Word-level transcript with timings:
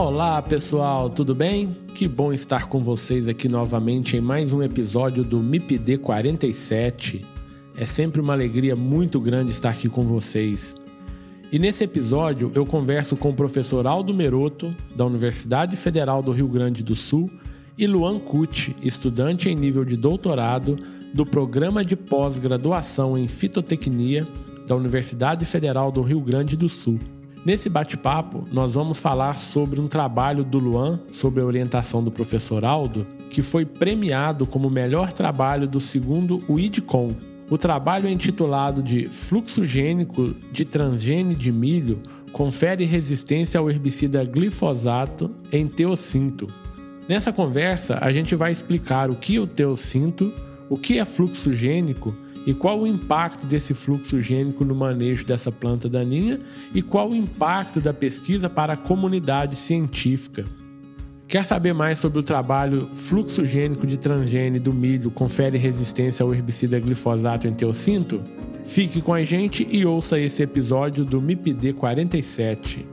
Olá 0.00 0.40
pessoal, 0.40 1.10
tudo 1.10 1.34
bem? 1.34 1.76
Que 1.92 2.06
bom 2.06 2.32
estar 2.32 2.68
com 2.68 2.80
vocês 2.80 3.26
aqui 3.26 3.48
novamente 3.48 4.16
em 4.16 4.20
mais 4.20 4.52
um 4.52 4.62
episódio 4.62 5.24
do 5.24 5.40
MIPD 5.40 5.98
47. 5.98 7.26
É 7.76 7.84
sempre 7.84 8.20
uma 8.20 8.32
alegria 8.32 8.76
muito 8.76 9.20
grande 9.20 9.50
estar 9.50 9.70
aqui 9.70 9.88
com 9.88 10.06
vocês. 10.06 10.76
E 11.50 11.58
nesse 11.58 11.82
episódio 11.82 12.52
eu 12.54 12.64
converso 12.64 13.16
com 13.16 13.30
o 13.30 13.34
professor 13.34 13.88
Aldo 13.88 14.14
Meroto, 14.14 14.72
da 14.94 15.04
Universidade 15.04 15.76
Federal 15.76 16.22
do 16.22 16.30
Rio 16.30 16.46
Grande 16.46 16.84
do 16.84 16.94
Sul, 16.94 17.28
e 17.76 17.84
Luan 17.84 18.20
Cucci, 18.20 18.76
estudante 18.80 19.48
em 19.48 19.56
nível 19.56 19.84
de 19.84 19.96
doutorado 19.96 20.76
do 21.12 21.26
Programa 21.26 21.84
de 21.84 21.96
Pós-Graduação 21.96 23.18
em 23.18 23.26
Fitotecnia 23.26 24.24
da 24.64 24.76
Universidade 24.76 25.44
Federal 25.44 25.90
do 25.90 26.02
Rio 26.02 26.20
Grande 26.20 26.56
do 26.56 26.68
Sul. 26.68 27.00
Nesse 27.48 27.70
bate-papo, 27.70 28.46
nós 28.52 28.74
vamos 28.74 28.98
falar 28.98 29.38
sobre 29.38 29.80
um 29.80 29.88
trabalho 29.88 30.44
do 30.44 30.58
Luan, 30.58 31.00
sobre 31.10 31.40
a 31.40 31.46
orientação 31.46 32.04
do 32.04 32.10
professor 32.10 32.62
Aldo, 32.62 33.06
que 33.30 33.40
foi 33.40 33.64
premiado 33.64 34.46
como 34.46 34.68
melhor 34.68 35.14
trabalho 35.14 35.66
do 35.66 35.80
segundo 35.80 36.44
WIDCOM. 36.46 37.16
O 37.48 37.56
trabalho 37.56 38.06
é 38.06 38.10
intitulado 38.10 38.82
de 38.82 39.08
Fluxo 39.08 39.64
Gênico 39.64 40.34
de 40.52 40.66
Transgene 40.66 41.34
de 41.34 41.50
Milho 41.50 42.02
confere 42.32 42.84
resistência 42.84 43.58
ao 43.58 43.70
herbicida 43.70 44.22
glifosato 44.24 45.30
em 45.50 45.66
teocinto. 45.66 46.48
Nessa 47.08 47.32
conversa, 47.32 47.96
a 48.02 48.12
gente 48.12 48.36
vai 48.36 48.52
explicar 48.52 49.10
o 49.10 49.16
que 49.16 49.36
é 49.36 49.40
o 49.40 49.46
teocinto, 49.46 50.30
o 50.68 50.76
que 50.76 50.98
é 50.98 51.04
fluxo 51.06 51.54
gênico 51.54 52.14
e 52.48 52.54
qual 52.54 52.80
o 52.80 52.86
impacto 52.86 53.44
desse 53.44 53.74
fluxo 53.74 54.22
gênico 54.22 54.64
no 54.64 54.74
manejo 54.74 55.22
dessa 55.22 55.52
planta 55.52 55.86
daninha 55.86 56.40
e 56.72 56.80
qual 56.80 57.10
o 57.10 57.14
impacto 57.14 57.78
da 57.78 57.92
pesquisa 57.92 58.48
para 58.48 58.72
a 58.72 58.76
comunidade 58.76 59.54
científica. 59.54 60.46
Quer 61.26 61.44
saber 61.44 61.74
mais 61.74 61.98
sobre 61.98 62.20
o 62.20 62.22
trabalho 62.22 62.88
fluxo 62.94 63.44
gênico 63.44 63.86
de 63.86 63.98
transgene 63.98 64.58
do 64.58 64.72
milho 64.72 65.10
confere 65.10 65.58
resistência 65.58 66.24
ao 66.24 66.32
herbicida 66.32 66.80
glifosato 66.80 67.46
em 67.46 67.52
teocinto? 67.52 68.22
Fique 68.64 69.02
com 69.02 69.12
a 69.12 69.22
gente 69.22 69.68
e 69.70 69.84
ouça 69.84 70.18
esse 70.18 70.42
episódio 70.42 71.04
do 71.04 71.20
MIPD 71.20 71.74
47. 71.74 72.86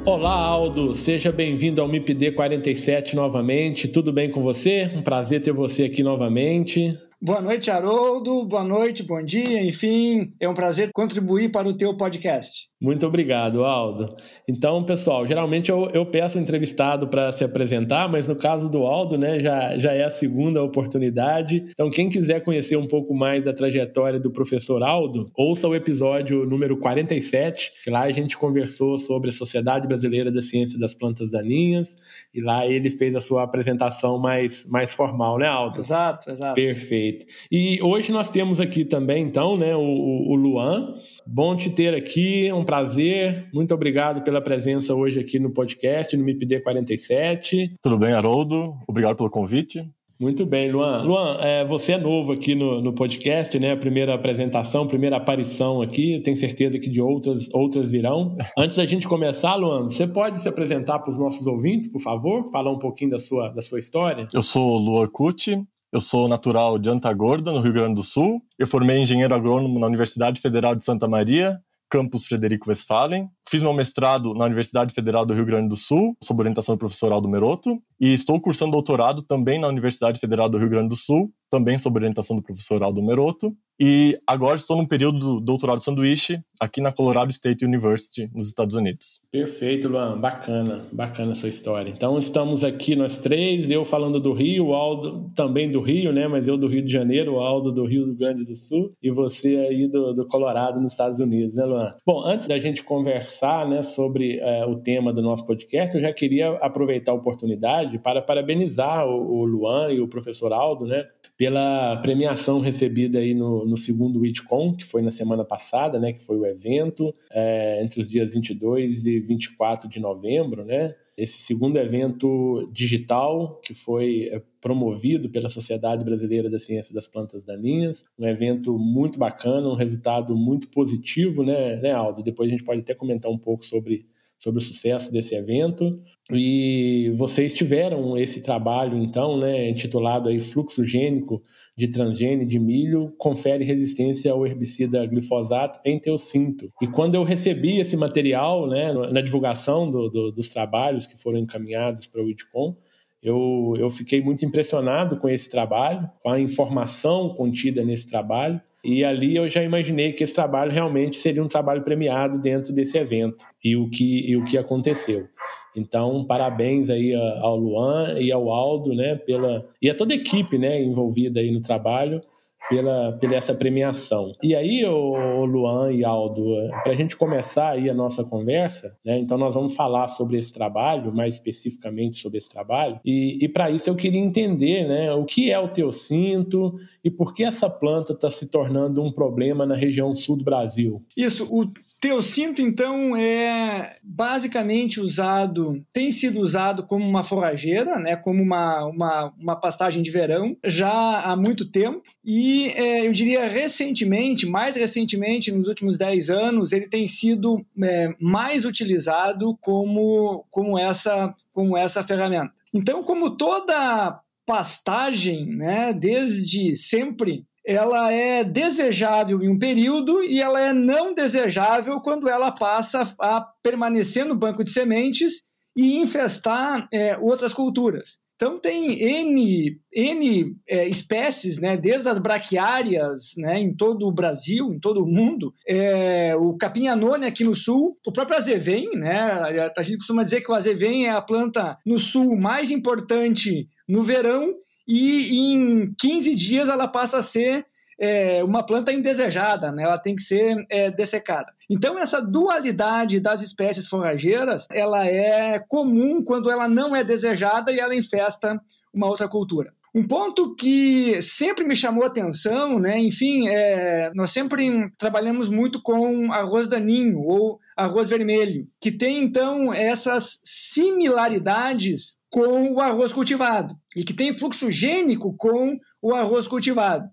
Olá, 0.04 0.34
Aldo. 0.34 0.94
Seja 0.94 1.30
bem-vindo 1.30 1.80
ao 1.80 1.86
MIPD 1.86 2.32
47 2.32 3.14
novamente. 3.14 3.86
Tudo 3.86 4.12
bem 4.12 4.28
com 4.28 4.42
você? 4.42 4.90
Um 4.96 5.02
prazer 5.02 5.40
ter 5.40 5.52
você 5.52 5.84
aqui 5.84 6.02
novamente. 6.02 6.98
Boa 7.22 7.42
noite, 7.42 7.70
Haroldo. 7.70 8.46
Boa 8.46 8.64
noite, 8.64 9.02
bom 9.02 9.22
dia. 9.22 9.62
Enfim, 9.62 10.34
é 10.40 10.48
um 10.48 10.54
prazer 10.54 10.90
contribuir 10.90 11.50
para 11.52 11.68
o 11.68 11.76
teu 11.76 11.94
podcast. 11.94 12.69
Muito 12.80 13.06
obrigado, 13.06 13.62
Aldo. 13.62 14.16
Então, 14.48 14.82
pessoal, 14.82 15.26
geralmente 15.26 15.70
eu, 15.70 15.90
eu 15.90 16.06
peço 16.06 16.38
o 16.38 16.40
entrevistado 16.40 17.08
para 17.08 17.30
se 17.30 17.44
apresentar, 17.44 18.08
mas 18.08 18.26
no 18.26 18.34
caso 18.34 18.70
do 18.70 18.86
Aldo, 18.86 19.18
né, 19.18 19.38
já, 19.38 19.78
já 19.78 19.92
é 19.92 20.04
a 20.04 20.10
segunda 20.10 20.62
oportunidade. 20.62 21.62
Então, 21.68 21.90
quem 21.90 22.08
quiser 22.08 22.42
conhecer 22.42 22.76
um 22.76 22.88
pouco 22.88 23.14
mais 23.14 23.44
da 23.44 23.52
trajetória 23.52 24.18
do 24.18 24.30
professor 24.30 24.82
Aldo, 24.82 25.26
ouça 25.36 25.68
o 25.68 25.74
episódio 25.74 26.46
número 26.46 26.74
47, 26.78 27.70
que 27.84 27.90
lá 27.90 28.04
a 28.04 28.12
gente 28.12 28.38
conversou 28.38 28.96
sobre 28.96 29.28
a 29.28 29.32
Sociedade 29.32 29.86
Brasileira 29.86 30.32
da 30.32 30.40
Ciência 30.40 30.78
das 30.78 30.94
Plantas 30.94 31.30
Daninhas, 31.30 31.98
e 32.32 32.40
lá 32.40 32.66
ele 32.66 32.88
fez 32.88 33.14
a 33.14 33.20
sua 33.20 33.42
apresentação 33.42 34.18
mais, 34.18 34.66
mais 34.66 34.94
formal, 34.94 35.36
né, 35.36 35.46
Aldo? 35.46 35.80
Exato, 35.80 36.30
exato. 36.30 36.54
Perfeito. 36.54 37.26
E 37.52 37.78
hoje 37.82 38.10
nós 38.10 38.30
temos 38.30 38.58
aqui 38.58 38.86
também, 38.86 39.22
então, 39.22 39.58
né, 39.58 39.76
o, 39.76 39.82
o 39.82 40.34
Luan. 40.34 40.94
Bom 41.32 41.54
te 41.54 41.70
ter 41.70 41.94
aqui, 41.94 42.52
um 42.52 42.64
prazer. 42.64 43.48
Muito 43.54 43.72
obrigado 43.72 44.24
pela 44.24 44.40
presença 44.40 44.96
hoje 44.96 45.20
aqui 45.20 45.38
no 45.38 45.52
podcast, 45.52 46.16
no 46.16 46.24
MIPD 46.24 46.60
47. 46.60 47.68
Tudo 47.80 47.96
bem, 47.96 48.12
Haroldo? 48.12 48.74
Obrigado 48.88 49.14
pelo 49.14 49.30
convite. 49.30 49.88
Muito 50.18 50.44
bem, 50.44 50.72
Luan. 50.72 51.04
Luan, 51.04 51.36
é, 51.40 51.64
você 51.64 51.92
é 51.92 51.98
novo 51.98 52.32
aqui 52.32 52.56
no, 52.56 52.80
no 52.82 52.92
podcast, 52.92 53.56
né? 53.60 53.70
A 53.70 53.76
primeira 53.76 54.12
apresentação, 54.12 54.88
primeira 54.88 55.18
aparição 55.18 55.80
aqui. 55.80 56.20
Tenho 56.24 56.36
certeza 56.36 56.80
que 56.80 56.90
de 56.90 57.00
outras, 57.00 57.48
outras 57.54 57.92
virão. 57.92 58.36
Antes 58.58 58.76
da 58.76 58.84
gente 58.84 59.06
começar, 59.06 59.54
Luan, 59.54 59.84
você 59.84 60.08
pode 60.08 60.42
se 60.42 60.48
apresentar 60.48 60.98
para 60.98 61.10
os 61.10 61.18
nossos 61.18 61.46
ouvintes, 61.46 61.86
por 61.86 62.00
favor? 62.00 62.50
Falar 62.50 62.72
um 62.72 62.78
pouquinho 62.80 63.12
da 63.12 63.20
sua, 63.20 63.50
da 63.50 63.62
sua 63.62 63.78
história? 63.78 64.26
Eu 64.34 64.42
sou 64.42 64.76
Luan 64.76 65.06
Cucci, 65.06 65.62
eu 65.92 66.00
sou 66.00 66.28
natural 66.28 66.78
de 66.78 66.88
Antagorda, 66.88 67.52
no 67.52 67.60
Rio 67.60 67.72
Grande 67.72 67.94
do 67.94 68.02
Sul. 68.02 68.42
Eu 68.58 68.66
formei 68.66 68.98
engenheiro 68.98 69.34
agrônomo 69.34 69.78
na 69.78 69.86
Universidade 69.86 70.40
Federal 70.40 70.74
de 70.74 70.84
Santa 70.84 71.08
Maria 71.08 71.60
campus 71.90 72.26
Frederico 72.26 72.68
Westphalen. 72.68 73.28
Fiz 73.48 73.62
meu 73.62 73.74
mestrado 73.74 74.32
na 74.32 74.44
Universidade 74.44 74.94
Federal 74.94 75.26
do 75.26 75.34
Rio 75.34 75.44
Grande 75.44 75.68
do 75.68 75.76
Sul, 75.76 76.16
sob 76.22 76.40
orientação 76.40 76.76
do 76.76 76.78
professor 76.78 77.12
Aldo 77.12 77.28
Meroto, 77.28 77.82
e 78.00 78.12
estou 78.12 78.40
cursando 78.40 78.70
doutorado 78.70 79.22
também 79.22 79.58
na 79.58 79.66
Universidade 79.66 80.20
Federal 80.20 80.48
do 80.48 80.56
Rio 80.56 80.70
Grande 80.70 80.88
do 80.88 80.96
Sul, 80.96 81.32
também 81.50 81.76
sob 81.76 81.98
orientação 81.98 82.36
do 82.36 82.42
professor 82.42 82.82
Aldo 82.82 83.02
Meroto. 83.02 83.52
E 83.80 84.20
agora 84.26 84.56
estou 84.56 84.76
no 84.76 84.86
período 84.86 85.18
do 85.18 85.40
doutorado 85.40 85.82
sanduíche 85.82 86.38
aqui 86.60 86.82
na 86.82 86.92
Colorado 86.92 87.30
State 87.30 87.64
University, 87.64 88.30
nos 88.34 88.46
Estados 88.46 88.76
Unidos. 88.76 89.22
Perfeito, 89.32 89.88
Luan. 89.88 90.20
Bacana, 90.20 90.84
bacana 90.92 91.32
a 91.32 91.34
sua 91.34 91.48
história. 91.48 91.90
Então 91.90 92.18
estamos 92.18 92.62
aqui 92.62 92.94
nós 92.94 93.16
três, 93.16 93.70
eu 93.70 93.82
falando 93.82 94.20
do 94.20 94.34
Rio, 94.34 94.66
o 94.66 94.74
Aldo 94.74 95.26
também 95.34 95.70
do 95.70 95.80
Rio, 95.80 96.12
né? 96.12 96.28
Mas 96.28 96.46
eu 96.46 96.58
do 96.58 96.68
Rio 96.68 96.84
de 96.84 96.92
Janeiro, 96.92 97.36
o 97.36 97.38
Aldo 97.38 97.72
do 97.72 97.86
Rio 97.86 98.14
Grande 98.14 98.44
do 98.44 98.54
Sul 98.54 98.92
e 99.02 99.10
você 99.10 99.56
aí 99.56 99.88
do, 99.88 100.12
do 100.12 100.26
Colorado, 100.26 100.78
nos 100.78 100.92
Estados 100.92 101.18
Unidos, 101.18 101.56
né, 101.56 101.64
Luan? 101.64 101.94
Bom, 102.04 102.22
antes 102.22 102.46
da 102.46 102.58
gente 102.58 102.84
conversar 102.84 103.66
né, 103.66 103.82
sobre 103.82 104.38
é, 104.40 104.66
o 104.66 104.76
tema 104.76 105.14
do 105.14 105.22
nosso 105.22 105.46
podcast, 105.46 105.96
eu 105.96 106.02
já 106.02 106.12
queria 106.12 106.50
aproveitar 106.56 107.12
a 107.12 107.14
oportunidade 107.14 107.98
para 107.98 108.20
parabenizar 108.20 109.06
o, 109.06 109.40
o 109.40 109.44
Luan 109.46 109.90
e 109.90 110.02
o 110.02 110.08
professor 110.08 110.52
Aldo, 110.52 110.84
né? 110.84 111.06
Pela 111.40 111.96
premiação 112.02 112.60
recebida 112.60 113.18
aí 113.18 113.32
no, 113.32 113.64
no 113.64 113.74
segundo 113.74 114.20
WITCOM, 114.20 114.74
que 114.74 114.84
foi 114.84 115.00
na 115.00 115.10
semana 115.10 115.42
passada, 115.42 115.98
né? 115.98 116.12
Que 116.12 116.22
foi 116.22 116.36
o 116.36 116.44
evento, 116.44 117.14
é, 117.32 117.82
entre 117.82 117.98
os 117.98 118.10
dias 118.10 118.34
22 118.34 119.06
e 119.06 119.20
24 119.20 119.88
de 119.88 119.98
novembro, 119.98 120.66
né? 120.66 120.94
Esse 121.16 121.38
segundo 121.38 121.78
evento 121.78 122.68
digital, 122.70 123.58
que 123.64 123.72
foi 123.72 124.28
é, 124.30 124.42
promovido 124.60 125.30
pela 125.30 125.48
Sociedade 125.48 126.04
Brasileira 126.04 126.50
da 126.50 126.58
Ciência 126.58 126.94
das 126.94 127.08
Plantas 127.08 127.42
Daninhas, 127.42 128.04
um 128.18 128.26
evento 128.26 128.78
muito 128.78 129.18
bacana, 129.18 129.66
um 129.66 129.74
resultado 129.74 130.36
muito 130.36 130.68
positivo, 130.68 131.42
né, 131.42 131.76
né 131.76 131.92
Aldo? 131.92 132.22
Depois 132.22 132.50
a 132.50 132.52
gente 132.52 132.64
pode 132.64 132.80
até 132.80 132.94
comentar 132.94 133.30
um 133.30 133.38
pouco 133.38 133.64
sobre 133.64 134.09
sobre 134.40 134.58
o 134.58 134.64
sucesso 134.64 135.12
desse 135.12 135.34
evento. 135.34 135.90
E 136.32 137.12
vocês 137.16 137.54
tiveram 137.54 138.16
esse 138.16 138.40
trabalho, 138.40 138.96
então, 138.96 139.36
né, 139.36 139.68
intitulado 139.68 140.28
aí 140.28 140.40
Fluxo 140.40 140.84
Gênico 140.86 141.42
de 141.76 141.88
Transgênio 141.88 142.46
de 142.46 142.58
Milho 142.58 143.12
confere 143.18 143.64
resistência 143.64 144.32
ao 144.32 144.46
herbicida 144.46 145.04
glifosato 145.06 145.78
em 145.84 145.98
teocinto. 145.98 146.72
E 146.80 146.86
quando 146.86 147.16
eu 147.16 147.24
recebi 147.24 147.78
esse 147.78 147.96
material, 147.96 148.66
né, 148.66 148.92
na 148.92 149.20
divulgação 149.20 149.90
do, 149.90 150.08
do, 150.08 150.32
dos 150.32 150.48
trabalhos 150.48 151.06
que 151.06 151.20
foram 151.20 151.38
encaminhados 151.38 152.06
para 152.06 152.22
o 152.22 152.30
IDCOM, 152.30 152.74
eu, 153.22 153.74
eu 153.76 153.90
fiquei 153.90 154.22
muito 154.22 154.44
impressionado 154.44 155.18
com 155.18 155.28
esse 155.28 155.50
trabalho, 155.50 156.08
com 156.22 156.30
a 156.30 156.40
informação 156.40 157.34
contida 157.34 157.84
nesse 157.84 158.08
trabalho, 158.08 158.60
e 158.84 159.04
ali 159.04 159.36
eu 159.36 159.48
já 159.48 159.62
imaginei 159.62 160.12
que 160.12 160.24
esse 160.24 160.34
trabalho 160.34 160.72
realmente 160.72 161.18
seria 161.18 161.42
um 161.42 161.48
trabalho 161.48 161.82
premiado 161.82 162.38
dentro 162.38 162.72
desse 162.72 162.96
evento 162.98 163.44
e 163.62 163.76
o 163.76 163.88
que, 163.88 164.30
e 164.30 164.36
o 164.36 164.44
que 164.44 164.56
aconteceu. 164.56 165.28
Então, 165.76 166.24
parabéns 166.24 166.90
aí 166.90 167.14
ao 167.14 167.56
Luan 167.56 168.18
e 168.18 168.32
ao 168.32 168.50
Aldo, 168.50 168.94
né, 168.94 169.14
pela 169.14 169.68
e 169.80 169.88
a 169.88 169.94
toda 169.94 170.12
a 170.12 170.16
equipe, 170.16 170.58
né, 170.58 170.82
envolvida 170.82 171.40
aí 171.40 171.50
no 171.50 171.60
trabalho 171.60 172.20
pela, 172.70 173.12
pela 173.14 173.34
essa 173.34 173.52
premiação. 173.52 174.32
E 174.40 174.54
aí, 174.54 174.84
o 174.86 175.44
Luan 175.44 175.92
e 175.92 176.04
Aldo, 176.04 176.54
para 176.84 176.92
a 176.92 176.94
gente 176.94 177.16
começar 177.16 177.70
aí 177.70 177.90
a 177.90 177.94
nossa 177.94 178.22
conversa, 178.22 178.96
né, 179.04 179.18
então 179.18 179.36
nós 179.36 179.54
vamos 179.54 179.74
falar 179.74 180.06
sobre 180.08 180.38
esse 180.38 180.54
trabalho, 180.54 181.12
mais 181.12 181.34
especificamente 181.34 182.18
sobre 182.18 182.38
esse 182.38 182.50
trabalho, 182.50 183.00
e, 183.04 183.44
e 183.44 183.48
para 183.48 183.70
isso 183.70 183.90
eu 183.90 183.96
queria 183.96 184.20
entender 184.20 184.86
né, 184.86 185.12
o 185.12 185.24
que 185.24 185.50
é 185.50 185.58
o 185.58 185.68
teocinto 185.68 186.74
e 187.02 187.10
por 187.10 187.34
que 187.34 187.42
essa 187.42 187.68
planta 187.68 188.12
está 188.12 188.30
se 188.30 188.46
tornando 188.46 189.02
um 189.02 189.10
problema 189.10 189.66
na 189.66 189.74
região 189.74 190.14
sul 190.14 190.36
do 190.36 190.44
Brasil. 190.44 191.02
Isso, 191.16 191.48
o 191.50 191.66
Teocinto, 192.00 192.62
então, 192.62 193.14
é 193.14 193.98
basicamente 194.02 195.00
usado, 195.00 195.84
tem 195.92 196.10
sido 196.10 196.40
usado 196.40 196.86
como 196.86 197.06
uma 197.06 197.22
forrageira, 197.22 197.98
né, 197.98 198.16
como 198.16 198.42
uma, 198.42 198.86
uma, 198.86 199.34
uma 199.38 199.56
pastagem 199.56 200.02
de 200.02 200.10
verão, 200.10 200.56
já 200.64 200.90
há 200.90 201.36
muito 201.36 201.70
tempo. 201.70 202.02
E 202.24 202.68
é, 202.68 203.06
eu 203.06 203.12
diria 203.12 203.46
recentemente, 203.46 204.46
mais 204.46 204.76
recentemente, 204.76 205.52
nos 205.52 205.68
últimos 205.68 205.98
10 205.98 206.30
anos, 206.30 206.72
ele 206.72 206.88
tem 206.88 207.06
sido 207.06 207.62
é, 207.82 208.14
mais 208.18 208.64
utilizado 208.64 209.58
como, 209.60 210.46
como, 210.48 210.78
essa, 210.78 211.34
como 211.52 211.76
essa 211.76 212.02
ferramenta. 212.02 212.50
Então, 212.72 213.02
como 213.02 213.36
toda 213.36 214.20
pastagem, 214.46 215.46
né, 215.46 215.92
desde 215.92 216.74
sempre 216.74 217.44
ela 217.66 218.12
é 218.12 218.42
desejável 218.42 219.42
em 219.42 219.48
um 219.48 219.58
período 219.58 220.22
e 220.22 220.40
ela 220.40 220.60
é 220.60 220.72
não 220.72 221.14
desejável 221.14 222.00
quando 222.00 222.28
ela 222.28 222.52
passa 222.52 223.02
a 223.20 223.46
permanecer 223.62 224.24
no 224.24 224.34
banco 224.34 224.64
de 224.64 224.70
sementes 224.70 225.48
e 225.76 225.96
infestar 225.96 226.88
é, 226.92 227.16
outras 227.18 227.52
culturas. 227.54 228.20
Então 228.40 228.58
tem 228.58 229.02
N, 229.02 229.78
N 229.92 230.56
é, 230.66 230.88
espécies, 230.88 231.60
né, 231.60 231.76
desde 231.76 232.08
as 232.08 232.18
braquiárias 232.18 233.34
né, 233.36 233.60
em 233.60 233.74
todo 233.74 234.06
o 234.06 234.12
Brasil, 234.12 234.72
em 234.72 234.80
todo 234.80 235.02
o 235.02 235.06
mundo, 235.06 235.52
é, 235.68 236.34
o 236.34 236.56
capim 236.56 236.88
anônia 236.88 237.28
aqui 237.28 237.44
no 237.44 237.54
sul, 237.54 237.98
o 238.04 238.10
próprio 238.10 238.38
azevém, 238.38 238.88
né, 238.94 239.70
a 239.76 239.82
gente 239.82 239.98
costuma 239.98 240.22
dizer 240.22 240.40
que 240.40 240.50
o 240.50 240.54
azevém 240.54 241.06
é 241.06 241.10
a 241.10 241.20
planta 241.20 241.76
no 241.84 241.98
sul 241.98 242.34
mais 242.34 242.70
importante 242.70 243.68
no 243.86 244.00
verão 244.00 244.54
e 244.90 245.52
em 245.52 245.94
15 245.98 246.34
dias 246.34 246.68
ela 246.68 246.88
passa 246.88 247.18
a 247.18 247.22
ser 247.22 247.64
é, 247.98 248.42
uma 248.42 248.64
planta 248.64 248.92
indesejada, 248.92 249.70
né? 249.70 249.82
ela 249.82 249.98
tem 249.98 250.16
que 250.16 250.22
ser 250.22 250.66
é, 250.70 250.90
dessecada. 250.90 251.52
Então 251.68 251.98
essa 251.98 252.20
dualidade 252.20 253.20
das 253.20 253.42
espécies 253.42 253.86
forrageiras, 253.86 254.66
ela 254.72 255.06
é 255.06 255.58
comum 255.58 256.24
quando 256.24 256.50
ela 256.50 256.66
não 256.66 256.96
é 256.96 257.04
desejada 257.04 257.70
e 257.70 257.78
ela 257.78 257.94
infesta 257.94 258.60
uma 258.92 259.06
outra 259.06 259.28
cultura. 259.28 259.72
Um 259.94 260.06
ponto 260.06 260.54
que 260.54 261.20
sempre 261.20 261.64
me 261.64 261.74
chamou 261.74 262.04
atenção, 262.04 262.78
né? 262.78 262.98
Enfim, 263.00 263.48
é, 263.48 264.12
nós 264.14 264.30
sempre 264.30 264.88
trabalhamos 264.96 265.50
muito 265.50 265.82
com 265.82 266.32
arroz 266.32 266.68
daninho 266.68 267.18
ou 267.18 267.58
arroz 267.76 268.10
vermelho, 268.10 268.68
que 268.80 268.92
tem 268.92 269.24
então 269.24 269.72
essas 269.74 270.40
similaridades 270.44 272.20
com 272.30 272.74
o 272.74 272.80
arroz 272.80 273.12
cultivado 273.12 273.74
e 273.96 274.04
que 274.04 274.14
tem 274.14 274.32
fluxo 274.32 274.70
gênico 274.70 275.34
com 275.36 275.76
o 276.00 276.14
arroz 276.14 276.46
cultivado. 276.46 277.08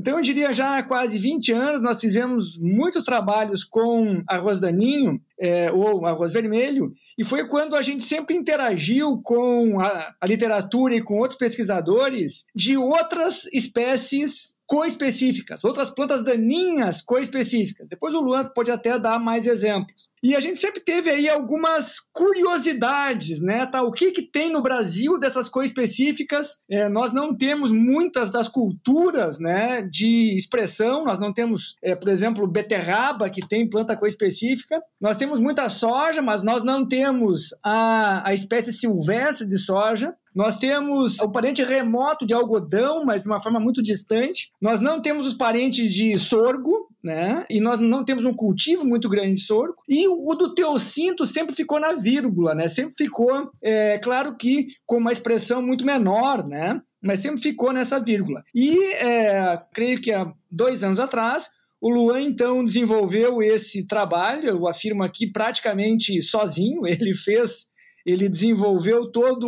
Então, 0.00 0.16
eu 0.16 0.22
diria 0.22 0.50
já 0.50 0.78
há 0.78 0.82
quase 0.82 1.18
20 1.18 1.52
anos, 1.52 1.82
nós 1.82 2.00
fizemos 2.00 2.58
muitos 2.58 3.04
trabalhos 3.04 3.62
com 3.62 4.22
arroz 4.26 4.58
daninho, 4.58 5.20
é, 5.38 5.70
ou 5.70 6.06
arroz 6.06 6.32
vermelho, 6.32 6.90
e 7.18 7.22
foi 7.24 7.46
quando 7.46 7.76
a 7.76 7.82
gente 7.82 8.02
sempre 8.02 8.34
interagiu 8.34 9.20
com 9.22 9.78
a, 9.78 10.14
a 10.18 10.26
literatura 10.26 10.94
e 10.94 11.02
com 11.02 11.18
outros 11.18 11.36
pesquisadores 11.38 12.46
de 12.54 12.78
outras 12.78 13.44
espécies 13.52 14.54
coespecíficas, 14.66 15.64
outras 15.64 15.90
plantas 15.90 16.24
daninhas 16.24 17.02
coespecíficas. 17.02 17.86
Depois 17.86 18.14
o 18.14 18.20
Luan 18.20 18.46
pode 18.54 18.70
até 18.70 18.98
dar 18.98 19.18
mais 19.18 19.46
exemplos. 19.46 20.08
E 20.22 20.36
a 20.36 20.40
gente 20.40 20.58
sempre 20.58 20.80
teve 20.80 21.08
aí 21.08 21.28
algumas 21.28 21.98
curiosidades, 22.12 23.40
né? 23.40 23.64
Tá, 23.66 23.82
o 23.82 23.90
que, 23.90 24.12
que 24.12 24.22
tem 24.22 24.52
no 24.52 24.60
Brasil 24.60 25.18
dessas 25.18 25.48
coespecíficas? 25.48 26.60
É, 26.70 26.88
nós 26.88 27.12
não 27.12 27.34
temos 27.34 27.70
muitas 27.70 28.30
das 28.30 28.46
culturas 28.46 29.38
né, 29.38 29.80
de 29.82 30.36
expressão, 30.36 31.04
nós 31.04 31.18
não 31.18 31.32
temos, 31.32 31.76
é, 31.82 31.94
por 31.94 32.10
exemplo, 32.10 32.46
beterraba, 32.46 33.30
que 33.30 33.40
tem 33.40 33.68
planta 33.68 33.96
coespecífica. 33.96 34.80
Nós 35.00 35.16
temos 35.16 35.40
muita 35.40 35.68
soja, 35.68 36.20
mas 36.20 36.42
nós 36.42 36.62
não 36.62 36.86
temos 36.86 37.48
a, 37.64 38.28
a 38.28 38.34
espécie 38.34 38.72
silvestre 38.72 39.48
de 39.48 39.56
soja. 39.56 40.14
Nós 40.34 40.56
temos 40.56 41.18
o 41.20 41.30
parente 41.30 41.62
remoto 41.64 42.26
de 42.26 42.34
algodão, 42.34 43.04
mas 43.04 43.22
de 43.22 43.28
uma 43.28 43.40
forma 43.40 43.58
muito 43.58 43.82
distante. 43.82 44.52
Nós 44.60 44.80
não 44.80 45.00
temos 45.00 45.26
os 45.26 45.34
parentes 45.34 45.92
de 45.92 46.16
sorgo, 46.18 46.88
né? 47.02 47.44
E 47.48 47.60
nós 47.60 47.78
não 47.78 48.04
temos 48.04 48.24
um 48.24 48.34
cultivo 48.34 48.84
muito 48.84 49.08
grande 49.08 49.34
de 49.34 49.40
sorgo. 49.40 49.76
E 49.88 50.06
o 50.08 50.34
do 50.34 50.54
teocinto 50.54 51.24
sempre 51.24 51.54
ficou 51.54 51.80
na 51.80 51.92
vírgula, 51.92 52.54
né? 52.54 52.68
Sempre 52.68 52.94
ficou, 52.96 53.50
é, 53.62 53.98
claro 53.98 54.36
que 54.36 54.68
com 54.86 54.98
uma 54.98 55.12
expressão 55.12 55.62
muito 55.62 55.84
menor, 55.84 56.46
né? 56.46 56.80
Mas 57.02 57.20
sempre 57.20 57.40
ficou 57.40 57.72
nessa 57.72 57.98
vírgula. 57.98 58.42
E 58.54 58.78
é, 58.94 59.58
creio 59.72 60.00
que 60.00 60.12
há 60.12 60.32
dois 60.50 60.84
anos 60.84 61.00
atrás, 61.00 61.48
o 61.80 61.88
Luan, 61.88 62.20
então, 62.20 62.62
desenvolveu 62.62 63.42
esse 63.42 63.86
trabalho, 63.86 64.48
eu 64.48 64.68
afirmo 64.68 65.02
aqui, 65.02 65.26
praticamente 65.26 66.20
sozinho. 66.20 66.84
Ele 66.86 67.14
fez 67.14 67.69
ele 68.04 68.28
desenvolveu 68.28 69.10
toda 69.10 69.46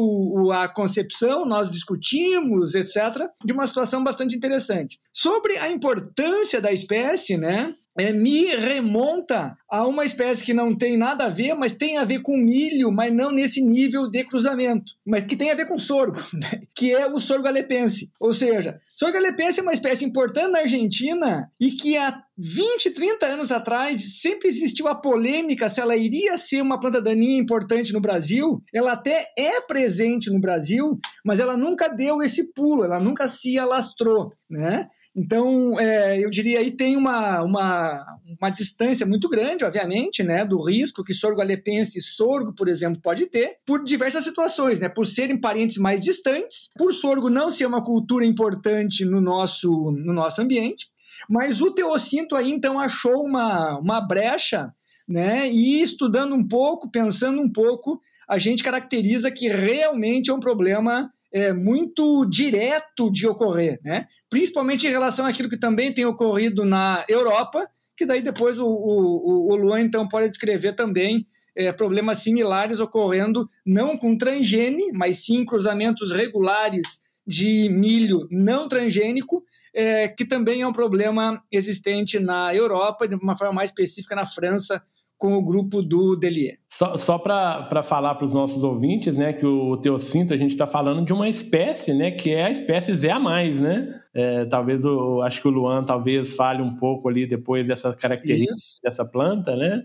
a 0.57 0.69
concepção, 0.69 1.45
nós 1.45 1.71
discutimos, 1.71 2.75
etc., 2.75 3.27
de 3.45 3.53
uma 3.53 3.67
situação 3.67 4.03
bastante 4.03 4.37
interessante. 4.37 4.99
Sobre 5.13 5.57
a 5.59 5.71
importância 5.71 6.61
da 6.61 6.73
espécie, 6.73 7.37
né? 7.37 7.75
É, 7.99 8.11
me 8.13 8.47
remonta 8.57 9.57
a 9.71 9.87
uma 9.87 10.05
espécie 10.05 10.43
que 10.43 10.55
não 10.55 10.77
tem 10.77 10.97
nada 10.97 11.27
a 11.27 11.29
ver, 11.29 11.55
mas 11.55 11.73
tem 11.73 11.99
a 11.99 12.05
ver 12.05 12.21
com 12.21 12.37
milho, 12.37 12.91
mas 12.91 13.15
não 13.15 13.31
nesse 13.31 13.63
nível 13.63 14.09
de 14.09 14.25
cruzamento, 14.25 14.93
mas 15.07 15.25
que 15.25 15.37
tem 15.37 15.51
a 15.51 15.55
ver 15.55 15.67
com 15.67 15.79
sorgo, 15.79 16.19
né? 16.33 16.63
que 16.75 16.93
é 16.93 17.07
o 17.07 17.19
sorgo 17.19 17.47
alepense. 17.47 18.11
Ou 18.19 18.33
seja, 18.33 18.81
sorgo 18.95 19.19
alepense 19.19 19.61
é 19.61 19.63
uma 19.63 19.73
espécie 19.73 20.05
importante 20.05 20.53
na 20.53 20.61
Argentina 20.61 21.51
e 21.61 21.73
que 21.73 21.97
há 21.99 22.23
20, 22.39 22.91
30 22.93 23.27
anos 23.27 23.53
atrás 23.53 24.21
sempre 24.21 24.49
existiu 24.49 24.89
a 24.89 24.95
polêmica 24.95 25.69
se 25.69 25.81
ela 25.81 25.95
iria 25.95 26.37
ser 26.39 26.63
uma 26.63 26.81
planta 26.81 27.01
daninha 27.01 27.39
importante 27.39 27.93
no 27.93 28.01
Brasil. 28.01 28.63
Ela 28.75 28.93
até 28.93 29.27
é 29.37 29.61
presente 29.61 30.31
no 30.31 30.41
Brasil, 30.41 30.99
mas 31.25 31.41
ela 31.41 31.57
nunca 31.57 31.89
deu 31.89 32.23
esse 32.23 32.53
pulo, 32.55 32.85
ela 32.85 32.99
nunca 32.99 33.29
se 33.29 33.59
alastrou, 33.59 34.31
né? 34.49 34.89
Então, 35.15 35.79
é, 35.79 36.19
eu 36.25 36.31
diria 36.31 36.61
aí 36.61 36.71
tem 36.71 36.97
uma, 36.97 37.43
uma, 37.43 38.07
uma 38.41 38.51
distância 38.51 39.05
muito 39.05 39.29
grande, 39.29 39.65
obviamente, 39.65 40.23
né, 40.23 40.43
do 40.45 40.63
risco 40.63 41.05
que 41.05 41.13
sorgo 41.13 41.43
alepense 41.43 41.99
e 41.99 42.03
sorgo, 42.03 42.55
por 42.55 42.67
exemplo, 42.67 43.01
pode 43.03 43.27
ter, 43.27 43.59
por 43.67 43.85
diversas 43.85 44.25
situações, 44.25 44.81
né, 44.81 44.89
por 44.89 45.05
serem 45.05 45.39
parentes 45.39 45.77
mais 45.77 46.01
distantes, 46.01 46.71
por 46.79 46.93
sorgo 46.93 47.29
não 47.29 47.51
ser 47.51 47.67
uma 47.67 47.85
cultura 47.85 48.25
importante 48.25 49.05
no 49.05 49.21
nosso, 49.21 49.71
no 49.91 50.15
nosso 50.15 50.41
ambiente, 50.41 50.87
mas 51.29 51.61
o 51.61 51.71
teocinto 51.71 52.35
aí, 52.35 52.51
então, 52.51 52.81
achou 52.81 53.23
uma, 53.23 53.79
uma 53.79 54.01
brecha, 54.01 54.73
né, 55.07 55.47
e 55.51 55.83
estudando 55.83 56.35
um 56.35 56.47
pouco, 56.47 56.91
pensando 56.91 57.39
um 57.39 57.53
pouco, 57.53 58.01
a 58.27 58.39
gente 58.39 58.63
caracteriza 58.63 59.31
que 59.31 59.47
realmente 59.47 60.31
é 60.31 60.35
um 60.35 60.41
problema 60.41 61.13
é, 61.33 61.53
muito 61.53 62.25
direto 62.27 63.11
de 63.11 63.27
ocorrer, 63.27 63.81
né? 63.83 64.07
principalmente 64.29 64.87
em 64.87 64.91
relação 64.91 65.27
àquilo 65.27 65.49
que 65.49 65.59
também 65.59 65.93
tem 65.93 66.05
ocorrido 66.05 66.65
na 66.65 67.05
Europa, 67.09 67.69
que 67.97 68.07
daí 68.07 68.23
depois 68.23 68.59
o, 68.59 68.67
o, 68.67 69.53
o 69.53 69.57
Luan 69.57 69.81
então 69.81 70.09
pode 70.09 70.29
descrever 70.29 70.75
também 70.75 71.27
é, 71.57 71.73
problemas 71.73 72.19
similares 72.19 72.81
ocorrendo 72.81 73.49
não 73.65 73.97
com 73.97 74.17
transgene, 74.17 74.91
mas 74.93 75.25
sim 75.25 75.45
cruzamentos 75.45 76.13
regulares 76.13 77.01
de 77.27 77.69
milho 77.69 78.27
não 78.31 78.67
transgênico, 78.67 79.45
é, 79.75 80.09
que 80.09 80.25
também 80.25 80.63
é 80.63 80.67
um 80.67 80.73
problema 80.73 81.43
existente 81.51 82.19
na 82.19 82.55
Europa, 82.55 83.07
de 83.07 83.15
uma 83.15 83.37
forma 83.37 83.55
mais 83.55 83.71
específica 83.71 84.15
na 84.15 84.27
França, 84.27 84.83
com 85.23 85.35
o 85.37 85.41
grupo 85.41 85.81
do 85.81 86.17
Delier. 86.17 86.59
Só, 86.69 86.97
só 86.97 87.17
para 87.17 87.81
falar 87.85 88.17
para 88.17 88.25
os 88.25 88.35
nossos 88.35 88.65
ouvintes, 88.65 89.17
né, 89.17 89.33
que 89.33 89.47
o 89.47 89.77
teocinto 89.77 90.35
a 90.35 90.37
gente 90.37 90.51
está 90.51 90.67
falando 90.67 91.07
de 91.07 91.13
uma 91.13 91.29
espécie, 91.29 91.95
né, 91.95 92.11
que 92.11 92.33
é 92.33 92.47
a 92.47 92.51
espécie 92.51 92.93
Z 92.93 93.09
a 93.09 93.21
mais, 93.21 93.61
né? 93.61 94.01
É, 94.13 94.45
talvez 94.47 94.85
o, 94.85 95.23
acho 95.23 95.41
que 95.41 95.47
o 95.47 95.51
Luan 95.53 95.85
talvez 95.85 96.35
fale 96.35 96.61
um 96.61 96.75
pouco 96.75 97.09
ali 97.09 97.25
depois 97.25 97.69
dessa 97.69 97.95
característica 97.95 98.53
isso. 98.53 98.81
dessa 98.83 99.05
planta, 99.05 99.55
né? 99.55 99.85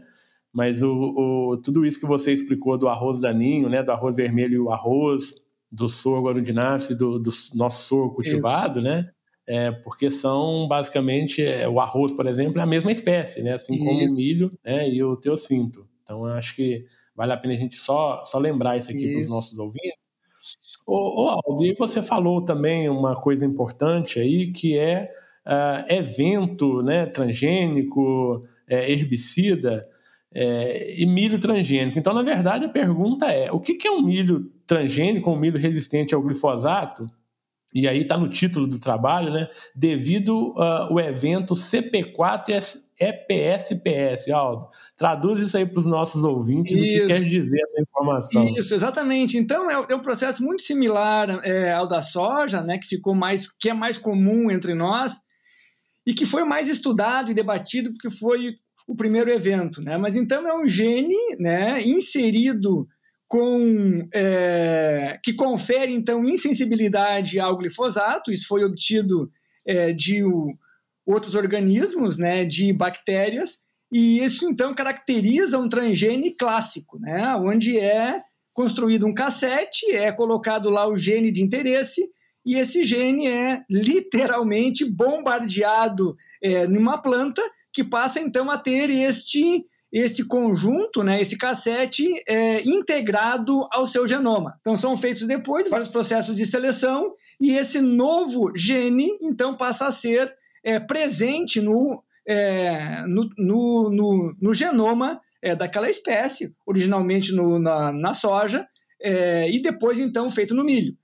Mas 0.52 0.82
o, 0.82 0.90
o, 0.92 1.58
tudo 1.58 1.86
isso 1.86 2.00
que 2.00 2.08
você 2.08 2.34
explicou 2.34 2.76
do 2.76 2.88
arroz 2.88 3.22
daninho, 3.22 3.70
né, 3.70 3.84
do 3.84 3.92
arroz 3.92 4.16
vermelho 4.16 4.56
e 4.56 4.60
o 4.60 4.72
arroz, 4.72 5.36
do 5.72 5.88
sorgo 5.88 6.30
arudináceo, 6.30 6.98
do, 6.98 7.20
do 7.20 7.30
nosso 7.54 7.88
sorgo 7.88 8.16
cultivado, 8.16 8.80
isso. 8.80 8.88
né? 8.88 9.08
É, 9.48 9.72
porque 9.72 10.12
são 10.12 10.68
basicamente 10.68 11.44
é, 11.44 11.68
o 11.68 11.80
arroz, 11.80 12.12
por 12.12 12.28
exemplo, 12.28 12.60
é 12.60 12.64
a 12.64 12.68
mesma 12.68 12.92
espécie, 12.92 13.42
né? 13.42 13.54
Assim 13.54 13.78
como 13.78 14.02
isso. 14.02 14.14
o 14.14 14.22
milho 14.22 14.50
né, 14.64 14.90
e 14.90 15.02
o 15.02 15.16
teocinto. 15.16 15.88
Então, 16.04 16.26
acho 16.26 16.56
que 16.56 16.86
vale 17.16 17.34
a 17.34 17.38
pena 17.38 17.54
a 17.54 17.58
gente 17.58 17.78
só, 17.78 18.24
só 18.26 18.38
lembrar 18.38 18.78
isso 18.78 18.92
aqui 18.92 19.12
para 19.12 19.22
os 19.22 19.28
nossos 19.28 19.58
ouvintes. 19.58 19.98
Ô, 20.86 21.24
ô, 21.24 21.30
Aldo, 21.30 21.66
e 21.66 21.74
você 21.74 22.04
falou 22.04 22.44
também 22.44 22.90
uma 22.90 23.16
coisa 23.16 23.46
importante 23.46 24.20
aí, 24.20 24.52
que 24.52 24.78
é 24.78 25.12
uh, 25.46 25.94
evento 25.94 26.82
né, 26.82 27.06
transgênico, 27.06 28.42
é, 28.68 28.92
herbicida 28.92 29.88
é, 30.34 31.02
e 31.02 31.06
milho 31.06 31.40
transgênico. 31.40 31.98
Então, 31.98 32.14
na 32.14 32.22
verdade, 32.22 32.66
a 32.66 32.70
pergunta 32.70 33.26
é: 33.28 33.52
o 33.52 33.60
que, 33.60 33.76
que 33.76 33.88
é 33.88 33.92
um 33.92 34.02
milho 34.02 34.52
transgênico, 34.66 35.32
um 35.32 35.40
milho 35.40 35.58
resistente 35.58 36.14
ao 36.14 36.22
glifosato? 36.22 37.08
E 37.74 37.88
aí 37.88 38.02
está 38.02 38.18
no 38.18 38.30
título 38.30 38.66
do 38.66 38.80
trabalho, 38.80 39.32
né? 39.32 39.48
Devido 39.76 40.52
uh, 40.52 40.92
o 40.92 41.00
evento 41.00 41.54
CP4 41.54 42.78
EPSPS, 43.00 44.30
Aldo. 44.32 44.70
Traduz 44.96 45.40
isso 45.40 45.56
aí 45.56 45.66
para 45.66 45.80
os 45.80 45.86
nossos 45.86 46.24
ouvintes, 46.24 46.74
isso. 46.74 46.82
o 46.82 46.86
que 46.86 47.06
quer 47.06 47.20
dizer 47.20 47.62
essa 47.62 47.82
informação. 47.82 48.48
Isso, 48.48 48.74
exatamente. 48.74 49.38
Então, 49.38 49.70
é, 49.70 49.86
é 49.90 49.96
um 49.96 50.02
processo 50.02 50.44
muito 50.44 50.64
similar 50.64 51.30
é, 51.44 51.72
ao 51.74 51.88
da 51.88 52.02
soja, 52.02 52.62
né, 52.64 52.78
que 52.78 52.88
ficou 52.88 53.14
mais, 53.14 53.48
que 53.48 53.70
é 53.70 53.74
mais 53.74 53.98
comum 53.98 54.50
entre 54.50 54.74
nós, 54.74 55.22
e 56.06 56.14
que 56.14 56.26
foi 56.26 56.44
mais 56.44 56.68
estudado 56.68 57.30
e 57.30 57.36
debatido 57.36 57.92
porque 57.92 58.10
foi 58.10 58.56
o 58.88 58.96
primeiro 58.96 59.30
evento. 59.30 59.82
Né? 59.82 59.98
Mas 59.98 60.16
então 60.16 60.48
é 60.48 60.58
um 60.58 60.66
gene 60.66 61.36
né, 61.38 61.82
inserido 61.84 62.88
com 63.28 64.08
é, 64.14 65.20
que 65.24 65.34
confere 65.34 65.94
então 65.94 66.24
insensibilidade 66.24 67.40
ao 67.40 67.58
glifosato. 67.58 68.32
Isso 68.32 68.48
foi 68.48 68.64
obtido 68.64 69.30
é, 69.66 69.92
de 69.92 70.24
o, 70.24 70.54
outros 71.06 71.36
organismos, 71.36 72.18
né, 72.18 72.46
de 72.46 72.74
bactérias, 72.74 73.60
e 73.92 74.20
isso 74.24 74.50
então 74.50 74.74
caracteriza 74.74 75.58
um 75.58 75.70
transgene 75.70 76.32
clássico, 76.32 77.00
né, 77.00 77.34
onde 77.36 77.80
é 77.80 78.22
construído 78.54 79.06
um 79.06 79.14
cassete, 79.14 79.92
é 79.92 80.12
colocado 80.12 80.70
lá 80.70 80.88
o 80.88 80.98
gene 80.98 81.32
de 81.32 81.42
interesse 81.42 82.10
e 82.46 82.56
esse 82.56 82.84
gene 82.84 83.28
é 83.28 83.62
literalmente 83.70 84.84
bombardeado 84.84 86.16
é, 86.42 86.68
numa 86.68 86.98
planta 86.98 87.42
que 87.72 87.84
passa 87.84 88.20
então 88.20 88.50
a 88.50 88.58
ter 88.58 88.90
este 88.90 89.66
esse 89.92 90.28
conjunto, 90.28 91.04
né, 91.04 91.22
esse 91.22 91.38
cassete 91.38 92.08
é, 92.28 92.62
integrado 92.68 93.68
ao 93.72 93.86
seu 93.86 94.06
genoma. 94.06 94.58
Então 94.60 94.76
são 94.76 94.98
feitos 94.98 95.26
depois 95.26 95.70
vários 95.70 95.88
processos 95.88 96.36
de 96.36 96.46
seleção 96.46 97.14
e 97.40 97.54
esse 97.54 97.82
novo 97.82 98.52
gene 98.56 99.10
então 99.22 99.56
passa 99.56 99.88
a 99.88 99.92
ser 99.92 100.34
é, 100.64 100.80
presente 100.80 101.62
no, 101.62 102.04
é, 102.28 103.04
no, 103.08 103.30
no, 103.38 103.90
no, 103.90 104.36
no, 104.42 104.54
genoma 104.54 105.22
é, 105.42 105.56
daquela 105.56 105.90
espécie, 105.90 106.54
originalmente 106.66 107.34
no, 107.34 107.58
na, 107.58 107.92
na 107.94 108.14
soja, 108.14 108.68
é, 109.02 109.50
e 109.50 109.62
depois 109.62 110.00
então 110.00 110.30
feito 110.30 110.54
no 110.54 110.66
milho. 110.66 110.98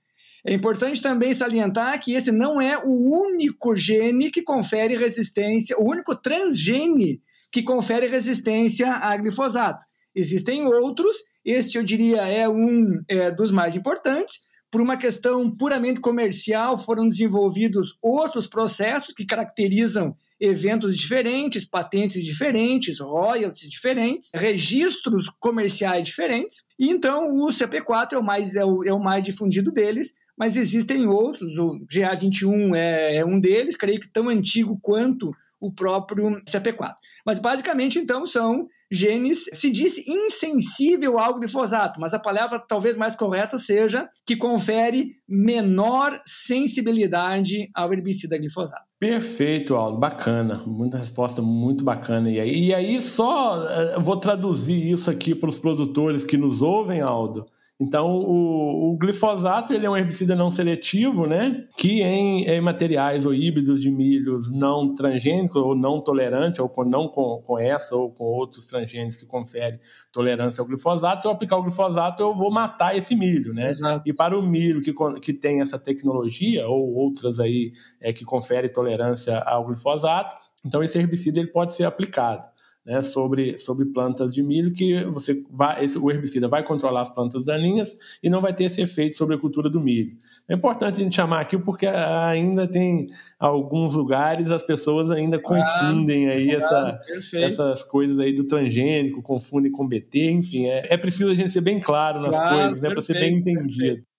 É 0.46 0.52
importante 0.52 1.00
também 1.00 1.32
salientar 1.32 1.98
que 1.98 2.12
esse 2.12 2.30
não 2.30 2.60
é 2.60 2.76
o 2.76 2.90
único 2.90 3.74
gene 3.74 4.30
que 4.30 4.42
confere 4.42 4.94
resistência, 4.94 5.74
o 5.78 5.88
único 5.88 6.14
transgene 6.14 7.22
que 7.54 7.62
confere 7.62 8.08
resistência 8.08 8.90
a 8.94 9.16
glifosato. 9.16 9.86
Existem 10.12 10.66
outros, 10.66 11.18
este 11.44 11.78
eu 11.78 11.84
diria 11.84 12.22
é 12.22 12.48
um 12.48 13.00
é, 13.08 13.30
dos 13.30 13.52
mais 13.52 13.76
importantes. 13.76 14.40
Por 14.72 14.80
uma 14.80 14.96
questão 14.96 15.48
puramente 15.56 16.00
comercial, 16.00 16.76
foram 16.76 17.08
desenvolvidos 17.08 17.96
outros 18.02 18.48
processos 18.48 19.14
que 19.14 19.24
caracterizam 19.24 20.16
eventos 20.40 20.96
diferentes, 20.96 21.64
patentes 21.64 22.24
diferentes, 22.24 22.98
royalties 22.98 23.70
diferentes, 23.70 24.30
registros 24.34 25.30
comerciais 25.38 26.02
diferentes. 26.02 26.64
E 26.76 26.90
então 26.90 27.36
o 27.36 27.46
CP4 27.50 28.14
é 28.14 28.18
o 28.18 28.24
mais, 28.24 28.56
é 28.56 28.64
o, 28.64 28.82
é 28.82 28.92
o 28.92 28.98
mais 28.98 29.24
difundido 29.24 29.70
deles, 29.70 30.12
mas 30.36 30.56
existem 30.56 31.06
outros. 31.06 31.56
O 31.56 31.78
GA21 31.86 32.74
é, 32.74 33.18
é 33.18 33.24
um 33.24 33.38
deles, 33.38 33.76
creio 33.76 34.00
que 34.00 34.08
tão 34.08 34.28
antigo 34.28 34.76
quanto 34.82 35.30
o 35.60 35.72
próprio 35.72 36.42
CP4. 36.44 36.94
Mas 37.24 37.40
basicamente, 37.40 37.98
então, 37.98 38.26
são 38.26 38.66
genes, 38.90 39.46
se 39.52 39.70
diz 39.70 40.06
insensível 40.06 41.18
ao 41.18 41.38
glifosato, 41.38 42.00
mas 42.00 42.14
a 42.14 42.18
palavra 42.18 42.58
talvez 42.60 42.96
mais 42.96 43.16
correta 43.16 43.58
seja 43.58 44.08
que 44.26 44.36
confere 44.36 45.16
menor 45.28 46.20
sensibilidade 46.24 47.68
ao 47.74 47.92
herbicida 47.92 48.38
glifosato. 48.38 48.84
Perfeito, 49.00 49.74
Aldo, 49.74 49.98
bacana, 49.98 50.62
muita 50.66 50.98
resposta 50.98 51.42
muito 51.42 51.82
bacana. 51.82 52.30
E 52.30 52.38
aí, 52.38 52.66
e 52.66 52.74
aí 52.74 53.02
só 53.02 53.58
uh, 53.58 54.00
vou 54.00 54.16
traduzir 54.16 54.92
isso 54.92 55.10
aqui 55.10 55.34
para 55.34 55.48
os 55.48 55.58
produtores 55.58 56.24
que 56.24 56.36
nos 56.36 56.62
ouvem, 56.62 57.00
Aldo. 57.00 57.46
Então, 57.80 58.08
o, 58.08 58.92
o, 58.92 58.96
glifosato 58.96 59.72
ele 59.72 59.84
é 59.84 59.90
um 59.90 59.96
herbicida 59.96 60.36
não 60.36 60.48
seletivo, 60.48 61.26
né? 61.26 61.66
Que 61.76 62.02
em, 62.02 62.44
em, 62.44 62.60
materiais 62.60 63.26
ou 63.26 63.34
híbridos 63.34 63.80
de 63.80 63.90
milhos 63.90 64.48
não 64.48 64.94
transgênicos 64.94 65.60
ou 65.60 65.74
não 65.74 66.00
tolerantes, 66.00 66.60
ou 66.60 66.68
com, 66.68 66.84
não 66.84 67.08
com, 67.08 67.42
com 67.42 67.58
essa 67.58 67.96
ou 67.96 68.12
com 68.12 68.22
outros 68.24 68.66
transgênicos 68.66 69.16
que 69.16 69.26
conferem 69.26 69.80
tolerância 70.12 70.62
ao 70.62 70.68
glifosato, 70.68 71.22
se 71.22 71.26
eu 71.26 71.32
aplicar 71.32 71.56
o 71.56 71.62
glifosato, 71.62 72.22
eu 72.22 72.32
vou 72.32 72.50
matar 72.50 72.96
esse 72.96 73.16
milho, 73.16 73.52
né? 73.52 73.70
Exato. 73.70 74.08
E 74.08 74.14
para 74.14 74.38
o 74.38 74.42
milho 74.42 74.80
que, 74.80 74.94
que 75.20 75.32
tem 75.32 75.60
essa 75.60 75.78
tecnologia, 75.78 76.68
ou 76.68 76.94
outras 76.94 77.40
aí 77.40 77.72
é, 78.00 78.12
que 78.12 78.24
conferem 78.24 78.72
tolerância 78.72 79.40
ao 79.40 79.66
glifosato, 79.66 80.36
então 80.64 80.80
esse 80.80 80.96
herbicida 80.96 81.40
ele 81.40 81.48
pode 81.48 81.74
ser 81.74 81.84
aplicado 81.84 82.53
né, 82.84 83.00
sobre, 83.00 83.56
sobre 83.56 83.86
plantas 83.86 84.34
de 84.34 84.42
milho, 84.42 84.72
que 84.72 85.04
você 85.04 85.42
vai, 85.50 85.84
esse, 85.84 85.98
o 85.98 86.10
herbicida 86.10 86.46
vai 86.46 86.62
controlar 86.62 87.00
as 87.00 87.12
plantas 87.12 87.46
daninhas 87.46 87.96
e 88.22 88.28
não 88.28 88.42
vai 88.42 88.54
ter 88.54 88.64
esse 88.64 88.82
efeito 88.82 89.16
sobre 89.16 89.36
a 89.36 89.38
cultura 89.38 89.70
do 89.70 89.80
milho. 89.80 90.16
É 90.48 90.54
importante 90.54 91.00
a 91.00 91.04
gente 91.04 91.16
chamar 91.16 91.40
aqui 91.40 91.56
porque 91.56 91.86
ainda 91.86 92.66
tem 92.66 93.08
alguns 93.38 93.94
lugares 93.94 94.50
as 94.50 94.62
pessoas 94.62 95.10
ainda 95.10 95.38
confundem 95.38 96.28
aí 96.28 96.50
essa, 96.50 97.00
essas 97.34 97.82
coisas 97.82 98.18
aí 98.18 98.34
do 98.34 98.44
transgênico, 98.44 99.22
confundem 99.22 99.72
com 99.72 99.88
BT, 99.88 100.30
enfim, 100.30 100.66
é, 100.66 100.92
é 100.92 100.96
preciso 100.96 101.30
a 101.30 101.34
gente 101.34 101.50
ser 101.50 101.62
bem 101.62 101.80
claro 101.80 102.20
nas 102.20 102.36
claro, 102.36 102.56
coisas, 102.56 102.82
né, 102.82 102.90
para 102.90 103.00
ser 103.00 103.14
bem 103.14 103.38
entendido. 103.38 103.74
Perfeito. 103.76 104.13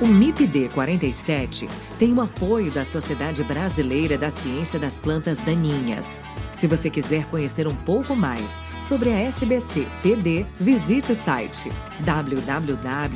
O 0.00 0.06
MIPD 0.06 0.68
47 0.68 1.66
tem 1.98 2.12
o 2.12 2.20
apoio 2.20 2.70
da 2.70 2.84
Sociedade 2.84 3.42
Brasileira 3.42 4.16
da 4.16 4.30
Ciência 4.30 4.78
das 4.78 4.96
Plantas 4.96 5.40
Daninhas. 5.40 6.16
Se 6.54 6.68
você 6.68 6.88
quiser 6.88 7.24
conhecer 7.26 7.66
um 7.66 7.74
pouco 7.74 8.14
mais 8.14 8.62
sobre 8.76 9.10
a 9.10 9.18
SBC 9.18 9.88
PD, 10.00 10.46
visite 10.56 11.10
o 11.10 11.16
site 11.16 11.68
www.sbcpd.org. 12.04 13.08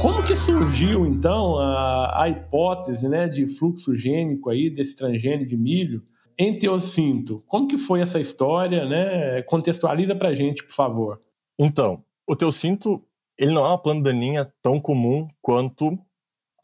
Como 0.00 0.24
que 0.24 0.34
surgiu, 0.34 1.06
então, 1.06 1.58
a, 1.58 2.24
a 2.24 2.28
hipótese 2.28 3.08
né, 3.08 3.28
de 3.28 3.46
fluxo 3.46 3.96
gênico 3.96 4.50
aí, 4.50 4.68
desse 4.68 4.96
transgênio 4.96 5.46
de 5.46 5.56
milho 5.56 6.02
em 6.38 6.58
teocinto? 6.58 7.42
Como 7.46 7.68
que 7.68 7.78
foi 7.78 8.00
essa 8.00 8.20
história? 8.20 8.84
Né? 8.84 9.42
Contextualiza 9.42 10.14
para 10.14 10.34
gente, 10.34 10.64
por 10.64 10.74
favor. 10.74 11.20
Então, 11.58 12.04
o 12.26 12.36
teocinto 12.36 13.02
ele 13.38 13.52
não 13.52 13.64
é 13.64 13.68
uma 13.68 13.82
planta 13.82 14.04
daninha 14.04 14.50
tão 14.62 14.80
comum 14.80 15.28
quanto 15.42 15.98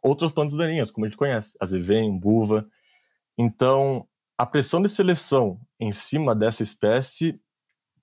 outras 0.02 0.32
plantas 0.32 0.56
daninhas, 0.56 0.90
como 0.90 1.04
a 1.04 1.08
gente 1.08 1.18
conhece, 1.18 1.56
azevém, 1.60 2.18
buva. 2.18 2.66
Então, 3.38 4.06
a 4.38 4.46
pressão 4.46 4.80
de 4.82 4.88
seleção 4.88 5.60
em 5.78 5.92
cima 5.92 6.34
dessa 6.34 6.62
espécie 6.62 7.40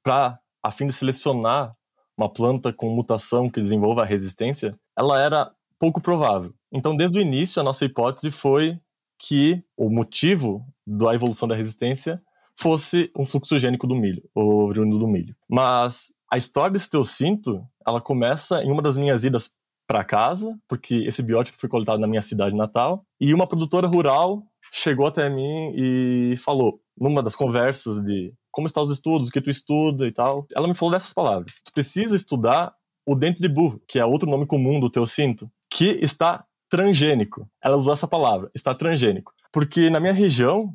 para 0.04 0.40
a 0.64 0.72
fim 0.72 0.88
de 0.88 0.94
selecionar 0.94 1.76
uma 2.16 2.32
planta 2.32 2.72
com 2.72 2.94
mutação 2.94 3.50
que 3.50 3.60
desenvolva 3.60 4.06
resistência, 4.06 4.78
ela 4.98 5.22
era 5.22 5.52
pouco 5.80 6.02
provável. 6.02 6.54
Então, 6.72 6.96
desde 6.96 7.18
o 7.18 7.22
início, 7.22 7.60
a 7.60 7.64
nossa 7.64 7.86
hipótese 7.86 8.30
foi 8.30 8.80
que 9.18 9.64
o 9.76 9.90
motivo 9.90 10.66
da 10.90 11.14
evolução 11.14 11.48
da 11.48 11.56
resistência 11.56 12.22
fosse 12.58 13.12
um 13.18 13.26
fluxo 13.26 13.58
gênico 13.58 13.88
do 13.88 13.96
milho, 13.96 14.24
o 14.36 14.66
oriundo 14.66 14.98
do 14.98 15.08
milho. 15.08 15.36
Mas 15.48 16.12
a 16.32 16.38
história 16.38 16.72
desse 16.72 16.90
teocinto, 16.90 17.66
ela 17.86 18.02
começa 18.02 18.62
em 18.64 18.72
uma 18.72 18.82
das 18.82 18.98
minhas 18.98 19.24
idas 19.24 19.52
para 19.88 20.04
casa, 20.04 20.58
porque 20.68 20.96
esse 21.06 21.24
biótipo 21.24 21.58
foi 21.58 21.70
coletado 21.70 22.00
na 22.00 22.08
minha 22.08 22.22
cidade 22.22 22.56
natal, 22.56 23.06
e 23.20 23.34
uma 23.34 23.48
produtora 23.48 23.88
rural 23.88 24.44
chegou 24.72 25.08
até 25.08 25.30
mim 25.30 25.74
e 25.76 26.36
falou, 26.38 26.80
numa 26.98 27.24
das 27.24 27.36
conversas 27.36 28.04
de 28.04 28.34
como 28.52 28.68
estão 28.68 28.84
os 28.84 28.92
estudos, 28.92 29.30
o 29.30 29.32
que 29.32 29.42
tu 29.42 29.50
estuda 29.50 30.06
e 30.08 30.12
tal, 30.12 30.46
ela 30.56 30.68
me 30.68 30.74
falou 30.74 30.92
dessas 30.92 31.14
palavras. 31.14 31.62
Tu 31.64 31.72
precisa 31.72 32.16
estudar 32.16 32.74
o 33.06 33.16
dente 33.16 33.42
de 33.42 33.48
burro, 33.48 33.82
que 33.88 33.98
é 33.98 34.06
outro 34.06 34.30
nome 34.30 34.46
comum 34.46 34.80
do 34.80 34.90
teocinto, 34.90 35.50
que 35.70 35.98
está 36.02 36.46
transgênico. 36.70 37.50
Ela 37.64 37.78
usou 37.78 37.94
essa 37.94 38.08
palavra, 38.08 38.50
está 38.54 38.76
transgênico. 38.76 39.34
Porque 39.52 39.90
na 39.90 40.00
minha 40.00 40.14
região, 40.14 40.74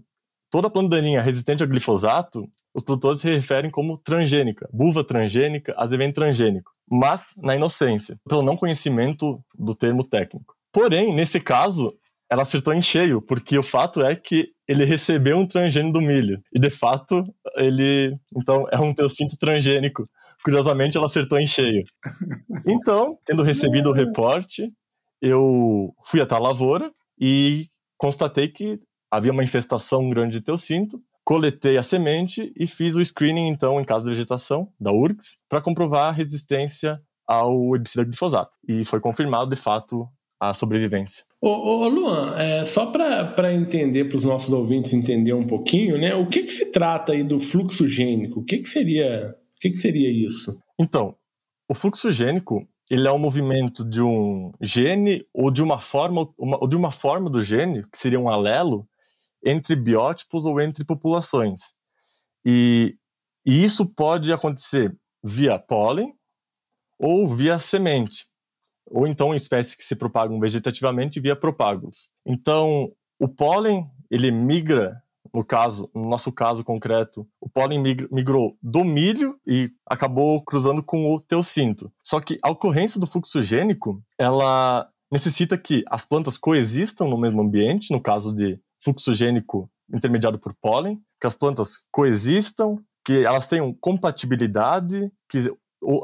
toda 0.51 0.71
planta 0.71 0.97
daninha 0.97 1.23
resistente 1.23 1.63
ao 1.63 1.69
glifosato, 1.69 2.49
os 2.75 2.83
produtores 2.83 3.21
se 3.21 3.29
referem 3.33 3.71
como 3.71 3.99
transgênica, 3.99 4.69
buva 4.73 5.05
transgênica, 5.05 5.75
azevém 5.77 6.13
transgênico, 6.13 6.73
mas 6.91 7.35
na 7.37 7.55
inocência, 7.55 8.19
pelo 8.29 8.43
não 8.43 8.57
conhecimento 8.57 9.41
do 9.57 9.75
termo 9.75 10.03
técnico. 10.07 10.55
Porém, 10.73 11.15
nesse 11.15 11.41
caso, 11.41 11.95
ela 12.29 12.43
acertou 12.43 12.75
em 12.75 12.83
cheio, 12.83 13.23
porque 13.23 13.57
o 13.57 13.63
fato 13.63 14.03
é 14.03 14.17
que 14.17 14.49
ele 14.67 14.85
recebeu 14.85 15.39
um 15.39 15.47
transgênio 15.47 15.93
do 15.93 16.01
milho. 16.01 16.43
E 16.53 16.59
de 16.59 16.71
fato, 16.71 17.25
ele 17.57 18.17
então 18.37 18.67
é 18.73 18.79
um 18.79 18.93
teocinto 18.93 19.37
transgênico. 19.39 20.09
Curiosamente, 20.45 20.97
ela 20.97 21.07
acertou 21.07 21.39
em 21.39 21.47
cheio. 21.47 21.85
Então, 22.67 23.17
tendo 23.25 23.43
recebido 23.43 23.91
o 23.91 23.93
reporte, 23.93 24.71
eu 25.23 25.95
fui 26.05 26.21
até 26.21 26.35
a 26.35 26.39
lavoura 26.39 26.91
e 27.19 27.69
constatei 28.05 28.49
que 28.49 28.79
havia 29.11 29.33
uma 29.33 29.43
infestação 29.43 30.11
grande 30.11 30.33
de 30.39 30.45
teocinto 30.45 31.01
coletei 31.25 31.79
a 31.79 31.83
semente 31.83 32.53
e 32.55 32.67
fiz 32.67 32.97
o 32.97 33.03
screening, 33.03 33.49
então, 33.49 33.81
em 33.81 33.85
casa 33.85 34.05
de 34.05 34.11
vegetação, 34.11 34.69
da 34.79 34.93
URGS, 34.93 35.39
para 35.49 35.63
comprovar 35.63 36.05
a 36.05 36.13
resistência 36.13 37.01
ao 37.27 37.75
herbicida 37.75 38.05
glifosato. 38.05 38.59
E 38.69 38.85
foi 38.85 39.01
confirmado, 39.01 39.49
de 39.49 39.57
fato, 39.57 40.07
a 40.39 40.53
sobrevivência. 40.53 41.25
Ô, 41.41 41.49
ô 41.49 41.89
Luan, 41.89 42.35
é, 42.37 42.67
só 42.67 42.85
para 42.85 43.55
entender, 43.55 44.05
para 44.05 44.19
os 44.19 44.25
nossos 44.25 44.53
ouvintes 44.53 44.93
entender 44.93 45.33
um 45.33 45.47
pouquinho, 45.47 45.97
né, 45.97 46.15
o 46.15 46.27
que, 46.27 46.43
que 46.43 46.53
se 46.53 46.71
trata 46.73 47.13
aí 47.13 47.25
do 47.25 47.39
fluxo 47.39 47.89
gênico? 47.89 48.41
O 48.41 48.45
que, 48.45 48.59
que, 48.59 48.69
seria, 48.69 49.35
o 49.57 49.61
que, 49.61 49.71
que 49.71 49.79
seria 49.79 50.11
isso? 50.11 50.53
Então, 50.79 51.17
o 51.71 51.75
fluxo 51.75 52.13
gênico 52.13 52.69
ele 52.91 53.09
é 53.09 53.13
um 53.13 53.19
movimento 53.19 53.85
de 53.85 54.03
um 54.03 54.53
gene 54.61 55.27
ou 55.33 55.51
de 55.51 55.63
uma 55.63 55.81
forma 55.81 56.29
uma, 56.39 56.59
ou 56.61 56.69
de 56.69 56.77
uma 56.77 56.91
forma 56.91 57.31
do 57.31 57.43
gene 57.43 57.83
que 57.91 57.99
seria 57.99 58.21
um 58.21 58.29
alelo 58.29 58.87
entre 59.45 59.77
biótipos 59.77 60.47
ou 60.47 60.61
entre 60.61 60.85
populações. 60.85 61.75
E, 62.45 62.97
e 63.45 63.65
isso 63.65 63.87
pode 63.87 64.33
acontecer 64.33 64.95
via 65.23 65.59
pólen 65.59 66.15
ou 66.99 67.27
via 67.29 67.59
semente, 67.59 68.27
ou 68.87 69.07
então 69.07 69.35
espécies 69.35 69.75
que 69.75 69.85
se 69.85 69.97
propagam 69.97 70.39
vegetativamente 70.39 71.21
via 71.21 71.35
propágulos. 71.35 72.09
Então, 72.25 72.93
o 73.19 73.29
pólen, 73.29 73.87
ele 74.11 74.31
migra, 74.31 75.03
no 75.35 75.45
caso, 75.45 75.91
no 75.93 76.09
nosso 76.09 76.31
caso 76.31 76.63
concreto, 76.63 77.27
o 77.41 77.49
pólen 77.49 77.83
migrou 77.83 78.57
do 78.63 78.85
milho 78.85 79.37
e 79.45 79.69
acabou 79.85 80.41
cruzando 80.45 80.81
com 80.81 81.13
o 81.13 81.21
teocinto. 81.21 81.93
Só 82.05 82.21
que 82.21 82.39
a 82.41 82.51
ocorrência 82.51 83.01
do 83.01 83.07
fluxo 83.07 83.43
gênico, 83.43 84.01
ela 84.17 84.89
necessita 85.11 85.59
que 85.59 85.83
as 85.91 86.07
plantas 86.07 86.39
coexistam 86.39 87.09
no 87.09 87.19
mesmo 87.19 87.43
ambiente, 87.43 87.91
no 87.91 88.01
caso 88.01 88.33
de 88.33 88.61
fluxo 88.81 89.13
gênico 89.13 89.69
intermediado 89.93 90.39
por 90.39 90.55
pólen, 90.55 91.01
que 91.21 91.27
as 91.27 91.35
plantas 91.35 91.83
coexistam, 91.91 92.79
que 93.05 93.25
elas 93.25 93.49
tenham 93.49 93.75
compatibilidade, 93.81 95.11
que 95.29 95.53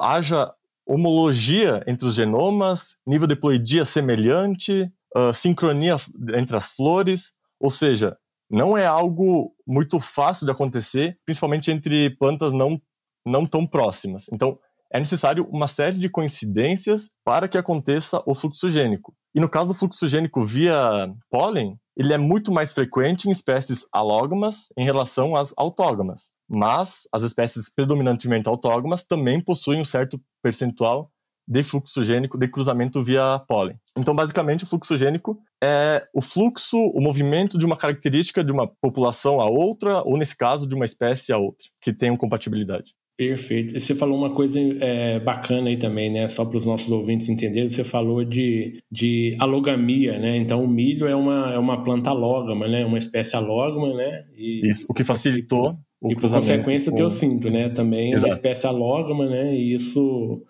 haja 0.00 0.52
homologia 0.84 1.84
entre 1.86 2.04
os 2.04 2.14
genomas, 2.14 2.96
nível 3.06 3.28
de 3.28 3.36
ploidia 3.36 3.84
semelhante, 3.84 4.90
uh, 5.16 5.32
sincronia 5.32 5.94
entre 6.36 6.56
as 6.56 6.72
flores, 6.72 7.32
ou 7.60 7.70
seja, 7.70 8.16
não 8.50 8.76
é 8.76 8.84
algo 8.84 9.54
muito 9.66 10.00
fácil 10.00 10.44
de 10.44 10.52
acontecer, 10.52 11.16
principalmente 11.24 11.70
entre 11.70 12.10
plantas 12.16 12.52
não, 12.52 12.80
não 13.24 13.46
tão 13.46 13.66
próximas. 13.66 14.26
Então, 14.32 14.58
é 14.92 14.98
necessário 14.98 15.46
uma 15.50 15.68
série 15.68 15.98
de 15.98 16.08
coincidências 16.08 17.10
para 17.24 17.48
que 17.48 17.56
aconteça 17.56 18.20
o 18.26 18.34
fluxo 18.34 18.68
gênico. 18.68 19.14
E 19.32 19.40
no 19.40 19.48
caso 19.48 19.72
do 19.72 19.78
fluxo 19.78 20.08
gênico 20.08 20.44
via 20.44 21.08
pólen, 21.30 21.78
ele 21.96 22.12
é 22.12 22.18
muito 22.18 22.50
mais 22.50 22.74
frequente 22.74 23.28
em 23.28 23.30
espécies 23.30 23.86
alógamas 23.92 24.66
em 24.76 24.84
relação 24.84 25.36
às 25.36 25.54
autógamas. 25.56 26.32
Mas 26.48 27.02
as 27.12 27.22
espécies 27.22 27.72
predominantemente 27.72 28.48
autógamas 28.48 29.04
também 29.04 29.40
possuem 29.40 29.80
um 29.80 29.84
certo 29.84 30.20
percentual 30.42 31.12
de 31.46 31.62
fluxo 31.62 32.04
gênico 32.04 32.38
de 32.38 32.48
cruzamento 32.48 33.02
via 33.02 33.40
pólen. 33.48 33.76
Então, 33.96 34.14
basicamente, 34.14 34.64
o 34.64 34.66
fluxo 34.66 34.96
gênico 34.96 35.38
é 35.62 36.06
o 36.14 36.20
fluxo, 36.20 36.76
o 36.78 37.00
movimento 37.00 37.58
de 37.58 37.66
uma 37.66 37.76
característica 37.76 38.44
de 38.44 38.52
uma 38.52 38.68
população 38.80 39.40
a 39.40 39.50
outra, 39.50 40.02
ou 40.02 40.16
nesse 40.16 40.36
caso, 40.36 40.68
de 40.68 40.74
uma 40.74 40.84
espécie 40.84 41.32
a 41.32 41.38
outra, 41.38 41.66
que 41.80 41.92
tenham 41.92 42.16
compatibilidade. 42.16 42.94
Perfeito. 43.20 43.78
Você 43.78 43.94
falou 43.94 44.16
uma 44.16 44.30
coisa 44.30 44.58
é, 44.58 45.20
bacana 45.20 45.68
aí 45.68 45.76
também, 45.76 46.10
né? 46.10 46.26
Só 46.30 46.42
para 46.42 46.56
os 46.56 46.64
nossos 46.64 46.90
ouvintes 46.90 47.28
entenderem, 47.28 47.68
você 47.68 47.84
falou 47.84 48.24
de, 48.24 48.82
de 48.90 49.36
alogamia, 49.38 50.18
né? 50.18 50.38
Então 50.38 50.64
o 50.64 50.66
milho 50.66 51.06
é 51.06 51.14
uma, 51.14 51.52
é 51.52 51.58
uma 51.58 51.84
planta 51.84 52.08
alógama, 52.08 52.66
né? 52.66 52.82
Uma 52.86 52.96
espécie 52.96 53.36
alógama, 53.36 53.92
né? 53.92 54.24
E, 54.34 54.70
Isso, 54.70 54.86
o 54.88 54.94
que 54.94 55.04
facilitou 55.04 55.76
o 56.00 56.10
E 56.10 56.14
por 56.14 56.30
consequência, 56.30 56.90
com... 56.90 57.10
cinto, 57.10 57.50
né? 57.50 57.68
Também 57.68 58.14
Exato. 58.14 58.26
é 58.26 58.30
uma 58.30 58.36
espécie 58.36 58.66
alógama, 58.66 59.28
né? 59.28 59.54
E 59.54 59.74
isso 59.74 60.42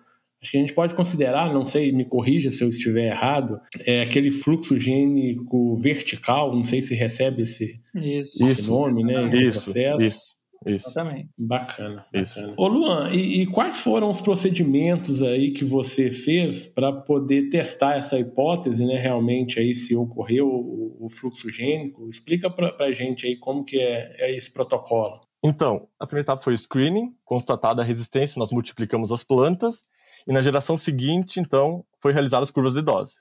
acho 0.42 0.50
que 0.50 0.56
a 0.56 0.60
gente 0.60 0.74
pode 0.74 0.94
considerar, 0.94 1.52
não 1.52 1.64
sei, 1.64 1.92
me 1.92 2.04
corrija 2.04 2.50
se 2.50 2.62
eu 2.64 2.68
estiver 2.68 3.08
errado, 3.08 3.60
é 3.86 4.02
aquele 4.02 4.30
fluxo 4.30 4.78
gênico 4.78 5.76
vertical, 5.76 6.54
não 6.54 6.64
sei 6.64 6.80
se 6.80 6.94
recebe 6.94 7.42
esse, 7.42 7.80
esse 7.94 8.70
nome, 8.70 9.04
né? 9.04 9.26
Esse 9.26 9.46
isso, 9.46 9.64
processo. 9.64 10.04
Isso. 10.04 10.40
Isso. 10.66 10.88
Exatamente. 10.90 11.32
Bacana. 11.38 12.04
Isso. 12.12 12.40
Bacana. 12.40 12.54
Ô 12.58 12.68
Luan, 12.68 13.10
e, 13.12 13.42
e, 13.42 13.46
quais 13.46 13.80
foram 13.80 14.10
os 14.10 14.20
procedimentos 14.20 15.22
aí 15.22 15.52
que 15.52 15.64
você 15.64 16.10
fez 16.10 16.66
para 16.66 16.92
poder 16.92 17.48
testar 17.48 17.96
essa 17.96 18.18
hipótese, 18.18 18.84
né? 18.84 18.96
Realmente 18.96 19.58
aí 19.58 19.74
se 19.74 19.96
ocorreu 19.96 20.46
o, 20.46 21.06
o 21.06 21.08
fluxo 21.08 21.50
gênico? 21.50 22.06
Explica 22.08 22.50
para 22.50 22.74
a 22.78 22.92
gente 22.92 23.26
aí 23.26 23.36
como 23.36 23.64
que 23.64 23.78
é, 23.78 24.14
é 24.18 24.36
esse 24.36 24.52
protocolo. 24.52 25.20
Então, 25.42 25.88
a 25.98 26.06
primeira 26.06 26.26
etapa 26.26 26.42
foi 26.42 26.52
o 26.52 26.58
screening, 26.58 27.14
constatada 27.24 27.80
a 27.80 27.84
resistência, 27.84 28.38
nós 28.38 28.52
multiplicamos 28.52 29.10
as 29.10 29.24
plantas, 29.24 29.80
e 30.26 30.32
na 30.32 30.42
geração 30.42 30.76
seguinte, 30.76 31.40
então, 31.40 31.84
foi 32.00 32.12
realizadas 32.12 32.48
as 32.48 32.52
curvas 32.52 32.74
de 32.74 32.82
dose. 32.82 33.16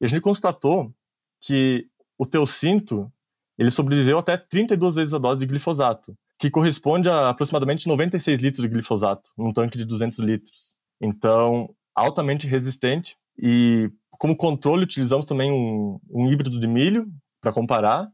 E 0.00 0.04
a 0.04 0.08
gente 0.08 0.22
constatou 0.22 0.92
que 1.40 1.86
o 2.18 2.26
teucinto, 2.26 3.10
ele 3.58 3.70
sobreviveu 3.70 4.18
até 4.18 4.36
32 4.36 4.94
vezes 4.96 5.14
a 5.14 5.18
dose 5.18 5.40
de 5.40 5.46
glifosato, 5.46 6.16
que 6.38 6.50
corresponde 6.50 7.08
a 7.08 7.28
aproximadamente 7.30 7.86
96 7.86 8.40
litros 8.40 8.62
de 8.62 8.68
glifosato 8.68 9.30
num 9.36 9.52
tanque 9.52 9.76
de 9.76 9.84
200 9.84 10.18
litros. 10.20 10.76
Então, 11.00 11.68
altamente 11.94 12.46
resistente. 12.46 13.16
E 13.38 13.90
como 14.12 14.36
controle, 14.36 14.84
utilizamos 14.84 15.26
também 15.26 15.50
um, 15.50 15.98
um 16.10 16.26
híbrido 16.26 16.58
de 16.58 16.66
milho 16.66 17.06
para 17.40 17.52
comparar. 17.52 18.08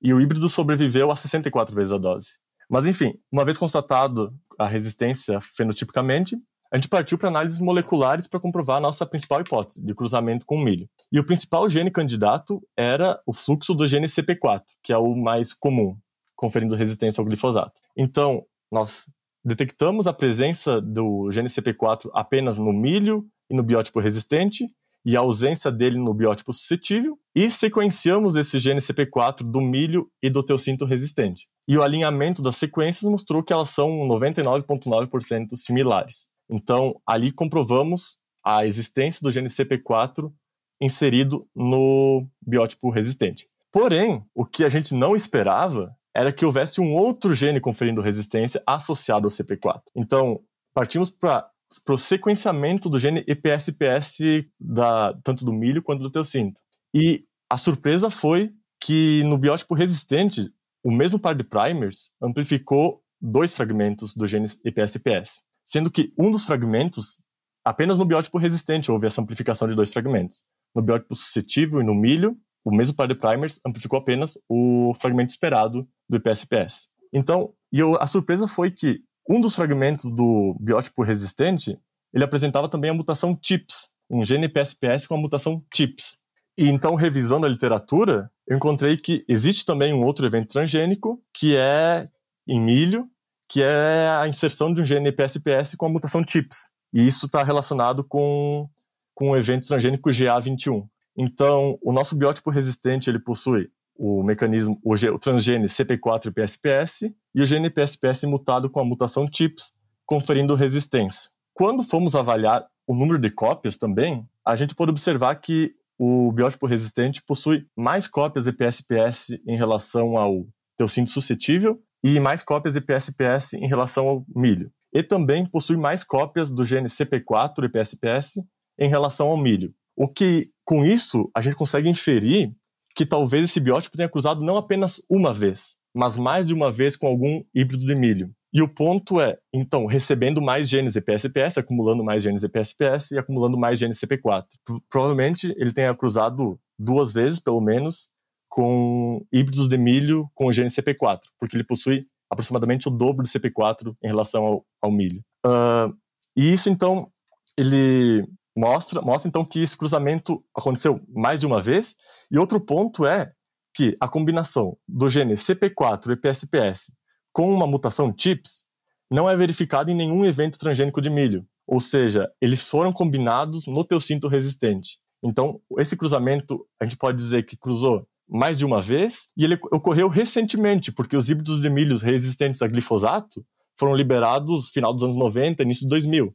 E 0.00 0.12
o 0.14 0.20
híbrido 0.20 0.48
sobreviveu 0.48 1.10
a 1.10 1.16
64 1.16 1.74
vezes 1.74 1.92
a 1.92 1.98
dose. 1.98 2.38
Mas, 2.70 2.86
enfim, 2.86 3.14
uma 3.32 3.44
vez 3.44 3.56
constatado 3.56 4.34
a 4.58 4.66
resistência 4.66 5.40
fenotipicamente, 5.40 6.36
a 6.70 6.76
gente 6.76 6.88
partiu 6.88 7.16
para 7.16 7.28
análises 7.28 7.60
moleculares 7.60 8.26
para 8.26 8.40
comprovar 8.40 8.76
a 8.76 8.80
nossa 8.80 9.06
principal 9.06 9.40
hipótese 9.40 9.84
de 9.84 9.94
cruzamento 9.94 10.44
com 10.44 10.56
o 10.56 10.62
milho. 10.62 10.88
E 11.10 11.18
o 11.18 11.24
principal 11.24 11.68
gene 11.70 11.90
candidato 11.90 12.62
era 12.76 13.18
o 13.26 13.32
fluxo 13.32 13.74
do 13.74 13.88
gene 13.88 14.06
CP4, 14.06 14.62
que 14.82 14.92
é 14.92 14.98
o 14.98 15.16
mais 15.16 15.54
comum, 15.54 15.96
conferindo 16.36 16.76
resistência 16.76 17.20
ao 17.20 17.24
glifosato. 17.24 17.80
Então, 17.96 18.44
nós 18.70 19.06
detectamos 19.42 20.06
a 20.06 20.12
presença 20.12 20.80
do 20.80 21.30
gene 21.32 21.48
CP4 21.48 22.10
apenas 22.12 22.58
no 22.58 22.72
milho 22.72 23.26
e 23.50 23.56
no 23.56 23.62
biótipo 23.62 23.98
resistente, 23.98 24.66
e 25.06 25.16
a 25.16 25.20
ausência 25.20 25.70
dele 25.70 25.96
no 25.96 26.12
biótipo 26.12 26.52
suscetível 26.52 27.18
e 27.34 27.50
sequenciamos 27.50 28.36
esse 28.36 28.58
gene 28.58 28.80
CP4 28.80 29.42
do 29.42 29.60
milho 29.60 30.10
e 30.22 30.28
do 30.28 30.42
teucinto 30.42 30.84
resistente. 30.84 31.48
E 31.66 31.78
o 31.78 31.82
alinhamento 31.82 32.42
das 32.42 32.56
sequências 32.56 33.10
mostrou 33.10 33.42
que 33.42 33.52
elas 33.52 33.70
são 33.70 33.88
99,9% 34.06 35.56
similares. 35.56 36.28
Então, 36.48 37.00
ali 37.06 37.30
comprovamos 37.32 38.16
a 38.44 38.64
existência 38.64 39.20
do 39.22 39.30
gene 39.30 39.48
CP4 39.48 40.32
inserido 40.80 41.46
no 41.54 42.26
biótipo 42.40 42.90
resistente. 42.90 43.48
Porém, 43.70 44.24
o 44.34 44.44
que 44.44 44.64
a 44.64 44.68
gente 44.68 44.94
não 44.94 45.14
esperava 45.14 45.94
era 46.14 46.32
que 46.32 46.44
houvesse 46.44 46.80
um 46.80 46.94
outro 46.94 47.34
gene 47.34 47.60
conferindo 47.60 48.00
resistência 48.00 48.62
associado 48.66 49.26
ao 49.26 49.30
CP4. 49.30 49.82
Então, 49.94 50.40
partimos 50.74 51.10
para 51.10 51.50
o 51.88 51.98
sequenciamento 51.98 52.88
do 52.88 52.98
gene 52.98 53.22
EPSPS 53.26 54.46
da, 54.58 55.14
tanto 55.22 55.44
do 55.44 55.52
milho 55.52 55.82
quanto 55.82 56.02
do 56.02 56.10
teucinto. 56.10 56.60
E 56.94 57.24
a 57.48 57.56
surpresa 57.56 58.08
foi 58.10 58.52
que 58.80 59.22
no 59.24 59.36
biótipo 59.36 59.74
resistente, 59.74 60.50
o 60.82 60.90
mesmo 60.90 61.18
par 61.18 61.34
de 61.34 61.44
primers 61.44 62.10
amplificou 62.22 63.02
dois 63.20 63.54
fragmentos 63.54 64.14
do 64.14 64.26
gene 64.26 64.46
EPSPS, 64.64 65.42
sendo 65.68 65.90
que 65.90 66.14
um 66.18 66.30
dos 66.30 66.46
fragmentos, 66.46 67.18
apenas 67.62 67.98
no 67.98 68.06
biótipo 68.06 68.38
resistente 68.38 68.90
houve 68.90 69.06
essa 69.06 69.20
amplificação 69.20 69.68
de 69.68 69.74
dois 69.74 69.92
fragmentos. 69.92 70.42
No 70.74 70.80
biótipo 70.80 71.14
suscetível 71.14 71.82
e 71.82 71.84
no 71.84 71.94
milho, 71.94 72.38
o 72.64 72.74
mesmo 72.74 72.96
par 72.96 73.06
de 73.06 73.14
primers 73.14 73.60
amplificou 73.66 73.98
apenas 73.98 74.38
o 74.48 74.94
fragmento 74.94 75.30
esperado 75.30 75.86
do 76.08 76.16
IPSPS. 76.16 76.88
Então, 77.12 77.52
e 77.70 77.80
eu, 77.80 78.00
a 78.00 78.06
surpresa 78.06 78.48
foi 78.48 78.70
que 78.70 79.02
um 79.28 79.42
dos 79.42 79.54
fragmentos 79.54 80.10
do 80.10 80.56
biótipo 80.58 81.02
resistente, 81.02 81.78
ele 82.14 82.24
apresentava 82.24 82.66
também 82.70 82.90
a 82.90 82.94
mutação 82.94 83.36
TIPS, 83.36 83.90
um 84.08 84.24
gene 84.24 84.46
IPSPS 84.46 85.06
com 85.06 85.16
a 85.16 85.18
mutação 85.18 85.62
TIPS. 85.70 86.16
E 86.56 86.66
então, 86.68 86.94
revisando 86.94 87.44
a 87.44 87.48
literatura, 87.48 88.30
eu 88.46 88.56
encontrei 88.56 88.96
que 88.96 89.22
existe 89.28 89.66
também 89.66 89.92
um 89.92 90.02
outro 90.02 90.26
evento 90.26 90.48
transgênico, 90.48 91.22
que 91.34 91.54
é 91.58 92.08
em 92.46 92.58
milho, 92.58 93.06
que 93.48 93.62
é 93.62 94.08
a 94.08 94.28
inserção 94.28 94.72
de 94.72 94.82
um 94.82 94.84
gene 94.84 95.08
IPSPS 95.08 95.74
com 95.76 95.86
a 95.86 95.88
mutação 95.88 96.22
TIPS. 96.22 96.68
E 96.92 97.06
isso 97.06 97.26
está 97.26 97.42
relacionado 97.42 98.04
com, 98.04 98.68
com 99.14 99.30
o 99.30 99.36
evento 99.36 99.66
transgênico 99.66 100.10
GA21. 100.10 100.86
Então, 101.16 101.78
o 101.82 101.92
nosso 101.92 102.14
biótipo 102.16 102.50
resistente 102.50 103.10
ele 103.10 103.18
possui 103.18 103.70
o 103.96 104.22
mecanismo, 104.22 104.78
o, 104.84 104.94
o 104.94 105.18
transgene 105.18 105.66
CP4 105.66 106.32
PSPS 106.32 107.12
e 107.34 107.42
o 107.42 107.46
gene 107.46 107.68
PSPS 107.70 108.24
mutado 108.24 108.70
com 108.70 108.80
a 108.80 108.84
mutação 108.84 109.26
TIPS, 109.26 109.72
conferindo 110.06 110.54
resistência. 110.54 111.30
Quando 111.52 111.82
fomos 111.82 112.14
avaliar 112.14 112.66
o 112.86 112.94
número 112.94 113.18
de 113.18 113.30
cópias 113.30 113.76
também, 113.76 114.24
a 114.44 114.54
gente 114.54 114.74
pode 114.74 114.90
observar 114.90 115.34
que 115.36 115.74
o 115.98 116.30
biótipo 116.30 116.66
resistente 116.66 117.20
possui 117.22 117.66
mais 117.76 118.06
cópias 118.06 118.44
de 118.44 118.52
PSPS 118.52 119.36
em 119.46 119.56
relação 119.56 120.16
ao 120.16 120.46
teucinto 120.76 121.10
suscetível 121.10 121.82
e 122.02 122.20
mais 122.20 122.42
cópias 122.42 122.74
de 122.74 122.80
PSPS 122.80 123.54
em 123.54 123.66
relação 123.66 124.08
ao 124.08 124.24
milho. 124.34 124.70
E 124.92 125.02
também 125.02 125.44
possui 125.44 125.76
mais 125.76 126.02
cópias 126.02 126.50
do 126.50 126.64
gene 126.64 126.88
CP4 126.88 127.64
e 127.64 127.68
PSPS 127.68 128.40
em 128.78 128.88
relação 128.88 129.28
ao 129.28 129.36
milho. 129.36 129.74
O 129.96 130.08
que, 130.08 130.50
com 130.64 130.84
isso, 130.84 131.30
a 131.34 131.40
gente 131.40 131.56
consegue 131.56 131.88
inferir 131.88 132.52
que 132.94 133.04
talvez 133.04 133.44
esse 133.44 133.60
biótipo 133.60 133.96
tenha 133.96 134.08
cruzado 134.08 134.42
não 134.42 134.56
apenas 134.56 135.02
uma 135.08 135.32
vez, 135.32 135.76
mas 135.94 136.16
mais 136.16 136.48
de 136.48 136.54
uma 136.54 136.72
vez 136.72 136.96
com 136.96 137.06
algum 137.06 137.42
híbrido 137.54 137.84
de 137.84 137.94
milho. 137.94 138.30
E 138.52 138.62
o 138.62 138.68
ponto 138.68 139.20
é, 139.20 139.36
então, 139.52 139.84
recebendo 139.86 140.40
mais 140.40 140.68
genes 140.68 140.96
EPSPS, 140.96 141.58
acumulando 141.58 142.02
mais 142.02 142.22
genes 142.22 142.42
EPSPS 142.42 143.10
e 143.10 143.18
acumulando 143.18 143.58
mais 143.58 143.78
genes 143.78 144.00
CP4. 144.00 144.44
Provavelmente 144.88 145.54
ele 145.58 145.72
tenha 145.72 145.94
cruzado 145.94 146.58
duas 146.78 147.12
vezes, 147.12 147.38
pelo 147.38 147.60
menos, 147.60 148.08
com 148.48 149.24
híbridos 149.32 149.68
de 149.68 149.76
milho 149.76 150.28
com 150.34 150.46
o 150.46 150.52
gene 150.52 150.68
CP4, 150.68 151.20
porque 151.38 151.56
ele 151.56 151.64
possui 151.64 152.06
aproximadamente 152.30 152.88
o 152.88 152.90
dobro 152.90 153.22
de 153.22 153.30
CP4 153.30 153.94
em 154.02 154.06
relação 154.06 154.44
ao, 154.44 154.66
ao 154.82 154.90
milho. 154.90 155.22
Uh, 155.44 155.94
e 156.36 156.52
isso, 156.52 156.68
então, 156.68 157.10
ele 157.56 158.26
mostra, 158.56 159.00
mostra 159.00 159.28
então 159.28 159.44
que 159.44 159.60
esse 159.60 159.76
cruzamento 159.76 160.44
aconteceu 160.54 161.00
mais 161.08 161.38
de 161.38 161.46
uma 161.46 161.60
vez. 161.60 161.96
E 162.30 162.38
outro 162.38 162.60
ponto 162.60 163.06
é 163.06 163.32
que 163.74 163.96
a 164.00 164.08
combinação 164.08 164.76
do 164.88 165.08
gene 165.08 165.34
CP4 165.34 166.12
e 166.12 166.16
PSPS 166.16 166.92
com 167.32 167.52
uma 167.52 167.66
mutação 167.66 168.12
TIPS 168.12 168.66
não 169.10 169.28
é 169.28 169.36
verificada 169.36 169.90
em 169.90 169.94
nenhum 169.94 170.24
evento 170.24 170.58
transgênico 170.58 171.00
de 171.00 171.10
milho. 171.10 171.46
Ou 171.66 171.80
seja, 171.80 172.28
eles 172.40 172.68
foram 172.68 172.92
combinados 172.92 173.66
no 173.66 173.84
teucinto 173.84 174.26
resistente. 174.26 174.98
Então, 175.22 175.60
esse 175.78 175.96
cruzamento, 175.96 176.66
a 176.80 176.84
gente 176.84 176.96
pode 176.96 177.16
dizer 177.16 177.44
que 177.44 177.56
cruzou 177.56 178.07
mais 178.28 178.58
de 178.58 178.64
uma 178.64 178.80
vez, 178.80 179.28
e 179.36 179.44
ele 179.44 179.58
ocorreu 179.72 180.08
recentemente, 180.08 180.92
porque 180.92 181.16
os 181.16 181.30
híbridos 181.30 181.60
de 181.60 181.70
milhos 181.70 182.02
resistentes 182.02 182.60
a 182.62 182.68
glifosato 182.68 183.44
foram 183.78 183.94
liberados 183.94 184.66
no 184.66 184.72
final 184.72 184.92
dos 184.92 185.02
anos 185.02 185.16
90, 185.16 185.62
início 185.62 185.84
de 185.84 185.88
2000. 185.88 186.34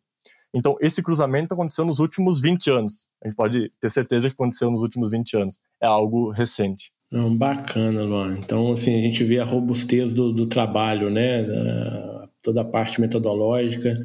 Então, 0.53 0.77
esse 0.79 1.01
cruzamento 1.01 1.53
aconteceu 1.53 1.83
nos 1.83 1.99
últimos 1.99 2.39
20 2.39 2.69
anos. 2.69 3.07
A 3.23 3.27
gente 3.27 3.35
pode 3.35 3.71
ter 3.79 3.89
certeza 3.89 4.27
que 4.29 4.33
aconteceu 4.33 4.69
nos 4.69 4.83
últimos 4.83 5.09
20 5.09 5.37
anos. 5.37 5.59
É 5.81 5.87
algo 5.87 6.29
recente. 6.29 6.91
Não, 7.11 7.35
bacana, 7.35 8.03
Luan. 8.03 8.37
Então, 8.37 8.71
assim, 8.71 8.97
a 8.97 9.01
gente 9.01 9.23
vê 9.23 9.39
a 9.39 9.45
robustez 9.45 10.13
do, 10.13 10.31
do 10.31 10.45
trabalho, 10.45 11.09
né? 11.09 11.43
Da, 11.43 12.29
toda 12.41 12.61
a 12.61 12.65
parte 12.65 13.01
metodológica. 13.01 13.95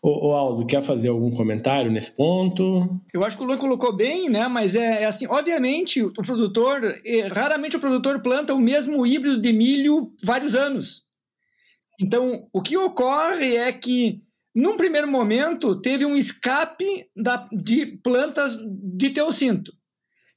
Ô, 0.00 0.32
Aldo, 0.32 0.64
quer 0.66 0.82
fazer 0.82 1.08
algum 1.08 1.30
comentário 1.30 1.90
nesse 1.90 2.12
ponto? 2.12 3.00
Eu 3.12 3.24
acho 3.24 3.36
que 3.36 3.42
o 3.42 3.46
Luan 3.46 3.58
colocou 3.58 3.94
bem, 3.94 4.30
né? 4.30 4.46
Mas 4.46 4.74
é, 4.74 5.02
é 5.02 5.04
assim, 5.06 5.26
obviamente, 5.26 6.02
o 6.02 6.12
produtor, 6.12 6.80
raramente 7.32 7.76
o 7.76 7.80
produtor 7.80 8.20
planta 8.20 8.54
o 8.54 8.60
mesmo 8.60 9.06
híbrido 9.06 9.40
de 9.40 9.52
milho 9.52 10.12
vários 10.22 10.54
anos. 10.54 11.04
Então, 12.00 12.46
o 12.52 12.62
que 12.62 12.76
ocorre 12.76 13.56
é 13.56 13.72
que 13.72 14.22
num 14.58 14.76
primeiro 14.76 15.08
momento, 15.08 15.80
teve 15.80 16.04
um 16.04 16.16
escape 16.16 17.06
da, 17.14 17.48
de 17.52 17.86
plantas 18.02 18.58
de 18.96 19.10
teocinto, 19.10 19.72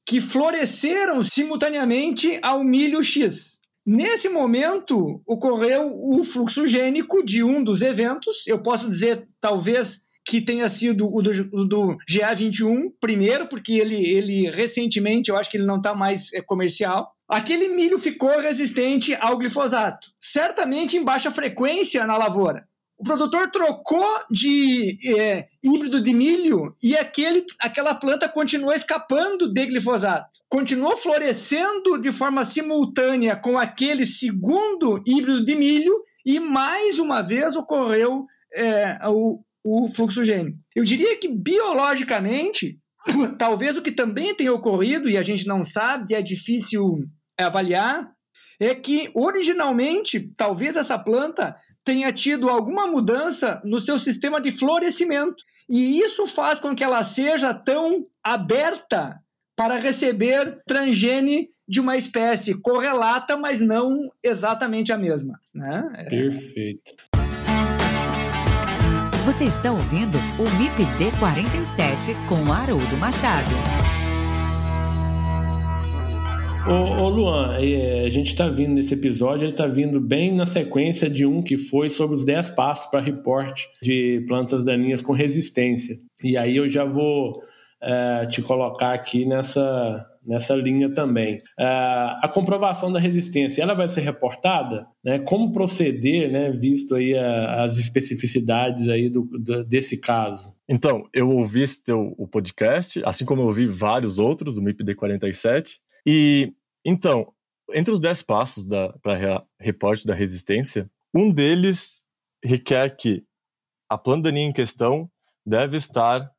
que 0.06 0.22
floresceram 0.22 1.24
simultaneamente 1.24 2.40
ao 2.44 2.64
milho 2.64 3.02
X. 3.02 3.60
Nesse 3.86 4.30
momento, 4.30 5.22
ocorreu 5.26 5.92
o 5.92 6.24
fluxo 6.24 6.68
gênico 6.68 7.24
de 7.24 7.44
um 7.44 7.64
dos 7.64 7.82
eventos. 7.82 8.46
Eu 8.46 8.62
posso 8.62 8.88
dizer, 8.88 9.28
talvez, 9.40 10.02
que 10.24 10.40
tenha 10.40 10.70
sido 10.70 11.14
o 11.14 11.22
do, 11.22 11.32
do 11.66 11.98
GA21 12.10 12.92
primeiro, 13.00 13.48
porque 13.48 13.74
ele, 13.74 13.96
ele 13.96 14.52
recentemente, 14.52 15.32
eu 15.32 15.38
acho 15.38 15.50
que 15.50 15.58
ele 15.58 15.66
não 15.66 15.78
está 15.78 15.96
mais 15.96 16.32
é, 16.34 16.42
comercial. 16.42 17.12
Aquele 17.28 17.70
milho 17.70 17.98
ficou 17.98 18.40
resistente 18.40 19.16
ao 19.16 19.38
glifosato, 19.38 20.12
certamente 20.20 20.98
em 20.98 21.04
baixa 21.04 21.32
frequência 21.32 22.06
na 22.06 22.18
lavoura 22.18 22.68
o 23.02 23.04
produtor 23.04 23.50
trocou 23.50 24.06
de 24.30 24.96
é, 25.18 25.48
híbrido 25.64 26.00
de 26.00 26.14
milho 26.14 26.76
e 26.82 26.96
aquele, 26.96 27.44
aquela 27.60 27.96
planta 27.96 28.30
continuou 28.30 28.72
escapando 28.72 29.52
de 29.52 29.66
glifosato. 29.66 30.30
Continuou 30.48 30.96
florescendo 30.96 31.98
de 32.00 32.12
forma 32.12 32.46
simultânea 32.46 33.36
com 33.36 33.58
aquele 33.58 34.06
segundo 34.06 35.02
híbrido 35.04 35.44
de 35.44 35.56
milho 35.56 35.94
e 36.24 36.40
mais 36.40 37.00
uma 37.00 37.24
vez 37.24 37.56
ocorreu 37.56 38.28
é, 38.54 39.00
o, 39.08 39.40
o 39.64 39.88
fluxo 39.88 40.24
gênico. 40.24 40.60
Eu 40.76 40.84
diria 40.84 41.18
que 41.18 41.28
biologicamente, 41.28 42.78
talvez 43.40 43.78
o 43.78 43.82
que 43.82 43.92
também 43.92 44.36
tenha 44.36 44.54
ocorrido 44.54 45.10
e 45.10 45.18
a 45.18 45.24
gente 45.24 45.48
não 45.48 45.64
sabe, 45.64 46.14
é 46.14 46.22
difícil 46.22 47.00
avaliar, 47.36 48.12
é 48.60 48.76
que 48.76 49.10
originalmente 49.16 50.32
talvez 50.38 50.78
essa 50.78 51.00
planta 51.00 51.56
tenha 51.84 52.12
tido 52.12 52.50
alguma 52.50 52.88
mudança 52.88 53.62
no 53.64 53.80
seu 53.80 53.98
sistema 53.98 54.40
de 54.40 54.52
florescimento. 54.52 55.44
E 55.70 56.00
isso 56.00 56.28
faz 56.28 56.60
com 56.60 56.76
que 56.76 56.84
ela 56.84 57.04
seja 57.04 57.54
tão 57.54 58.06
aberta 58.24 59.20
para 59.56 59.78
receber 59.78 60.60
transgene 60.66 61.50
de 61.68 61.80
uma 61.80 61.96
espécie 61.96 62.60
correlata, 62.60 63.38
mas 63.38 63.60
não 63.60 64.12
exatamente 64.24 64.92
a 64.92 64.98
mesma. 64.98 65.40
Né? 65.54 65.92
É... 65.96 66.04
Perfeito. 66.06 66.96
Você 69.26 69.44
está 69.44 69.72
ouvindo 69.72 70.18
o 70.18 70.58
MIPD 70.58 71.18
47 71.20 72.16
com 72.28 72.52
Haroldo 72.52 72.98
Machado. 72.98 73.52
Ô, 76.68 77.04
ô 77.04 77.10
Luan, 77.10 77.58
é, 77.60 78.06
a 78.06 78.10
gente 78.10 78.28
está 78.28 78.48
vindo 78.48 78.74
nesse 78.74 78.94
episódio, 78.94 79.46
ele 79.46 79.52
está 79.52 79.66
vindo 79.66 80.00
bem 80.00 80.34
na 80.34 80.46
sequência 80.46 81.10
de 81.10 81.26
um 81.26 81.42
que 81.42 81.58
foi 81.58 81.90
sobre 81.90 82.16
os 82.16 82.24
10 82.24 82.52
passos 82.52 82.86
para 82.86 83.02
reporte 83.02 83.68
de 83.82 84.24
plantas 84.28 84.64
daninhas 84.64 85.02
com 85.02 85.12
resistência. 85.12 85.98
E 86.24 86.38
aí 86.38 86.58
eu 86.58 86.70
já 86.70 86.86
vou 86.86 87.42
é, 87.82 88.28
te 88.28 88.42
colocar 88.44 88.94
aqui 88.94 89.26
nessa, 89.26 90.06
nessa 90.26 90.56
linha 90.56 90.94
também. 90.94 91.38
Uh, 91.60 92.22
a 92.22 92.30
comprovação 92.32 92.92
da 92.92 93.00
resistência, 93.00 93.62
ela 93.62 93.74
vai 93.74 93.90
ser 93.90 94.02
reportada? 94.02 94.86
Né? 95.04 95.20
Como 95.20 95.52
proceder, 95.52 96.32
né, 96.32 96.52
visto 96.52 96.96
aí 96.96 97.18
a, 97.18 97.64
as 97.64 97.78
especificidades 97.78 98.88
aí 98.88 99.10
do, 99.10 99.24
do, 99.24 99.66
desse 99.66 100.00
caso? 100.00 100.54
Então, 100.70 101.04
eu 101.14 101.30
ouvi 101.30 101.64
esse 101.64 101.84
teu, 101.84 102.14
o 102.18 102.28
podcast, 102.28 103.02
assim 103.04 103.26
como 103.26 103.42
eu 103.42 103.48
ouvi 103.48 103.66
vários 103.66 104.20
outros 104.20 104.56
do 104.56 104.62
MIPD 104.62 104.96
47, 104.96 105.80
e 106.06 106.54
então, 106.86 107.34
entre 107.74 107.92
os 107.94 108.00
10 108.00 108.24
passos 108.24 108.68
para 109.02 109.46
reporte 109.60 110.06
da 110.06 110.14
resistência, 110.14 110.90
um 111.14 111.32
deles 111.32 112.02
requer 112.44 112.96
que 112.96 113.24
a 113.90 113.98
planta 113.98 114.24
daninha 114.24 114.48
em 114.48 114.54
questão 114.54 115.10
deve 115.46 115.78
estar 115.78 116.32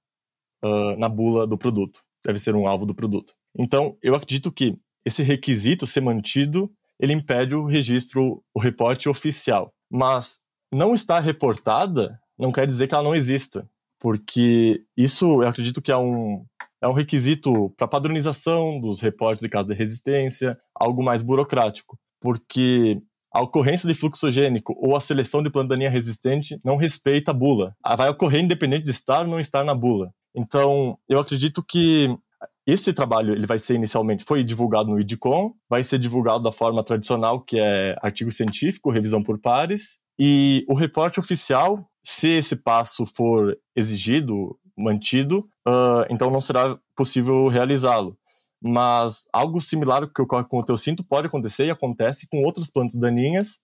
uh, 0.65 0.97
na 0.97 1.09
bula 1.09 1.47
do 1.47 1.57
produto, 1.57 2.03
deve 2.25 2.39
ser 2.39 2.55
um 2.55 2.67
alvo 2.67 2.87
do 2.87 2.95
produto. 2.95 3.35
Então, 3.57 3.97
eu 4.03 4.15
acredito 4.15 4.51
que 4.51 4.77
esse 5.05 5.23
requisito 5.23 5.87
ser 5.87 6.01
mantido, 6.01 6.73
ele 6.99 7.13
impede 7.13 7.55
o 7.55 7.67
registro, 7.67 8.43
o 8.55 8.61
reporte 8.61 9.09
oficial. 9.09 9.73
Mas 9.91 10.41
não 10.73 10.95
estar 10.95 11.21
reportada 11.21 12.19
não 12.39 12.51
quer 12.51 12.67
dizer 12.67 12.89
que 12.89 12.95
ela 12.95 13.03
não 13.03 13.15
exista, 13.15 13.69
porque 14.01 14.85
isso 14.97 15.43
eu 15.43 15.49
acredito 15.49 15.83
que 15.83 15.93
é 15.93 15.97
um, 15.97 16.45
é 16.83 16.89
um 16.89 16.93
requisito 16.93 17.71
para 17.77 17.87
padronização 17.87 18.81
dos 18.81 19.01
reportes 19.01 19.41
de 19.41 19.49
caso 19.49 19.69
de 19.69 19.75
resistência, 19.75 20.59
algo 20.75 21.03
mais 21.03 21.23
burocrático, 21.23 21.97
porque 22.21 23.01
a 23.33 23.41
ocorrência 23.41 23.87
de 23.87 23.95
fluxogênico 23.95 24.75
ou 24.77 24.97
a 24.97 25.01
seleção 25.01 25.43
de 25.43 25.49
planta 25.49 25.71
daninha 25.71 25.89
resistente 25.89 26.61
não 26.65 26.77
respeita 26.77 27.31
a 27.31 27.35
bula. 27.35 27.75
Vai 27.97 28.11
ocorrer 28.11 28.43
independente 28.43 28.85
de 28.85 28.91
estar 28.91 29.21
ou 29.21 29.29
não 29.29 29.41
estar 29.41 29.65
na 29.65 29.75
bula. 29.75 30.13
Então, 30.35 30.99
eu 31.09 31.21
acredito 31.21 31.63
que 31.63 32.15
esse 32.67 32.93
trabalho 32.93 33.33
ele 33.33 33.47
vai 33.47 33.59
ser 33.59 33.75
inicialmente 33.75 34.25
foi 34.25 34.45
divulgado 34.45 34.91
no 34.91 35.01
IDCOM, 35.01 35.53
vai 35.69 35.83
ser 35.83 35.99
divulgado 35.99 36.43
da 36.43 36.53
forma 36.53 36.83
tradicional, 36.83 37.41
que 37.41 37.59
é 37.59 37.97
artigo 38.03 38.31
científico, 38.31 38.91
revisão 38.91 39.23
por 39.23 39.39
pares, 39.39 39.99
e 40.19 40.65
o 40.69 40.75
reporte 40.75 41.19
oficial, 41.19 41.89
se 42.05 42.29
esse 42.29 42.57
passo 42.57 43.07
for 43.07 43.57
exigido, 43.75 44.59
mantido, 44.77 45.49
uh, 45.67 46.07
então 46.11 46.31
não 46.31 46.41
será 46.41 46.79
possível 46.97 47.49
realizá-lo. 47.49 48.17
Mas 48.61 49.27
algo 49.33 49.61
similar 49.61 50.07
que 50.07 50.23
ocorre 50.23 50.47
com 50.47 50.59
o 50.59 50.65
teu 50.65 50.77
cinto 50.77 51.05
pode 51.05 51.27
acontecer 51.27 51.67
e 51.67 51.71
acontece 51.71 52.29
com 52.29 52.43
outras 52.45 52.71
plantas 52.71 52.99
daninhas 52.99 53.61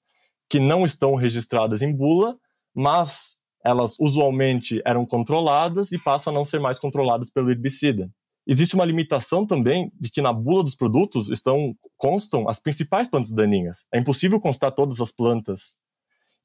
que 0.51 0.59
não 0.59 0.85
estão 0.85 1.14
registradas 1.14 1.83
em 1.83 1.92
bula, 1.94 2.37
mas 2.75 3.37
elas 3.64 3.97
usualmente 4.01 4.81
eram 4.85 5.05
controladas 5.05 5.92
e 5.92 5.99
passam 5.99 6.33
a 6.33 6.35
não 6.35 6.44
ser 6.44 6.59
mais 6.59 6.79
controladas 6.79 7.31
pelo 7.31 7.51
herbicida. 7.51 8.11
Existe 8.47 8.75
uma 8.75 8.85
limitação 8.85 9.47
também 9.47 9.92
de 10.01 10.11
que 10.11 10.23
na 10.23 10.33
bula 10.33 10.64
dos 10.64 10.75
produtos 10.75 11.29
estão 11.29 11.77
constam 11.99 12.49
as 12.49 12.59
principais 12.59 13.07
plantas 13.07 13.31
daninhas. 13.31 13.87
É 13.92 13.99
impossível 13.99 14.40
constar 14.40 14.73
todas 14.73 15.01
as 15.01 15.12
plantas. 15.12 15.77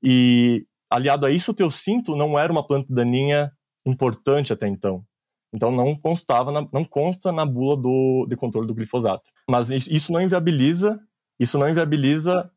E 0.01 0.65
aliado 0.89 1.25
a 1.25 1.31
isso, 1.31 1.51
o 1.51 1.53
teu 1.53 1.71
cinto 1.71 2.15
não 2.15 2.37
era 2.37 2.51
uma 2.51 2.65
planta 2.65 2.93
daninha 2.93 3.51
importante 3.85 4.53
até 4.53 4.67
então. 4.67 5.05
Então 5.53 5.71
não 5.71 5.95
constava, 5.95 6.51
na, 6.51 6.67
não 6.73 6.83
consta 6.83 7.31
na 7.31 7.45
bula 7.45 7.77
do, 7.77 8.25
de 8.27 8.35
controle 8.35 8.67
do 8.67 8.73
glifosato. 8.73 9.29
Mas 9.47 9.69
isso 9.69 10.11
não 10.11 10.21
inviabiliza, 10.21 10.99
isso 11.39 11.59
não 11.59 11.69
inviabiliza 11.69 12.49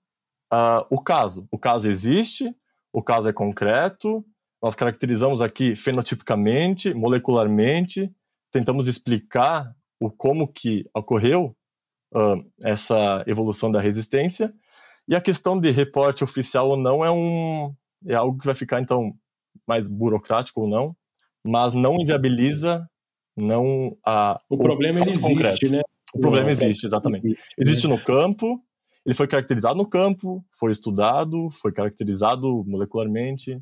uh, 0.52 0.86
o 0.90 1.02
caso. 1.02 1.46
O 1.50 1.58
caso 1.58 1.88
existe, 1.88 2.54
o 2.92 3.02
caso 3.02 3.28
é 3.28 3.32
concreto. 3.32 4.24
Nós 4.62 4.74
caracterizamos 4.74 5.42
aqui 5.42 5.76
fenotipicamente, 5.76 6.94
molecularmente, 6.94 8.10
tentamos 8.50 8.88
explicar 8.88 9.74
o 10.00 10.10
como 10.10 10.48
que 10.48 10.88
ocorreu 10.94 11.54
uh, 12.14 12.42
essa 12.64 13.22
evolução 13.26 13.70
da 13.70 13.80
resistência. 13.80 14.54
E 15.06 15.14
a 15.14 15.20
questão 15.20 15.60
de 15.60 15.70
reporte 15.70 16.24
oficial 16.24 16.70
ou 16.70 16.76
não 16.76 17.04
é 17.04 17.10
um 17.10 17.74
é 18.06 18.14
algo 18.14 18.38
que 18.38 18.46
vai 18.46 18.54
ficar 18.54 18.80
então 18.80 19.14
mais 19.66 19.88
burocrático 19.88 20.62
ou 20.62 20.68
não, 20.68 20.96
mas 21.46 21.72
não 21.72 22.00
inviabiliza 22.00 22.86
não 23.36 23.96
a 24.04 24.40
o, 24.48 24.54
o 24.54 24.58
problema 24.58 25.00
ele 25.00 25.10
existe, 25.10 25.28
concreto. 25.28 25.70
né? 25.70 25.82
O 26.14 26.18
problema 26.18 26.50
existe, 26.50 26.86
exatamente. 26.86 27.26
Existe, 27.26 27.44
existe 27.58 27.88
no 27.88 27.98
campo, 27.98 28.60
ele 29.04 29.14
foi 29.14 29.28
caracterizado 29.28 29.76
no 29.76 29.88
campo, 29.88 30.44
foi 30.58 30.72
estudado, 30.72 31.50
foi 31.50 31.72
caracterizado 31.72 32.64
molecularmente. 32.66 33.60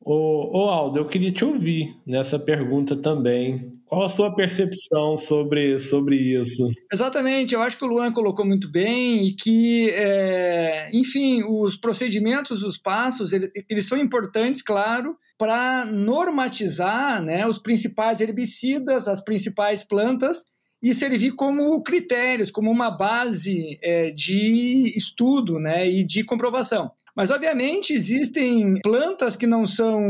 Ô, 0.00 0.58
ô 0.58 0.68
Aldo, 0.68 0.98
eu 0.98 1.06
queria 1.06 1.32
te 1.32 1.44
ouvir 1.44 1.96
nessa 2.06 2.38
pergunta 2.38 2.94
também. 2.94 3.72
Qual 3.86 4.04
a 4.04 4.08
sua 4.08 4.34
percepção 4.34 5.16
sobre, 5.16 5.78
sobre 5.78 6.16
isso? 6.16 6.68
Exatamente, 6.92 7.54
eu 7.54 7.62
acho 7.62 7.78
que 7.78 7.84
o 7.84 7.88
Luan 7.88 8.12
colocou 8.12 8.44
muito 8.44 8.70
bem 8.70 9.26
e 9.26 9.32
que, 9.32 9.90
é, 9.90 10.90
enfim, 10.92 11.42
os 11.42 11.76
procedimentos, 11.76 12.62
os 12.62 12.76
passos, 12.76 13.32
eles 13.32 13.86
são 13.86 13.96
importantes, 13.96 14.60
claro, 14.60 15.16
para 15.38 15.84
normatizar 15.84 17.22
né, 17.22 17.46
os 17.46 17.58
principais 17.58 18.20
herbicidas, 18.20 19.08
as 19.08 19.20
principais 19.20 19.82
plantas 19.82 20.46
e 20.82 20.92
servir 20.92 21.32
como 21.32 21.82
critérios, 21.82 22.50
como 22.50 22.70
uma 22.70 22.90
base 22.90 23.78
é, 23.82 24.10
de 24.10 24.92
estudo 24.96 25.58
né, 25.58 25.88
e 25.88 26.04
de 26.04 26.22
comprovação. 26.24 26.90
Mas, 27.16 27.30
obviamente, 27.30 27.92
existem 27.92 28.80
plantas 28.82 29.36
que 29.36 29.46
não 29.46 29.64
são 29.64 30.02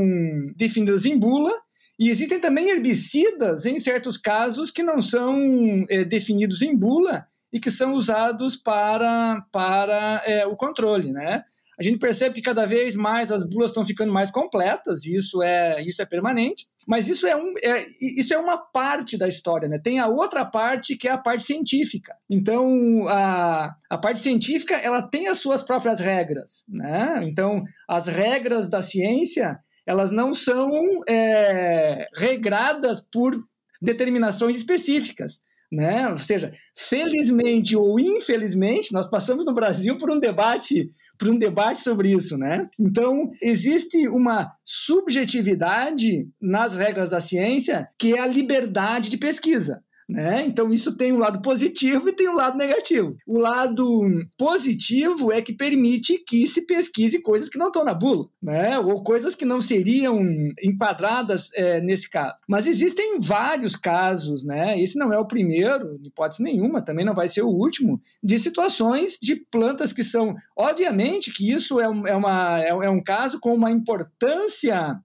definidas 0.56 1.04
em 1.04 1.18
bula 1.18 1.52
e 1.98 2.08
existem 2.08 2.40
também 2.40 2.70
herbicidas, 2.70 3.66
em 3.66 3.78
certos 3.78 4.16
casos, 4.16 4.70
que 4.70 4.82
não 4.82 5.00
são 5.00 5.86
é, 5.88 6.04
definidos 6.04 6.60
em 6.62 6.74
bula 6.74 7.26
e 7.52 7.60
que 7.60 7.70
são 7.70 7.92
usados 7.92 8.56
para, 8.56 9.44
para 9.52 10.22
é, 10.26 10.44
o 10.44 10.56
controle, 10.56 11.12
né? 11.12 11.44
A 11.78 11.82
gente 11.82 11.98
percebe 11.98 12.36
que 12.36 12.42
cada 12.42 12.64
vez 12.66 12.94
mais 12.94 13.32
as 13.32 13.48
bulas 13.48 13.70
estão 13.70 13.84
ficando 13.84 14.12
mais 14.12 14.30
completas, 14.30 15.04
e 15.04 15.14
isso 15.14 15.42
é, 15.42 15.82
isso 15.82 16.00
é 16.00 16.06
permanente. 16.06 16.66
Mas 16.86 17.08
isso 17.08 17.26
é, 17.26 17.34
um, 17.34 17.54
é, 17.62 17.86
isso 18.00 18.34
é 18.34 18.38
uma 18.38 18.58
parte 18.58 19.16
da 19.16 19.26
história, 19.26 19.68
né? 19.68 19.78
Tem 19.82 19.98
a 19.98 20.06
outra 20.06 20.44
parte 20.44 20.96
que 20.96 21.08
é 21.08 21.10
a 21.10 21.18
parte 21.18 21.42
científica. 21.42 22.14
Então, 22.28 23.08
a, 23.08 23.74
a 23.88 23.98
parte 23.98 24.20
científica 24.20 24.74
ela 24.76 25.02
tem 25.02 25.28
as 25.28 25.38
suas 25.38 25.62
próprias 25.62 25.98
regras, 25.98 26.64
né? 26.68 27.20
Então, 27.22 27.64
as 27.88 28.06
regras 28.06 28.68
da 28.68 28.82
ciência 28.82 29.58
elas 29.86 30.10
não 30.10 30.32
são 30.32 30.70
é, 31.08 32.06
regradas 32.14 33.00
por 33.00 33.34
determinações 33.80 34.56
específicas. 34.56 35.40
Né? 35.70 36.08
Ou 36.08 36.18
seja, 36.18 36.52
felizmente 36.76 37.76
ou 37.76 37.98
infelizmente, 37.98 38.92
nós 38.92 39.08
passamos 39.08 39.44
no 39.44 39.52
Brasil 39.52 39.96
por 39.96 40.10
um 40.10 40.20
debate 40.20 40.90
por 41.18 41.28
um 41.28 41.38
debate 41.38 41.80
sobre 41.80 42.12
isso, 42.12 42.36
né? 42.36 42.68
Então, 42.78 43.30
existe 43.40 44.08
uma 44.08 44.52
subjetividade 44.64 46.26
nas 46.40 46.74
regras 46.74 47.10
da 47.10 47.20
ciência 47.20 47.88
que 47.98 48.14
é 48.14 48.20
a 48.20 48.26
liberdade 48.26 49.10
de 49.10 49.18
pesquisa. 49.18 49.83
Né? 50.08 50.44
Então, 50.46 50.70
isso 50.70 50.96
tem 50.96 51.12
um 51.12 51.18
lado 51.18 51.40
positivo 51.40 52.08
e 52.08 52.14
tem 52.14 52.28
um 52.28 52.34
lado 52.34 52.58
negativo. 52.58 53.16
O 53.26 53.38
lado 53.38 54.02
positivo 54.38 55.32
é 55.32 55.40
que 55.40 55.52
permite 55.52 56.22
que 56.26 56.46
se 56.46 56.66
pesquise 56.66 57.22
coisas 57.22 57.48
que 57.48 57.58
não 57.58 57.68
estão 57.68 57.84
na 57.84 57.94
bula, 57.94 58.26
né? 58.42 58.78
ou 58.78 59.02
coisas 59.02 59.34
que 59.34 59.44
não 59.44 59.60
seriam 59.60 60.20
enquadradas 60.62 61.50
é, 61.54 61.80
nesse 61.80 62.10
caso. 62.10 62.38
Mas 62.46 62.66
existem 62.66 63.18
vários 63.18 63.76
casos, 63.76 64.44
né? 64.44 64.78
esse 64.80 64.98
não 64.98 65.12
é 65.12 65.18
o 65.18 65.26
primeiro, 65.26 65.98
hipótese 66.04 66.42
nenhuma, 66.42 66.84
também 66.84 67.04
não 67.04 67.14
vai 67.14 67.28
ser 67.28 67.42
o 67.42 67.48
último, 67.48 68.00
de 68.22 68.38
situações 68.38 69.18
de 69.20 69.36
plantas 69.36 69.92
que 69.92 70.02
são. 70.02 70.34
Obviamente 70.56 71.32
que 71.32 71.50
isso 71.50 71.80
é, 71.80 71.88
um, 71.88 72.06
é, 72.06 72.14
uma, 72.14 72.60
é, 72.60 72.68
é 72.68 72.90
um 72.90 73.00
caso 73.00 73.40
com 73.40 73.54
uma 73.54 73.70
importância 73.70 74.98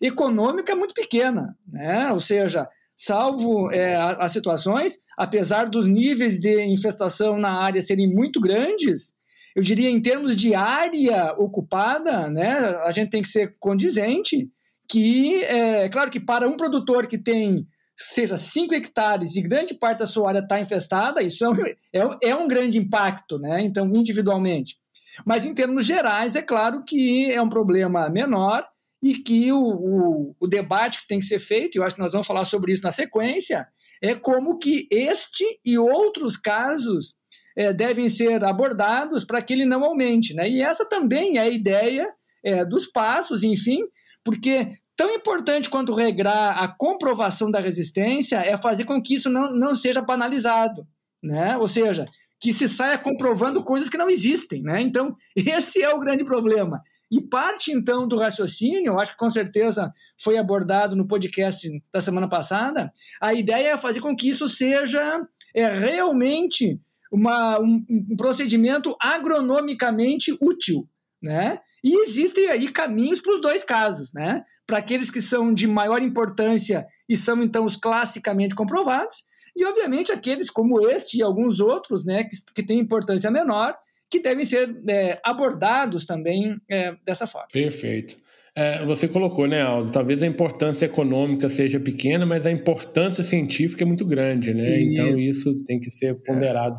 econômica 0.00 0.74
muito 0.74 0.94
pequena, 0.94 1.56
né? 1.66 2.12
ou 2.12 2.20
seja, 2.20 2.68
salvo 2.96 3.70
é, 3.70 3.94
as 3.94 4.32
situações, 4.32 4.96
apesar 5.18 5.68
dos 5.68 5.86
níveis 5.86 6.38
de 6.38 6.64
infestação 6.64 7.36
na 7.38 7.62
área 7.62 7.82
serem 7.82 8.12
muito 8.12 8.40
grandes, 8.40 9.14
eu 9.54 9.62
diria 9.62 9.90
em 9.90 10.00
termos 10.00 10.34
de 10.34 10.54
área 10.54 11.34
ocupada, 11.38 12.30
né, 12.30 12.52
a 12.84 12.90
gente 12.90 13.10
tem 13.10 13.22
que 13.22 13.28
ser 13.28 13.54
condizente, 13.58 14.48
que 14.88 15.42
é 15.44 15.88
claro 15.88 16.10
que 16.10 16.20
para 16.20 16.48
um 16.48 16.56
produtor 16.56 17.06
que 17.06 17.18
tem 17.18 17.66
seja 17.96 18.36
5 18.36 18.74
hectares 18.74 19.36
e 19.36 19.42
grande 19.42 19.74
parte 19.74 20.00
da 20.00 20.06
sua 20.06 20.28
área 20.28 20.40
está 20.40 20.60
infestada, 20.60 21.22
isso 21.22 21.44
é 21.44 21.48
um, 21.48 21.66
é, 21.66 22.28
é 22.30 22.36
um 22.36 22.46
grande 22.46 22.78
impacto, 22.78 23.38
né? 23.38 23.62
Então, 23.62 23.86
individualmente. 23.94 24.76
Mas 25.24 25.46
em 25.46 25.54
termos 25.54 25.86
gerais, 25.86 26.36
é 26.36 26.42
claro 26.42 26.84
que 26.84 27.32
é 27.32 27.40
um 27.40 27.48
problema 27.48 28.10
menor 28.10 28.66
e 29.02 29.14
que 29.18 29.52
o, 29.52 29.58
o, 29.58 30.36
o, 30.40 30.46
debate 30.46 31.00
que 31.00 31.06
tem 31.06 31.18
que 31.18 31.24
ser 31.24 31.38
feito, 31.38 31.76
e 31.76 31.78
eu 31.78 31.84
acho 31.84 31.94
que 31.94 32.00
nós 32.00 32.12
vamos 32.12 32.26
falar 32.26 32.44
sobre 32.44 32.72
isso 32.72 32.82
na 32.82 32.90
sequência, 32.90 33.66
é 34.02 34.14
como 34.14 34.58
que 34.58 34.88
este 34.90 35.44
e 35.64 35.78
outros 35.78 36.36
casos 36.36 37.14
é, 37.56 37.72
devem 37.72 38.08
ser 38.08 38.44
abordados 38.44 39.24
para 39.24 39.40
que 39.42 39.52
ele 39.52 39.64
não 39.64 39.84
aumente. 39.84 40.34
Né? 40.34 40.48
E 40.48 40.62
essa 40.62 40.88
também 40.88 41.38
é 41.38 41.42
a 41.42 41.48
ideia 41.48 42.06
é, 42.44 42.64
dos 42.64 42.86
passos, 42.86 43.42
enfim, 43.42 43.80
porque 44.24 44.68
tão 44.96 45.14
importante 45.14 45.68
quanto 45.68 45.94
regrar 45.94 46.62
a 46.62 46.68
comprovação 46.68 47.50
da 47.50 47.60
resistência 47.60 48.36
é 48.36 48.56
fazer 48.56 48.84
com 48.84 49.00
que 49.00 49.14
isso 49.14 49.28
não, 49.28 49.52
não 49.52 49.74
seja 49.74 50.00
banalizado. 50.00 50.86
né? 51.22 51.56
Ou 51.58 51.68
seja, 51.68 52.06
que 52.40 52.52
se 52.52 52.68
saia 52.68 52.98
comprovando 52.98 53.62
coisas 53.62 53.88
que 53.88 53.96
não 53.96 54.08
existem, 54.10 54.62
né? 54.62 54.80
Então, 54.80 55.14
esse 55.36 55.82
é 55.82 55.92
o 55.92 56.00
grande 56.00 56.24
problema. 56.24 56.82
E 57.10 57.20
parte, 57.20 57.70
então, 57.70 58.06
do 58.06 58.16
raciocínio, 58.16 58.98
acho 58.98 59.12
que 59.12 59.18
com 59.18 59.30
certeza 59.30 59.92
foi 60.18 60.36
abordado 60.36 60.96
no 60.96 61.06
podcast 61.06 61.68
da 61.92 62.00
semana 62.00 62.28
passada, 62.28 62.92
a 63.20 63.32
ideia 63.32 63.68
é 63.68 63.76
fazer 63.76 64.00
com 64.00 64.16
que 64.16 64.28
isso 64.28 64.48
seja 64.48 65.26
é, 65.54 65.68
realmente 65.68 66.80
uma, 67.10 67.60
um, 67.60 67.84
um 67.88 68.16
procedimento 68.16 68.96
agronomicamente 69.00 70.36
útil, 70.40 70.88
né? 71.22 71.60
E 71.82 72.02
existem 72.02 72.48
aí 72.48 72.70
caminhos 72.72 73.20
para 73.20 73.34
os 73.34 73.40
dois 73.40 73.62
casos, 73.62 74.12
né? 74.12 74.44
Para 74.66 74.78
aqueles 74.78 75.10
que 75.10 75.20
são 75.20 75.54
de 75.54 75.68
maior 75.68 76.02
importância 76.02 76.86
e 77.08 77.16
são, 77.16 77.40
então, 77.42 77.64
os 77.64 77.76
classicamente 77.76 78.56
comprovados, 78.56 79.24
e, 79.56 79.64
obviamente, 79.64 80.12
aqueles 80.12 80.50
como 80.50 80.86
este 80.90 81.18
e 81.18 81.22
alguns 81.22 81.60
outros, 81.60 82.04
né, 82.04 82.24
que, 82.24 82.36
que 82.54 82.62
têm 82.62 82.78
importância 82.78 83.30
menor, 83.30 83.74
que 84.10 84.20
devem 84.20 84.44
ser 84.44 84.74
é, 84.88 85.18
abordados 85.24 86.04
também 86.04 86.56
é, 86.70 86.94
dessa 87.04 87.26
forma. 87.26 87.48
Perfeito. 87.52 88.16
É, 88.54 88.82
você 88.86 89.06
colocou, 89.06 89.46
né, 89.46 89.60
Aldo? 89.60 89.90
Talvez 89.90 90.22
a 90.22 90.26
importância 90.26 90.86
econômica 90.86 91.48
seja 91.48 91.78
pequena, 91.78 92.24
mas 92.24 92.46
a 92.46 92.50
importância 92.50 93.22
científica 93.22 93.84
é 93.84 93.86
muito 93.86 94.06
grande, 94.06 94.54
né? 94.54 94.78
Isso. 94.78 94.92
Então 94.92 95.16
isso 95.16 95.64
tem 95.64 95.78
que 95.78 95.90
ser 95.90 96.14
ponderado 96.22 96.76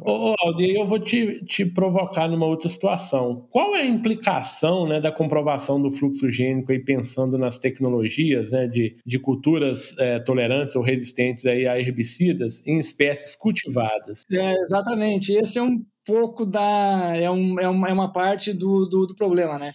Ô, 0.00 0.34
Aldi, 0.40 0.74
eu 0.74 0.84
vou 0.84 0.98
te, 0.98 1.44
te 1.44 1.64
provocar 1.64 2.26
numa 2.28 2.46
outra 2.46 2.68
situação. 2.68 3.46
Qual 3.50 3.74
é 3.76 3.82
a 3.82 3.86
implicação 3.86 4.86
né, 4.88 5.00
da 5.00 5.12
comprovação 5.12 5.80
do 5.80 5.90
fluxo 5.90 6.30
gênico 6.30 6.72
aí 6.72 6.82
pensando 6.82 7.38
nas 7.38 7.58
tecnologias 7.58 8.50
né, 8.50 8.66
de, 8.66 8.96
de 9.06 9.18
culturas 9.18 9.96
é, 9.98 10.18
tolerantes 10.18 10.74
ou 10.74 10.82
resistentes 10.82 11.46
aí 11.46 11.66
a 11.66 11.78
herbicidas 11.78 12.66
em 12.66 12.78
espécies 12.78 13.36
cultivadas? 13.36 14.22
É, 14.30 14.60
exatamente. 14.60 15.32
Esse 15.32 15.58
é 15.58 15.62
um 15.62 15.84
pouco 16.04 16.44
da. 16.44 17.16
é, 17.16 17.30
um, 17.30 17.58
é, 17.60 17.68
uma, 17.68 17.88
é 17.88 17.92
uma 17.92 18.12
parte 18.12 18.52
do, 18.52 18.86
do, 18.86 19.06
do 19.06 19.14
problema, 19.14 19.58
né? 19.58 19.72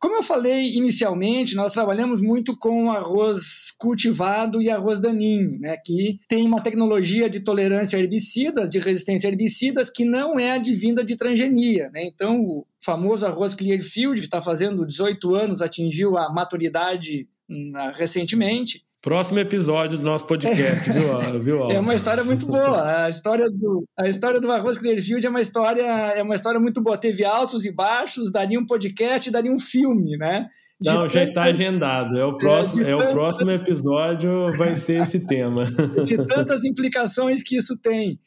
Como 0.00 0.14
eu 0.14 0.22
falei 0.22 0.76
inicialmente, 0.76 1.56
nós 1.56 1.72
trabalhamos 1.72 2.22
muito 2.22 2.56
com 2.56 2.92
arroz 2.92 3.72
cultivado 3.76 4.62
e 4.62 4.70
arroz 4.70 5.00
daninho, 5.00 5.58
né, 5.58 5.76
que 5.84 6.20
tem 6.28 6.46
uma 6.46 6.62
tecnologia 6.62 7.28
de 7.28 7.40
tolerância 7.40 7.98
a 7.98 8.00
herbicidas, 8.00 8.70
de 8.70 8.78
resistência 8.78 9.28
a 9.28 9.32
herbicidas, 9.32 9.90
que 9.90 10.04
não 10.04 10.38
é 10.38 10.52
advinda 10.52 11.04
de 11.04 11.16
transgenia. 11.16 11.90
Né? 11.90 12.04
Então, 12.06 12.40
o 12.40 12.64
famoso 12.80 13.26
arroz 13.26 13.54
Clearfield, 13.54 14.20
que 14.20 14.28
está 14.28 14.40
fazendo 14.40 14.86
18 14.86 15.34
anos, 15.34 15.60
atingiu 15.60 16.16
a 16.16 16.32
maturidade 16.32 17.28
hum, 17.50 17.72
recentemente, 17.96 18.84
Próximo 19.00 19.38
episódio 19.38 19.96
do 19.96 20.04
nosso 20.04 20.26
podcast, 20.26 20.92
viu, 20.92 21.38
viu 21.40 21.70
É 21.70 21.78
uma 21.78 21.94
história 21.94 22.24
muito 22.24 22.46
boa. 22.46 23.04
A 23.04 23.08
história 23.08 23.48
do, 23.48 23.84
a 23.96 24.08
história 24.08 24.40
do 24.40 24.50
Arroz 24.50 24.76
Clearfield 24.76 25.24
é 25.24 25.30
uma 25.30 25.40
história, 25.40 25.82
é 25.82 26.22
uma 26.22 26.34
história 26.34 26.58
muito 26.58 26.82
boa. 26.82 26.98
Teve 26.98 27.24
altos 27.24 27.64
e 27.64 27.72
baixos, 27.72 28.32
daria 28.32 28.58
um 28.58 28.66
podcast, 28.66 29.30
daria 29.30 29.52
um 29.52 29.58
filme, 29.58 30.16
né? 30.16 30.48
De 30.80 30.90
Não, 30.90 31.08
já 31.08 31.22
está 31.22 31.44
agendado. 31.44 32.18
É 32.18 32.24
o 32.24 32.36
próximo, 32.36 32.84
é, 32.84 32.90
é 32.90 32.96
o 32.96 33.10
próximo 33.12 33.52
episódio, 33.52 34.52
vai 34.56 34.74
ser 34.74 35.02
esse 35.02 35.20
tema. 35.20 35.64
De 36.04 36.16
tantas 36.26 36.64
implicações 36.64 37.40
que 37.40 37.56
isso 37.56 37.78
tem. 37.80 38.18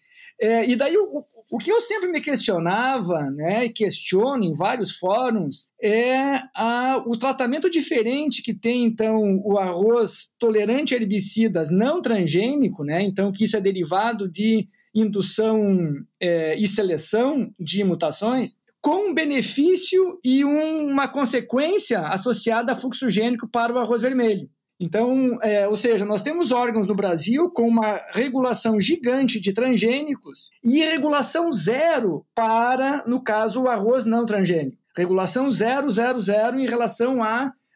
É, 0.41 0.67
e 0.67 0.75
daí 0.75 0.97
o, 0.97 1.23
o 1.51 1.57
que 1.59 1.71
eu 1.71 1.79
sempre 1.79 2.09
me 2.09 2.19
questionava, 2.19 3.29
né, 3.29 3.65
e 3.65 3.69
questiono 3.69 4.43
em 4.43 4.53
vários 4.53 4.97
fóruns, 4.97 5.67
é 5.79 6.41
a, 6.55 7.03
o 7.05 7.15
tratamento 7.15 7.69
diferente 7.69 8.41
que 8.41 8.51
tem, 8.51 8.83
então, 8.83 9.39
o 9.45 9.59
arroz 9.59 10.33
tolerante 10.39 10.95
a 10.95 10.97
herbicidas 10.97 11.69
não 11.69 12.01
transgênico, 12.01 12.83
né, 12.83 13.03
então, 13.03 13.31
que 13.31 13.43
isso 13.43 13.55
é 13.55 13.61
derivado 13.61 14.27
de 14.27 14.67
indução 14.95 15.93
é, 16.19 16.57
e 16.57 16.65
seleção 16.65 17.53
de 17.59 17.83
mutações, 17.83 18.55
com 18.81 19.11
um 19.11 19.13
benefício 19.13 20.17
e 20.23 20.43
uma 20.43 21.07
consequência 21.07 21.99
associada 21.99 22.71
a 22.71 22.75
fluxo 22.75 23.11
gênico 23.11 23.47
para 23.47 23.71
o 23.71 23.77
arroz 23.77 24.01
vermelho. 24.01 24.49
Então, 24.83 25.37
é, 25.43 25.67
ou 25.67 25.75
seja, 25.75 26.03
nós 26.03 26.23
temos 26.23 26.51
órgãos 26.51 26.87
no 26.87 26.95
Brasil 26.95 27.51
com 27.51 27.67
uma 27.67 28.01
regulação 28.11 28.81
gigante 28.81 29.39
de 29.39 29.53
transgênicos 29.53 30.49
e 30.63 30.79
regulação 30.79 31.51
zero 31.51 32.25
para, 32.33 33.03
no 33.05 33.23
caso, 33.23 33.61
o 33.61 33.69
arroz 33.69 34.05
não 34.05 34.25
transgênico. 34.25 34.81
Regulação 34.97 35.51
zero, 35.51 35.87
zero, 35.91 36.19
zero 36.19 36.59
em 36.59 36.65
relação 36.65 37.19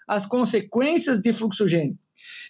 às 0.07 0.25
consequências 0.25 1.19
de 1.19 1.31
fluxogênico. 1.31 1.99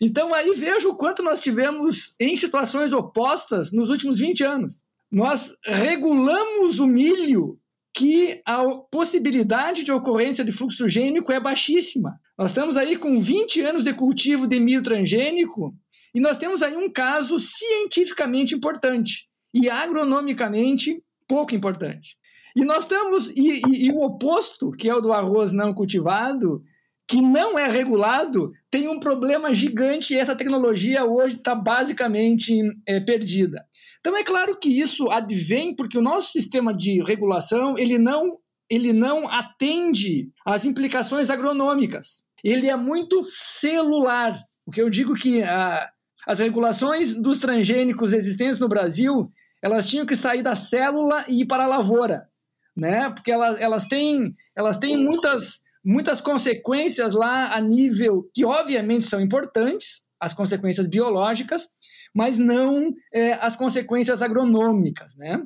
Então, 0.01 0.33
aí 0.33 0.53
vejo 0.53 0.91
o 0.91 0.95
quanto 0.95 1.21
nós 1.21 1.41
tivemos 1.41 2.15
em 2.17 2.33
situações 2.37 2.93
opostas 2.93 3.73
nos 3.73 3.89
últimos 3.89 4.19
20 4.19 4.41
anos. 4.45 4.81
Nós 5.11 5.53
regulamos 5.65 6.79
o 6.79 6.87
milho 6.87 7.59
que 7.95 8.41
a 8.45 8.62
possibilidade 8.91 9.86
de 9.86 9.91
ocorrência 9.91 10.43
de 10.43 10.51
fluxogênico 10.51 11.31
é 11.31 11.39
baixíssima. 11.39 12.19
Nós 12.38 12.51
estamos 12.51 12.75
aí 12.75 12.97
com 12.97 13.21
20 13.21 13.62
anos 13.62 13.84
de 13.86 13.93
cultivo 13.93 14.47
de 14.47 14.60
milho 14.60 14.84
transgênico 14.84 15.73
e 16.13 16.19
nós 16.19 16.38
temos 16.38 16.62
aí 16.62 16.75
um 16.75 16.91
caso 16.91 17.39
cientificamente 17.39 18.53
importante 18.53 19.29
e 19.53 19.69
agronomicamente 19.69 21.01
pouco 21.25 21.55
importante. 21.55 22.17
E 22.53 22.65
nós 22.65 22.84
estamos, 22.84 23.29
e, 23.29 23.62
e, 23.65 23.86
e, 23.86 23.91
o 23.91 24.01
oposto, 24.01 24.71
que 24.71 24.89
é 24.89 24.95
o 24.95 25.01
do 25.01 25.13
arroz 25.13 25.53
não 25.53 25.73
cultivado, 25.73 26.62
que 27.07 27.21
não 27.21 27.57
é 27.57 27.69
regulado, 27.69 28.51
tem 28.71 28.87
um 28.87 28.99
problema 28.99 29.53
gigante 29.53 30.13
e 30.13 30.17
essa 30.17 30.35
tecnologia 30.35 31.05
hoje 31.05 31.35
está 31.35 31.53
basicamente 31.53 32.59
é, 32.87 32.99
perdida. 32.99 33.63
Então 33.99 34.17
é 34.17 34.23
claro 34.23 34.57
que 34.59 34.69
isso 34.69 35.09
advém 35.11 35.75
porque 35.75 35.97
o 35.97 36.01
nosso 36.01 36.31
sistema 36.31 36.73
de 36.73 37.03
regulação 37.03 37.77
ele 37.77 37.99
não, 37.99 38.37
ele 38.69 38.91
não 38.91 39.27
atende 39.29 40.29
às 40.45 40.65
implicações 40.65 41.29
agronômicas 41.29 42.25
ele 42.45 42.69
é 42.69 42.75
muito 42.75 43.23
celular. 43.27 44.39
O 44.67 44.71
que 44.71 44.79
eu 44.79 44.87
digo 44.87 45.15
que 45.15 45.41
a, 45.41 45.89
as 46.27 46.37
regulações 46.37 47.15
dos 47.15 47.39
transgênicos 47.39 48.13
existentes 48.13 48.59
no 48.59 48.69
Brasil, 48.69 49.31
elas 49.63 49.89
tinham 49.89 50.05
que 50.05 50.15
sair 50.15 50.43
da 50.43 50.55
célula 50.55 51.25
e 51.27 51.41
ir 51.41 51.47
para 51.47 51.63
a 51.63 51.67
lavoura, 51.67 52.29
né? 52.77 53.09
Porque 53.09 53.31
elas, 53.31 53.59
elas 53.59 53.85
têm, 53.85 54.35
elas 54.55 54.77
têm 54.77 54.95
muitas, 54.95 55.61
muitas 55.85 56.19
consequências 56.19 57.13
lá 57.13 57.53
a 57.53 57.61
nível 57.61 58.27
que 58.33 58.43
obviamente 58.43 59.05
são 59.05 59.21
importantes, 59.21 60.01
as 60.19 60.33
consequências 60.33 60.87
biológicas, 60.87 61.69
mas 62.13 62.37
não 62.37 62.93
é, 63.13 63.33
as 63.33 63.55
consequências 63.55 64.21
agronômicas. 64.21 65.15
Né? 65.15 65.43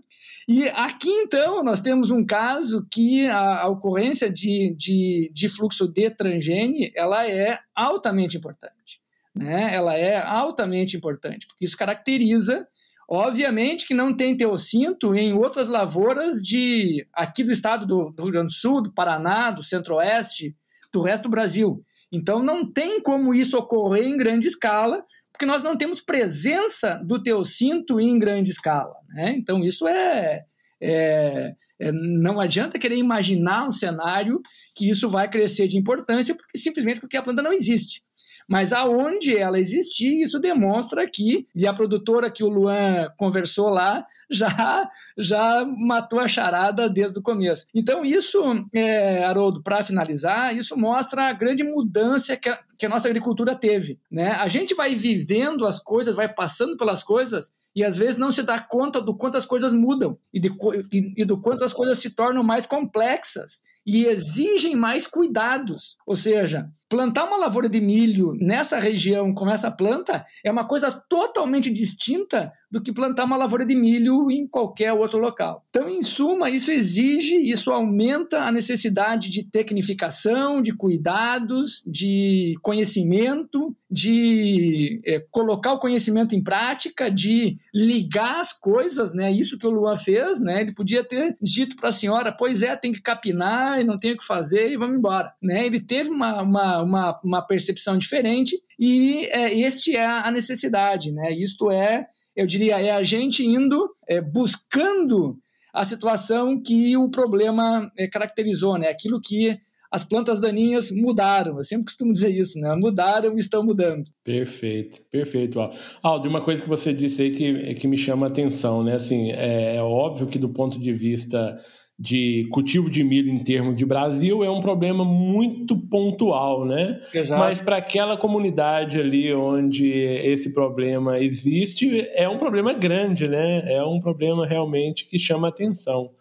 E 0.47 0.69
aqui, 0.69 1.09
então, 1.09 1.63
nós 1.63 1.81
temos 1.81 2.11
um 2.11 2.23
caso 2.23 2.87
que 2.91 3.27
a, 3.27 3.63
a 3.63 3.67
ocorrência 3.67 4.29
de, 4.29 4.75
de, 4.77 5.31
de, 5.33 5.49
fluxo 5.49 5.87
de 5.87 6.09
transgene 6.11 6.91
ela 6.95 7.27
é 7.27 7.59
altamente 7.75 8.37
importante. 8.37 9.01
Né? 9.35 9.73
Ela 9.73 9.97
é 9.97 10.21
altamente 10.21 10.95
importante, 10.95 11.47
porque 11.47 11.65
isso 11.65 11.77
caracteriza, 11.77 12.67
obviamente, 13.09 13.87
que 13.87 13.93
não 13.95 14.15
tem 14.15 14.37
teocinto 14.37 15.15
em 15.15 15.33
outras 15.33 15.67
lavouras 15.67 16.35
de 16.35 17.07
aqui 17.11 17.43
do 17.43 17.51
estado 17.51 17.85
do, 17.85 18.11
do 18.11 18.23
Rio 18.23 18.31
Grande 18.31 18.47
do 18.47 18.53
Sul, 18.53 18.83
do 18.83 18.93
Paraná, 18.93 19.49
do 19.49 19.63
Centro-Oeste, 19.63 20.55
do 20.93 21.01
resto 21.01 21.23
do 21.23 21.29
Brasil. 21.29 21.83
Então, 22.11 22.43
não 22.43 22.71
tem 22.71 23.01
como 23.01 23.33
isso 23.33 23.57
ocorrer 23.57 24.05
em 24.05 24.17
grande 24.17 24.47
escala, 24.47 25.03
porque 25.31 25.45
nós 25.45 25.63
não 25.63 25.75
temos 25.75 26.01
presença 26.01 27.01
do 27.03 27.21
teocinto 27.21 27.99
em 27.99 28.19
grande 28.19 28.51
escala. 28.51 28.95
Né? 29.09 29.35
Então, 29.37 29.63
isso 29.63 29.87
é, 29.87 30.43
é, 30.81 31.53
é, 31.79 31.91
Não 31.91 32.39
adianta 32.39 32.77
querer 32.77 32.97
imaginar 32.97 33.65
um 33.65 33.71
cenário 33.71 34.39
que 34.75 34.89
isso 34.89 35.09
vai 35.09 35.27
crescer 35.29 35.67
de 35.67 35.77
importância, 35.77 36.35
porque 36.35 36.57
simplesmente 36.57 36.99
porque 36.99 37.17
a 37.17 37.23
planta 37.23 37.41
não 37.41 37.53
existe. 37.53 38.03
Mas 38.49 38.73
aonde 38.73 39.37
ela 39.37 39.59
existir, 39.59 40.19
isso 40.19 40.39
demonstra 40.39 41.07
que, 41.07 41.47
e 41.55 41.67
a 41.67 41.73
produtora 41.73 42.31
que 42.31 42.43
o 42.43 42.49
Luan 42.49 43.07
conversou 43.15 43.69
lá, 43.69 44.03
já, 44.29 44.89
já 45.15 45.63
matou 45.65 46.19
a 46.19 46.27
charada 46.27 46.89
desde 46.89 47.19
o 47.19 47.21
começo. 47.21 47.67
Então, 47.75 48.03
isso, 48.03 48.41
é, 48.73 49.23
Haroldo, 49.23 49.61
para 49.61 49.83
finalizar, 49.83 50.55
isso 50.57 50.75
mostra 50.75 51.29
a 51.29 51.33
grande 51.33 51.63
mudança 51.63 52.35
que 52.35 52.49
que 52.79 52.85
a 52.85 52.89
nossa 52.89 53.09
agricultura 53.09 53.53
teve. 53.53 53.99
Né? 54.09 54.31
A 54.31 54.47
gente 54.47 54.73
vai 54.73 54.95
vivendo 54.95 55.67
as 55.67 55.79
coisas, 55.79 56.15
vai 56.15 56.33
passando 56.33 56.77
pelas 56.77 57.03
coisas 57.03 57.51
e 57.75 57.83
às 57.83 57.97
vezes 57.97 58.15
não 58.15 58.31
se 58.31 58.41
dá 58.41 58.57
conta 58.57 59.01
do 59.01 59.15
quanto 59.15 59.37
as 59.37 59.45
coisas 59.45 59.73
mudam 59.73 60.17
e, 60.33 60.39
de, 60.39 60.49
e, 60.91 61.21
e 61.21 61.25
do 61.25 61.39
quanto 61.39 61.65
as 61.65 61.73
coisas 61.73 61.99
se 61.99 62.11
tornam 62.11 62.41
mais 62.41 62.65
complexas 62.65 63.63
e 63.85 64.05
exigem 64.05 64.77
mais 64.77 65.05
cuidados. 65.05 65.97
Ou 66.07 66.15
seja, 66.15 66.69
plantar 66.87 67.25
uma 67.25 67.37
lavoura 67.37 67.67
de 67.67 67.81
milho 67.81 68.33
nessa 68.39 68.79
região 68.79 69.33
com 69.33 69.49
essa 69.49 69.69
planta 69.69 70.25
é 70.43 70.49
uma 70.49 70.65
coisa 70.65 70.89
totalmente 70.89 71.69
distinta 71.69 72.51
do 72.71 72.81
que 72.81 72.91
plantar 72.91 73.25
uma 73.25 73.37
lavoura 73.37 73.65
de 73.65 73.75
milho 73.75 74.29
em 74.29 74.47
qualquer 74.47 74.93
outro 74.93 75.19
local. 75.19 75.65
Então, 75.69 75.89
em 75.89 76.01
suma, 76.01 76.49
isso 76.49 76.71
exige, 76.71 77.35
isso 77.35 77.71
aumenta 77.71 78.41
a 78.41 78.51
necessidade 78.51 79.29
de 79.29 79.43
tecnificação, 79.43 80.61
de 80.61 80.73
cuidados, 80.73 81.83
de 81.85 82.55
conhecimento, 82.61 83.75
de 83.89 85.01
é, 85.03 85.19
colocar 85.31 85.73
o 85.73 85.79
conhecimento 85.79 86.35
em 86.35 86.43
prática, 86.43 87.09
de 87.09 87.57
ligar 87.73 88.39
as 88.39 88.53
coisas, 88.53 89.13
né? 89.13 89.31
Isso 89.31 89.57
que 89.57 89.65
o 89.65 89.71
Luan 89.71 89.95
fez, 89.95 90.39
né? 90.39 90.61
Ele 90.61 90.73
podia 90.73 91.03
ter 91.03 91.35
dito 91.41 91.75
para 91.75 91.89
a 91.89 91.91
senhora, 91.91 92.31
pois 92.31 92.61
é, 92.61 92.75
tem 92.75 92.91
que 92.91 93.01
capinar 93.01 93.79
não 93.83 93.99
tem 93.99 94.13
o 94.13 94.17
que 94.17 94.25
fazer 94.25 94.71
e 94.71 94.77
vamos 94.77 94.97
embora, 94.97 95.33
né? 95.41 95.65
Ele 95.65 95.79
teve 95.79 96.09
uma, 96.09 96.41
uma, 96.41 96.83
uma, 96.83 97.19
uma 97.23 97.41
percepção 97.41 97.97
diferente 97.97 98.61
e 98.77 99.25
é, 99.31 99.53
este 99.59 99.95
é 99.95 100.05
a 100.05 100.31
necessidade, 100.31 101.11
né? 101.11 101.31
Isto 101.33 101.71
é 101.71 102.07
eu 102.39 102.47
diria, 102.47 102.79
é 102.79 102.91
a 102.91 103.03
gente 103.03 103.45
indo 103.45 103.89
é, 104.07 104.21
buscando 104.21 105.37
a 105.73 105.83
situação 105.83 106.57
que 106.61 106.95
o 106.95 107.09
problema 107.09 107.91
é, 107.97 108.07
caracterizou, 108.07 108.77
né? 108.77 108.87
Aquilo 108.87 109.19
que 109.19 109.59
as 109.91 110.05
plantas 110.05 110.39
daninhas 110.39 110.89
mudaram. 110.89 111.57
Eu 111.57 111.63
sempre 111.65 111.87
costumo 111.87 112.13
dizer 112.13 112.29
isso, 112.29 112.57
né? 112.57 112.73
Mudaram 112.81 113.33
e 113.33 113.39
estão 113.39 113.61
mudando. 113.61 114.03
Perfeito, 114.23 115.01
perfeito, 115.11 115.59
Aldo. 115.59 115.77
Aldo, 116.01 116.29
uma 116.29 116.41
coisa 116.41 116.63
que 116.63 116.69
você 116.69 116.93
disse 116.93 117.23
aí 117.23 117.31
que, 117.31 117.75
que 117.75 117.87
me 117.89 117.97
chama 117.97 118.27
a 118.27 118.29
atenção, 118.29 118.83
né? 118.83 118.95
Assim, 118.95 119.31
é, 119.31 119.75
é 119.75 119.83
óbvio 119.83 120.27
que 120.27 120.39
do 120.39 120.47
ponto 120.47 120.79
de 120.79 120.93
vista 120.93 121.59
de 121.99 122.47
cultivo 122.49 122.89
de 122.89 123.03
milho 123.03 123.29
em 123.29 123.43
termos 123.43 123.77
de 123.77 123.85
Brasil 123.85 124.41
é 124.41 124.49
um 124.49 124.61
problema 124.61 125.03
muito 125.03 125.77
pontual, 125.77 126.63
né? 126.63 126.97
Exato. 127.13 127.37
Mas 127.37 127.59
para 127.59 127.75
aquela 127.75 128.15
comunidade 128.15 128.97
ali 128.97 129.33
onde 129.33 129.91
esse 129.91 130.53
problema 130.53 131.19
existe, 131.19 132.07
é 132.13 132.29
um 132.29 132.37
problema 132.37 132.71
grande, 132.71 133.27
né? 133.27 133.69
É 133.69 133.83
um 133.83 133.99
problema 133.99 134.45
realmente 134.45 135.05
que 135.09 135.19
chama 135.19 135.49
atenção. 135.49 136.11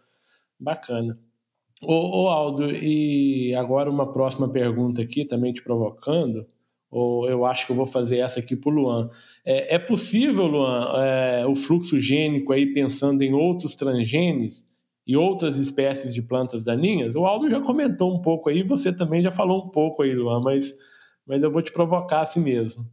Bacana. 0.58 1.16
Ô, 1.80 2.24
ô 2.24 2.28
Aldo, 2.28 2.68
e 2.72 3.54
agora 3.54 3.88
uma 3.88 4.12
próxima 4.12 4.48
pergunta 4.48 5.00
aqui, 5.00 5.24
também 5.24 5.52
te 5.52 5.62
provocando, 5.62 6.44
ou 6.90 7.28
eu 7.28 7.44
acho 7.44 7.66
que 7.66 7.70
eu 7.70 7.76
vou 7.76 7.86
fazer 7.86 8.18
essa 8.18 8.40
aqui 8.40 8.56
para 8.56 8.68
o 8.68 8.74
Luan. 8.74 9.10
É, 9.44 9.76
é, 9.76 9.78
possível, 9.78 10.44
Luan, 10.44 10.88
é, 10.96 11.46
o 11.46 11.54
fluxo 11.54 12.00
gênico 12.00 12.52
aí 12.52 12.66
pensando 12.66 13.22
em 13.22 13.32
outros 13.32 13.76
transgenes, 13.76 14.66
e 15.08 15.16
outras 15.16 15.56
espécies 15.56 16.12
de 16.12 16.20
plantas 16.20 16.64
daninhas, 16.64 17.16
o 17.16 17.24
Aldo 17.24 17.48
já 17.48 17.62
comentou 17.62 18.14
um 18.14 18.20
pouco 18.20 18.50
aí, 18.50 18.62
você 18.62 18.92
também 18.92 19.22
já 19.22 19.30
falou 19.30 19.64
um 19.64 19.70
pouco 19.70 20.02
aí, 20.02 20.14
Luan, 20.14 20.40
mas, 20.40 20.74
mas 21.26 21.42
eu 21.42 21.50
vou 21.50 21.62
te 21.62 21.72
provocar 21.72 22.20
assim 22.20 22.40
mesmo. 22.40 22.86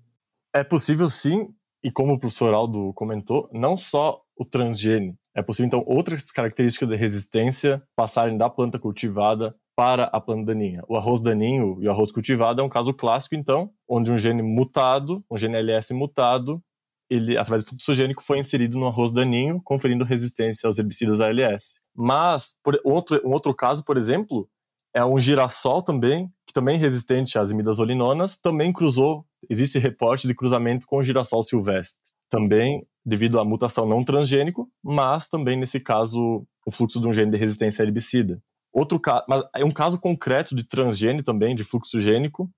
É 0.56 0.64
possível 0.64 1.10
sim, 1.10 1.50
e 1.84 1.92
como 1.92 2.14
o 2.14 2.20
professor 2.20 2.54
Aldo 2.54 2.94
comentou, 2.94 3.50
não 3.52 3.76
só 3.76 4.22
o 4.38 4.46
transgênio, 4.46 5.18
é 5.36 5.42
possível 5.42 5.68
então 5.68 5.84
outras 5.86 6.32
características 6.32 6.88
de 6.88 6.96
resistência 6.96 7.84
passarem 7.98 8.38
da 8.38 8.50
planta 8.50 8.80
cultivada 8.80 9.54
para 9.76 10.06
a 10.06 10.22
planta 10.22 10.54
daninha. 10.54 10.82
O 10.88 10.96
arroz 10.96 11.20
daninho 11.20 11.78
e 11.82 11.88
o 11.90 11.92
arroz 11.92 12.14
cultivado 12.14 12.62
é 12.62 12.64
um 12.64 12.70
caso 12.70 12.94
clássico, 12.94 13.36
então, 13.36 13.70
onde 13.86 14.10
um 14.10 14.18
gene 14.18 14.42
mutado, 14.42 15.22
um 15.30 15.36
gene 15.36 15.58
LS 15.58 15.94
mutado, 15.94 16.64
ele, 17.10 17.38
através 17.38 17.66
do 17.66 17.70
fluxo 17.72 17.94
gênico, 17.94 18.24
foi 18.24 18.40
inserido 18.40 18.80
no 18.80 18.88
arroz 18.88 19.12
daninho, 19.12 19.62
conferindo 19.66 20.06
resistência 20.06 20.66
aos 20.66 20.80
herbicidas 20.80 21.20
ALS. 21.20 21.84
Mas, 21.96 22.56
por, 22.62 22.80
outro, 22.84 23.22
um 23.26 23.32
outro 23.32 23.54
caso, 23.54 23.84
por 23.86 23.96
exemplo, 23.98 24.50
é 24.94 25.04
um 25.04 25.20
girassol 25.20 25.82
também, 25.82 26.30
que 26.46 26.54
também 26.54 26.76
é 26.76 26.80
resistente 26.80 27.40
às 27.40 27.52
imidazolinonas, 27.52 28.38
também 28.38 28.74
cruzou, 28.74 29.26
existe 29.50 29.80
reporte 29.80 30.28
de 30.28 30.36
cruzamento 30.36 30.86
com 30.86 30.98
o 30.98 31.04
girassol 31.04 31.44
silvestre. 31.44 32.02
Também 32.30 32.86
devido 33.06 33.40
à 33.40 33.46
mutação 33.46 33.86
não 33.86 34.04
transgênico, 34.04 34.70
mas 34.84 35.28
também, 35.28 35.58
nesse 35.58 35.80
caso, 35.80 36.46
o 36.66 36.72
fluxo 36.72 37.00
de 37.00 37.08
um 37.08 37.14
gene 37.14 37.32
de 37.32 37.38
resistência 37.38 37.84
a 37.84 37.86
herbicida. 37.86 38.42
Outro 38.74 39.00
caso, 39.00 39.24
mas 39.30 39.44
é 39.56 39.64
um 39.64 39.72
caso 39.72 40.00
concreto 40.00 40.56
de 40.56 40.64
transgênio 40.64 41.24
também, 41.24 41.56
de 41.56 41.64
fluxo 41.64 42.02
gênico, 42.02 42.50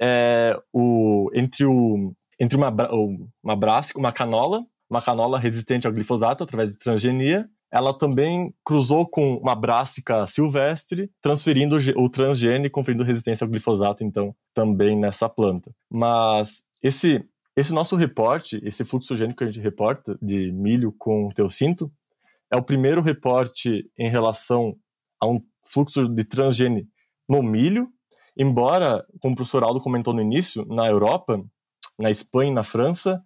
é 0.00 0.58
o, 0.72 1.30
entre, 1.32 1.64
o, 1.64 2.12
entre 2.38 2.56
uma, 2.56 2.74
uma 3.42 3.56
brássica, 3.56 3.98
uma 3.98 4.12
canola, 4.12 4.66
uma 4.90 5.00
canola 5.00 5.38
resistente 5.38 5.86
ao 5.86 5.92
glifosato 5.92 6.42
através 6.42 6.72
de 6.72 6.78
transgenia, 6.78 7.48
ela 7.72 7.96
também 7.96 8.54
cruzou 8.62 9.08
com 9.08 9.36
uma 9.38 9.54
brássica 9.54 10.26
silvestre, 10.26 11.10
transferindo 11.22 11.78
o 11.96 12.08
transgene, 12.10 12.68
conferindo 12.68 13.02
resistência 13.02 13.46
ao 13.46 13.50
glifosato, 13.50 14.04
então, 14.04 14.36
também 14.52 14.94
nessa 14.94 15.26
planta. 15.26 15.74
Mas 15.90 16.62
esse, 16.82 17.24
esse 17.56 17.72
nosso 17.72 17.96
reporte, 17.96 18.60
esse 18.62 18.84
fluxo 18.84 19.16
gênico 19.16 19.38
que 19.38 19.44
a 19.44 19.46
gente 19.46 19.60
reporta 19.60 20.18
de 20.20 20.52
milho 20.52 20.94
com 20.98 21.30
teocinto, 21.30 21.90
é 22.52 22.56
o 22.58 22.62
primeiro 22.62 23.00
reporte 23.00 23.90
em 23.98 24.10
relação 24.10 24.76
a 25.18 25.26
um 25.26 25.40
fluxo 25.64 26.06
de 26.06 26.24
transgene 26.24 26.86
no 27.26 27.42
milho, 27.42 27.88
embora, 28.36 29.02
como 29.18 29.32
o 29.32 29.36
professor 29.36 29.64
Aldo 29.64 29.80
comentou 29.80 30.12
no 30.12 30.20
início, 30.20 30.66
na 30.66 30.86
Europa, 30.86 31.42
na 31.98 32.10
Espanha 32.10 32.50
e 32.50 32.54
na 32.54 32.62
França, 32.62 33.22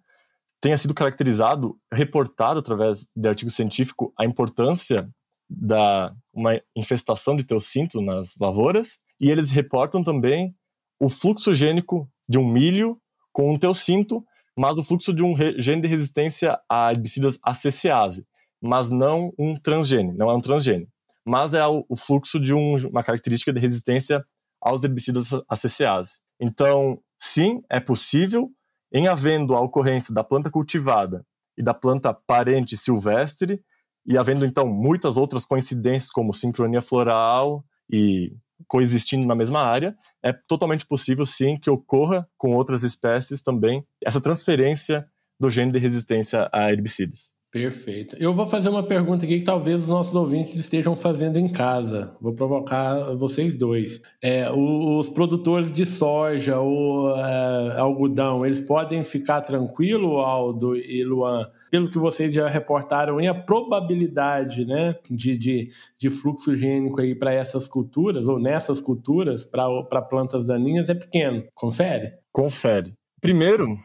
tenha 0.61 0.77
sido 0.77 0.93
caracterizado, 0.93 1.77
reportado 1.93 2.59
através 2.59 3.07
de 3.15 3.29
artigo 3.29 3.51
científico 3.51 4.13
a 4.17 4.25
importância 4.25 5.09
da 5.49 6.13
uma 6.33 6.59
infestação 6.75 7.35
de 7.35 7.43
teocinto 7.43 8.01
nas 8.01 8.35
lavouras 8.39 8.99
e 9.19 9.29
eles 9.29 9.49
reportam 9.49 10.03
também 10.03 10.55
o 10.99 11.09
fluxo 11.09 11.53
gênico 11.53 12.09
de 12.27 12.37
um 12.37 12.47
milho 12.47 12.99
com 13.31 13.53
um 13.53 13.57
teocinto, 13.57 14.25
mas 14.57 14.77
o 14.77 14.83
fluxo 14.83 15.13
de 15.13 15.23
um 15.23 15.35
gene 15.59 15.81
de 15.81 15.87
resistência 15.87 16.59
a 16.69 16.91
herbicidas 16.91 17.39
ACCase, 17.43 18.25
mas 18.61 18.89
não 18.89 19.31
um 19.37 19.55
transgene, 19.55 20.13
não 20.13 20.29
é 20.29 20.35
um 20.35 20.41
transgene, 20.41 20.87
mas 21.23 21.53
é 21.53 21.65
o 21.65 21.95
fluxo 21.95 22.39
de 22.39 22.53
um, 22.53 22.75
uma 22.87 23.03
característica 23.03 23.53
de 23.53 23.59
resistência 23.59 24.25
aos 24.59 24.83
herbicidas 24.83 25.29
ACCase. 25.47 26.19
Então, 26.39 26.99
sim, 27.17 27.61
é 27.69 27.79
possível 27.79 28.51
em 28.91 29.07
havendo 29.07 29.55
a 29.55 29.61
ocorrência 29.61 30.13
da 30.13 30.23
planta 30.23 30.49
cultivada 30.49 31.25
e 31.57 31.63
da 31.63 31.73
planta 31.73 32.13
parente 32.13 32.77
silvestre, 32.77 33.61
e 34.05 34.17
havendo 34.17 34.45
então 34.45 34.67
muitas 34.67 35.17
outras 35.17 35.45
coincidências, 35.45 36.11
como 36.11 36.33
sincronia 36.33 36.81
floral 36.81 37.65
e 37.91 38.31
coexistindo 38.67 39.27
na 39.27 39.35
mesma 39.35 39.61
área, 39.61 39.95
é 40.23 40.33
totalmente 40.33 40.85
possível 40.85 41.25
sim 41.25 41.57
que 41.57 41.69
ocorra 41.69 42.27
com 42.37 42.55
outras 42.55 42.83
espécies 42.83 43.43
também 43.43 43.85
essa 44.03 44.21
transferência 44.21 45.05
do 45.39 45.49
gene 45.49 45.71
de 45.71 45.79
resistência 45.79 46.49
a 46.51 46.71
herbicidas. 46.71 47.36
Perfeito. 47.51 48.15
Eu 48.19 48.33
vou 48.33 48.45
fazer 48.45 48.67
uma 48.67 48.83
pergunta 48.83 49.23
aqui 49.23 49.37
que 49.37 49.43
talvez 49.43 49.83
os 49.83 49.89
nossos 49.89 50.13
ouvintes 50.13 50.59
estejam 50.59 50.97
fazendo 50.97 51.37
em 51.37 51.47
casa. 51.47 52.13
Vou 52.19 52.33
provocar 52.33 53.15
vocês 53.15 53.55
dois. 53.55 54.01
É, 54.21 54.51
os 54.51 55.09
produtores 55.09 55.71
de 55.71 55.85
soja 55.85 56.59
ou 56.59 57.09
é, 57.17 57.79
algodão, 57.79 58.45
eles 58.45 58.59
podem 58.59 59.01
ficar 59.03 59.41
tranquilo, 59.41 60.17
Aldo 60.17 60.75
e 60.75 61.03
Luan, 61.05 61.49
pelo 61.71 61.87
que 61.87 61.97
vocês 61.97 62.33
já 62.33 62.49
reportaram, 62.49 63.21
e 63.21 63.27
a 63.27 63.33
probabilidade 63.33 64.65
né, 64.65 64.95
de, 65.09 65.37
de, 65.37 65.69
de 65.97 66.09
fluxo 66.09 66.55
gênico 66.55 66.97
para 67.17 67.33
essas 67.33 67.65
culturas, 67.65 68.27
ou 68.27 68.39
nessas 68.39 68.81
culturas, 68.81 69.45
para 69.45 70.01
plantas 70.01 70.45
daninhas, 70.45 70.89
é 70.89 70.93
pequeno. 70.93 71.45
Confere? 71.55 72.13
Confere. 72.33 72.93
Primeiro, 73.21 73.77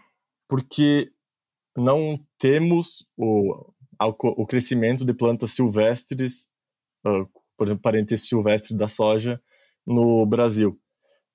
porque 0.48 1.10
não 1.76 2.18
temos 2.38 3.06
o, 3.16 3.72
o 4.22 4.46
crescimento 4.46 5.04
de 5.04 5.14
plantas 5.14 5.52
silvestres, 5.52 6.46
uh, 7.06 7.26
por 7.56 7.66
exemplo, 7.66 7.82
parentesco 7.82 8.28
silvestre 8.28 8.76
da 8.76 8.88
soja 8.88 9.40
no 9.86 10.24
Brasil. 10.26 10.78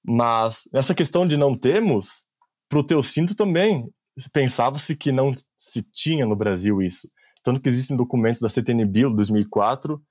Mas 0.03 0.67
nessa 0.71 0.93
questão 0.93 1.27
de 1.27 1.37
não 1.37 1.55
temos, 1.55 2.25
para 2.69 2.79
o 2.79 2.83
teocinto 2.83 3.35
também 3.35 3.89
pensava-se 4.31 4.95
que 4.95 5.11
não 5.11 5.33
se 5.55 5.83
tinha 5.83 6.25
no 6.25 6.35
Brasil 6.35 6.81
isso. 6.81 7.09
Tanto 7.43 7.61
que 7.61 7.69
existem 7.69 7.95
documentos 7.95 8.41
da 8.41 8.49
CTNBio 8.49 9.13
2004 9.13 10.01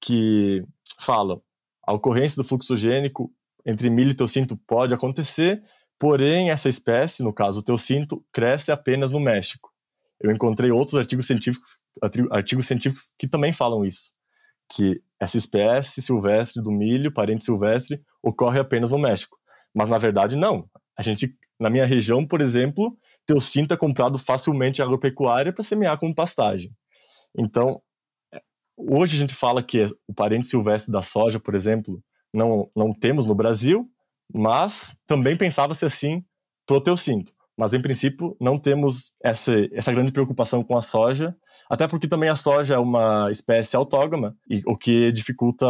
que 0.00 0.62
falam 1.00 1.42
a 1.86 1.92
ocorrência 1.92 2.40
do 2.40 2.48
fluxo 2.48 2.76
gênico 2.76 3.32
entre 3.66 3.90
milho 3.90 4.12
e 4.12 4.14
teocinto 4.14 4.56
pode 4.56 4.94
acontecer, 4.94 5.62
Porém, 5.98 6.50
essa 6.50 6.68
espécie, 6.68 7.24
no 7.24 7.32
caso 7.32 7.58
o 7.60 7.62
teocinto, 7.62 8.24
cresce 8.32 8.70
apenas 8.70 9.10
no 9.10 9.18
México. 9.18 9.67
Eu 10.20 10.30
encontrei 10.32 10.70
outros 10.70 10.98
artigos 10.98 11.26
científicos, 11.26 11.76
artigos 12.30 12.66
científicos 12.66 13.12
que 13.18 13.28
também 13.28 13.52
falam 13.52 13.84
isso, 13.84 14.12
que 14.70 15.00
essa 15.20 15.36
espécie 15.36 16.02
silvestre 16.02 16.62
do 16.62 16.70
milho, 16.70 17.12
parente 17.12 17.44
silvestre, 17.44 18.02
ocorre 18.22 18.58
apenas 18.58 18.90
no 18.90 18.98
México. 18.98 19.36
Mas 19.74 19.88
na 19.88 19.98
verdade 19.98 20.36
não. 20.36 20.68
A 20.96 21.02
gente, 21.02 21.36
na 21.58 21.70
minha 21.70 21.86
região, 21.86 22.26
por 22.26 22.40
exemplo, 22.40 22.96
teocinto 23.26 23.74
é 23.74 23.76
comprado 23.76 24.18
facilmente 24.18 24.82
agropecuária 24.82 25.52
para 25.52 25.62
semear 25.62 25.98
como 25.98 26.14
pastagem. 26.14 26.72
Então, 27.36 27.80
hoje 28.76 29.16
a 29.16 29.20
gente 29.20 29.34
fala 29.34 29.62
que 29.62 29.84
o 30.06 30.14
parente 30.14 30.46
silvestre 30.46 30.90
da 30.92 31.02
soja, 31.02 31.38
por 31.38 31.54
exemplo, 31.54 32.02
não, 32.32 32.70
não 32.74 32.92
temos 32.92 33.26
no 33.26 33.34
Brasil, 33.34 33.88
mas 34.32 34.96
também 35.06 35.36
pensava-se 35.36 35.84
assim 35.84 36.24
pro 36.66 36.80
teocinto. 36.80 37.32
Mas, 37.58 37.74
em 37.74 37.82
princípio, 37.82 38.36
não 38.40 38.58
temos 38.58 39.12
essa, 39.22 39.52
essa 39.72 39.92
grande 39.92 40.12
preocupação 40.12 40.62
com 40.62 40.76
a 40.76 40.80
soja, 40.80 41.34
até 41.68 41.86
porque 41.86 42.08
também 42.08 42.30
a 42.30 42.36
soja 42.36 42.74
é 42.74 42.78
uma 42.78 43.30
espécie 43.30 43.76
autógama, 43.76 44.34
e, 44.48 44.62
o 44.64 44.76
que 44.76 45.12
dificulta 45.12 45.66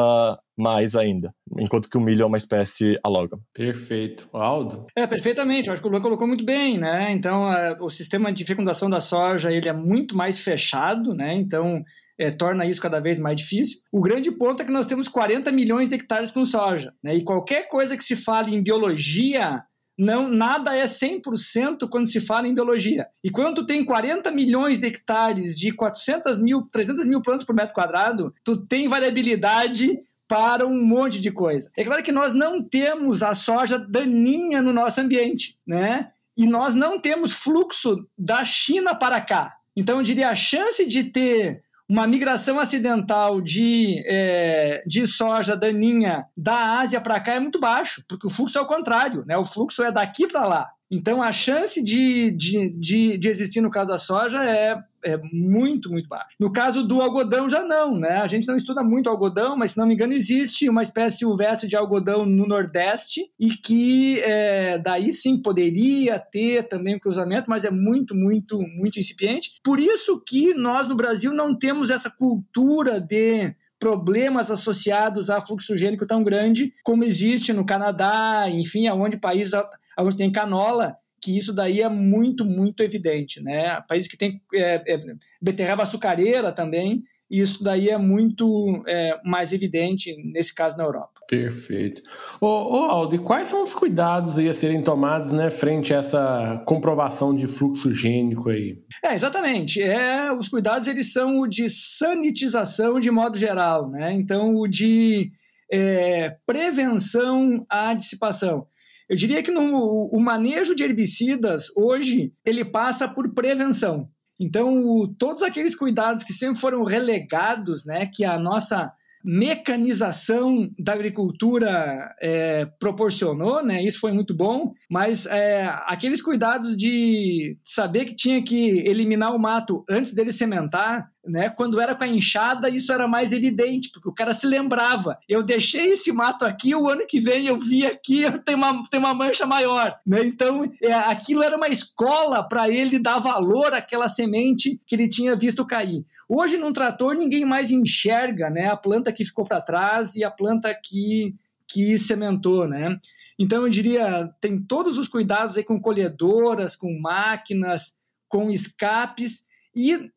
mais 0.57 0.95
ainda, 0.95 1.33
enquanto 1.59 1.89
que 1.89 1.97
o 1.97 2.01
milho 2.01 2.23
é 2.23 2.27
uma 2.27 2.37
espécie 2.37 2.99
alógama. 3.03 3.43
Perfeito. 3.55 4.29
Aldo? 4.33 4.87
É, 4.95 5.07
perfeitamente. 5.07 5.69
Eu 5.69 5.73
acho 5.73 5.81
que 5.81 5.89
o 5.89 5.91
Luan 5.91 6.01
colocou 6.01 6.27
muito 6.27 6.45
bem, 6.45 6.77
né? 6.79 7.11
Então, 7.13 7.47
a, 7.47 7.77
o 7.81 7.89
sistema 7.89 8.33
de 8.33 8.45
fecundação 8.45 8.91
da 8.91 9.01
soja, 9.01 9.53
ele 9.53 9.69
é 9.69 9.73
muito 9.73 10.17
mais 10.17 10.43
fechado, 10.43 11.15
né? 11.15 11.35
Então, 11.35 11.83
é, 12.19 12.31
torna 12.31 12.67
isso 12.67 12.83
cada 12.83 13.01
vez 13.01 13.19
mais 13.19 13.37
difícil. 13.37 13.81
O 13.93 14.01
grande 14.01 14.31
ponto 14.33 14.61
é 14.61 14.67
que 14.67 14.73
nós 14.73 14.87
temos 14.87 15.09
40 15.09 15.51
milhões 15.53 15.89
de 15.89 15.95
hectares 15.95 16.31
com 16.31 16.45
soja, 16.45 16.93
né? 17.03 17.15
E 17.15 17.23
qualquer 17.23 17.69
coisa 17.69 17.97
que 17.97 18.05
se 18.05 18.17
fale 18.17 18.55
em 18.55 18.63
biologia 18.63 19.63
não 19.99 20.29
nada 20.29 20.77
é 20.77 20.85
100% 20.85 21.89
quando 21.89 22.07
se 22.07 22.21
fala 22.21 22.47
em 22.47 22.55
biologia. 22.55 23.09
E 23.23 23.31
quando 23.31 23.67
tem 23.67 23.85
40 23.85 24.31
milhões 24.31 24.79
de 24.79 24.87
hectares 24.87 25.59
de 25.59 25.73
400 25.73 26.39
mil, 26.39 26.63
300 26.71 27.05
mil 27.07 27.21
plantas 27.21 27.45
por 27.45 27.55
metro 27.55 27.75
quadrado, 27.75 28.33
tu 28.45 28.57
tem 28.57 28.87
variabilidade 28.87 29.99
para 30.29 30.67
um 30.67 30.85
monte 30.85 31.21
de 31.21 31.33
coisa. 31.33 31.71
É 31.77 31.83
claro 31.83 32.03
que 32.03 32.13
nós 32.13 32.33
não 32.33 32.63
temos 32.63 33.23
a 33.23 33.35
soja 33.35 33.79
daninha 33.79 34.63
no 34.63 34.73
nosso 34.73 35.01
ambiente, 35.01 35.59
né? 35.67 36.11
E 36.37 36.47
nós 36.47 36.75
não 36.75 37.01
temos 37.01 37.33
fluxo 37.33 38.07
da 38.17 38.45
China 38.45 38.95
para 38.95 39.21
cá. 39.21 39.57
Então, 39.75 39.97
eu 39.97 40.03
diria 40.03 40.29
a 40.29 40.35
chance 40.35 40.85
de 40.87 41.05
ter 41.05 41.63
uma 41.89 42.07
migração 42.07 42.61
acidental 42.61 43.41
de, 43.41 44.03
é, 44.07 44.83
de 44.87 45.07
soja 45.07 45.57
daninha 45.57 46.27
da 46.37 46.79
Ásia 46.79 47.01
para 47.01 47.19
cá 47.19 47.35
é 47.35 47.41
muito 47.41 47.59
baixo, 47.59 48.05
porque 48.07 48.27
o 48.27 48.31
fluxo 48.31 48.59
é 48.59 48.61
o 48.61 48.67
contrário, 48.67 49.25
né? 49.27 49.39
o 49.39 49.45
fluxo 49.45 49.83
é 49.83 49.91
daqui 49.91 50.27
para 50.27 50.45
lá. 50.45 50.71
Então, 50.91 51.23
a 51.23 51.31
chance 51.33 51.83
de, 51.83 52.31
de, 52.31 52.71
de, 52.71 53.19
de, 53.19 53.29
existir 53.29 53.61
no 53.61 53.71
caso 53.71 53.91
da 53.91 53.99
soja 53.99 54.43
é, 54.45 54.79
é 55.05 55.19
muito, 55.33 55.91
muito 55.91 56.09
baixa. 56.09 56.35
No 56.41 56.51
caso 56.51 56.83
do 56.83 57.03
algodão, 57.03 57.49
já 57.49 57.63
não, 57.63 57.99
né? 57.99 58.21
A 58.23 58.27
gente 58.27 58.49
não 58.49 58.57
estuda 58.57 58.83
muito 58.83 59.11
algodão, 59.11 59.57
mas, 59.57 59.73
se 59.73 59.79
não 59.79 59.87
me 59.87 59.95
engano, 59.95 60.15
existe 60.15 60.69
uma 60.69 60.81
espécie 60.81 61.19
silvestre 61.19 61.69
de 61.69 61.77
algodão 61.77 62.25
no 62.25 62.47
Nordeste 62.47 63.31
e 63.39 63.51
que 63.51 64.21
é, 64.21 64.79
daí 64.79 65.13
sim 65.13 65.43
poderia 65.43 66.19
ter 66.19 66.67
também 66.69 66.97
um 66.97 67.01
cruzamento, 67.01 67.51
mas 67.51 67.65
é 67.67 67.71
muito, 67.71 68.15
muito, 68.15 68.59
muito 68.59 68.99
incipiente. 68.99 69.61
Por 69.63 69.79
isso 69.79 70.23
que 70.27 70.55
nós, 70.55 70.89
no 70.89 70.97
Brasil, 70.97 71.35
não 71.35 71.57
temos 71.57 71.91
essa 71.91 72.11
cultura 72.11 72.99
de 72.99 73.55
problemas 73.79 74.51
associados 74.51 75.31
a 75.31 75.41
fluxo 75.41 75.77
gênico 75.77 76.07
tão 76.07 76.25
grande 76.25 76.73
como 76.83 77.05
existe 77.05 77.53
no 77.53 77.65
Canadá, 77.65 78.47
enfim, 78.49 78.89
aonde 78.89 79.17
países 79.17 79.55
onde 79.99 80.17
tem 80.17 80.31
canola, 80.31 80.97
que 81.23 81.37
isso 81.37 81.53
daí 81.53 81.81
é 81.81 81.89
muito, 81.89 82.45
muito 82.45 82.83
evidente. 82.83 83.43
Né? 83.43 83.81
Países 83.89 84.09
que 84.09 84.17
tem 84.17 84.41
é, 84.55 84.95
é, 84.95 84.99
beterraba 85.41 85.83
açucareira 85.83 86.53
também, 86.53 87.03
e 87.31 87.41
isso 87.41 87.63
daí 87.63 87.91
é 87.91 87.99
muito 87.99 88.83
é, 88.87 89.21
mais 89.25 89.53
evidente 89.53 90.17
nesse 90.33 90.55
caso 90.55 90.77
na 90.77 90.85
Europa. 90.85 91.19
Perfeito. 91.29 92.03
Ô, 92.41 92.47
ô 92.47 92.85
Aldo, 92.85 93.17
e 93.17 93.19
quais 93.19 93.49
são 93.49 93.63
os 93.63 93.75
cuidados 93.75 94.39
aí 94.39 94.49
a 94.49 94.55
serem 94.55 94.83
tomados 94.83 95.31
né, 95.31 95.51
frente 95.51 95.93
a 95.93 95.99
essa 95.99 96.63
comprovação 96.67 97.37
de 97.37 97.47
fluxo 97.47 97.93
gênico 97.93 98.49
aí? 98.49 98.79
É, 99.05 99.13
exatamente. 99.13 99.83
É, 99.83 100.33
os 100.33 100.49
cuidados 100.49 100.89
eles 100.89 101.13
são 101.13 101.41
o 101.41 101.47
de 101.47 101.69
sanitização 101.69 102.99
de 102.99 103.11
modo 103.11 103.37
geral, 103.37 103.91
né? 103.91 104.11
Então, 104.15 104.57
o 104.57 104.67
de 104.67 105.31
é, 105.71 106.35
prevenção 106.47 107.67
à 107.69 107.93
dissipação. 107.93 108.67
Eu 109.09 109.17
diria 109.17 109.43
que 109.43 109.51
no, 109.51 110.07
o 110.13 110.21
manejo 110.21 110.75
de 110.75 110.85
herbicidas 110.85 111.73
hoje 111.75 112.33
ele 112.45 112.65
passa 112.65 113.09
por 113.09 113.33
prevenção. 113.33 114.09
Então, 114.39 115.13
todos 115.19 115.43
aqueles 115.43 115.75
cuidados 115.75 116.23
que 116.23 116.33
sempre 116.33 116.61
foram 116.61 116.85
relegados, 116.85 117.85
né, 117.85 118.07
que 118.07 118.25
a 118.25 118.39
nossa 118.39 118.93
mecanização 119.25 120.69
da 120.79 120.93
agricultura 120.93 122.15
é, 122.21 122.67
proporcionou, 122.79 123.65
né? 123.65 123.83
Isso 123.83 124.01
foi 124.01 124.13
muito 124.13 124.35
bom, 124.35 124.73
mas 124.91 125.27
é, 125.27 125.67
aqueles 125.87 126.23
cuidados 126.23 126.77
de 126.77 127.57
saber 127.63 128.05
que 128.05 128.15
tinha 128.15 128.43
que 128.43 128.79
eliminar 128.87 129.35
o 129.35 129.39
mato 129.39 129.85
antes 129.89 130.13
dele 130.13 130.33
sementar, 130.33 131.11
né? 131.25 131.51
Quando 131.51 131.81
era 131.81 131.95
com 131.95 132.05
a 132.05 132.09
enxada, 132.09 132.69
isso 132.69 132.93
era 132.93 133.07
mais 133.07 133.33
evidente, 133.33 133.91
porque 133.93 134.09
o 134.09 134.15
cara 134.15 134.33
se 134.33 134.47
lembrava. 134.47 135.19
Eu 135.29 135.43
deixei 135.43 135.89
esse 135.93 136.13
mato 136.13 136.45
aqui, 136.45 136.75
o 136.75 136.89
ano 136.89 137.07
que 137.07 137.21
vem 137.21 137.47
eu 137.47 137.57
vi 137.57 137.87
aqui, 137.87 138.25
tem 138.45 138.55
uma, 138.55 138.83
tem 138.91 138.99
uma 138.99 139.15
mancha 139.15 139.47
maior, 139.47 139.95
né? 140.07 140.21
Então, 140.25 140.71
é, 140.83 140.93
aquilo 140.93 141.43
era 141.43 141.57
uma 141.57 141.69
escola 141.69 142.43
para 142.47 142.69
ele 142.69 142.99
dar 142.99 143.19
valor 143.19 143.75
àquela 143.75 144.09
semente 144.09 144.81
que 144.87 144.95
ele 144.95 145.09
tinha 145.09 145.37
visto 145.37 145.67
cair. 145.67 146.05
Hoje, 146.29 146.59
num 146.59 146.73
trator, 146.73 147.15
ninguém 147.15 147.45
mais 147.45 147.71
enxerga 147.71 148.51
né, 148.51 148.69
a 148.69 148.77
planta 148.77 149.13
que 149.13 149.25
ficou 149.25 149.45
para 149.45 149.63
trás 149.63 150.15
e 150.15 150.23
a 150.23 150.31
planta 150.31 150.75
que, 150.75 151.35
que 151.67 151.97
sementou. 151.97 152.69
Né? 152.69 152.99
Então, 153.39 153.63
eu 153.63 153.69
diria, 153.69 154.29
tem 154.41 154.61
todos 154.61 154.99
os 154.99 155.09
cuidados 155.09 155.57
aí 155.57 155.65
com 155.65 155.81
colhedoras, 155.81 156.77
com 156.77 157.01
máquinas, 157.01 157.95
com 158.29 158.51
escapes 158.51 159.45
e 159.75 160.11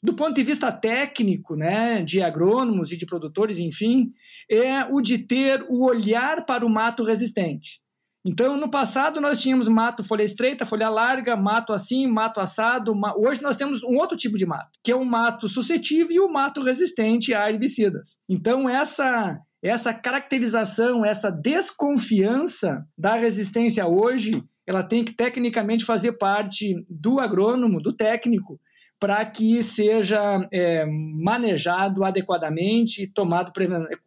do 0.00 0.14
ponto 0.14 0.34
de 0.34 0.44
vista 0.44 0.70
técnico, 0.70 1.56
né, 1.56 2.02
de 2.02 2.22
agrônomos 2.22 2.92
e 2.92 2.96
de 2.96 3.04
produtores, 3.04 3.58
enfim, 3.58 4.12
é 4.48 4.84
o 4.84 5.00
de 5.00 5.18
ter 5.18 5.66
o 5.68 5.84
olhar 5.84 6.46
para 6.46 6.64
o 6.64 6.70
mato 6.70 7.02
resistente. 7.02 7.80
Então, 8.28 8.58
no 8.58 8.70
passado, 8.70 9.22
nós 9.22 9.40
tínhamos 9.40 9.68
mato 9.68 10.04
folha 10.04 10.22
estreita, 10.22 10.66
folha 10.66 10.90
larga, 10.90 11.34
mato 11.34 11.72
assim, 11.72 12.06
mato 12.06 12.40
assado. 12.40 12.94
Ma... 12.94 13.14
Hoje 13.16 13.42
nós 13.42 13.56
temos 13.56 13.82
um 13.82 13.96
outro 13.96 14.18
tipo 14.18 14.36
de 14.36 14.44
mato, 14.44 14.68
que 14.84 14.92
é 14.92 14.94
o 14.94 15.02
mato 15.02 15.48
suscetível 15.48 16.14
e 16.14 16.20
o 16.20 16.30
mato 16.30 16.62
resistente 16.62 17.32
a 17.32 17.50
herbicidas. 17.50 18.18
Então, 18.28 18.68
essa, 18.68 19.40
essa 19.62 19.94
caracterização, 19.94 21.06
essa 21.06 21.30
desconfiança 21.30 22.84
da 22.98 23.16
resistência 23.16 23.86
hoje, 23.88 24.44
ela 24.66 24.82
tem 24.82 25.02
que 25.02 25.16
tecnicamente 25.16 25.82
fazer 25.82 26.12
parte 26.18 26.74
do 26.86 27.20
agrônomo, 27.20 27.80
do 27.80 27.96
técnico, 27.96 28.60
para 28.98 29.24
que 29.24 29.62
seja 29.62 30.48
é, 30.52 30.84
manejado 30.86 32.04
adequadamente 32.04 33.02
e 33.02 33.06
tomado 33.06 33.52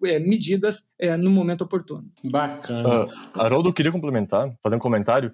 é, 0.03 0.19
medidas 0.19 0.87
é, 0.99 1.15
no 1.15 1.31
momento 1.31 1.63
oportuno. 1.63 2.11
Bacana. 2.23 3.05
Uh, 3.05 3.09
Haroldo, 3.33 3.69
eu 3.69 3.73
queria 3.73 3.91
complementar, 3.91 4.53
fazer 4.61 4.75
um 4.75 4.79
comentário, 4.79 5.33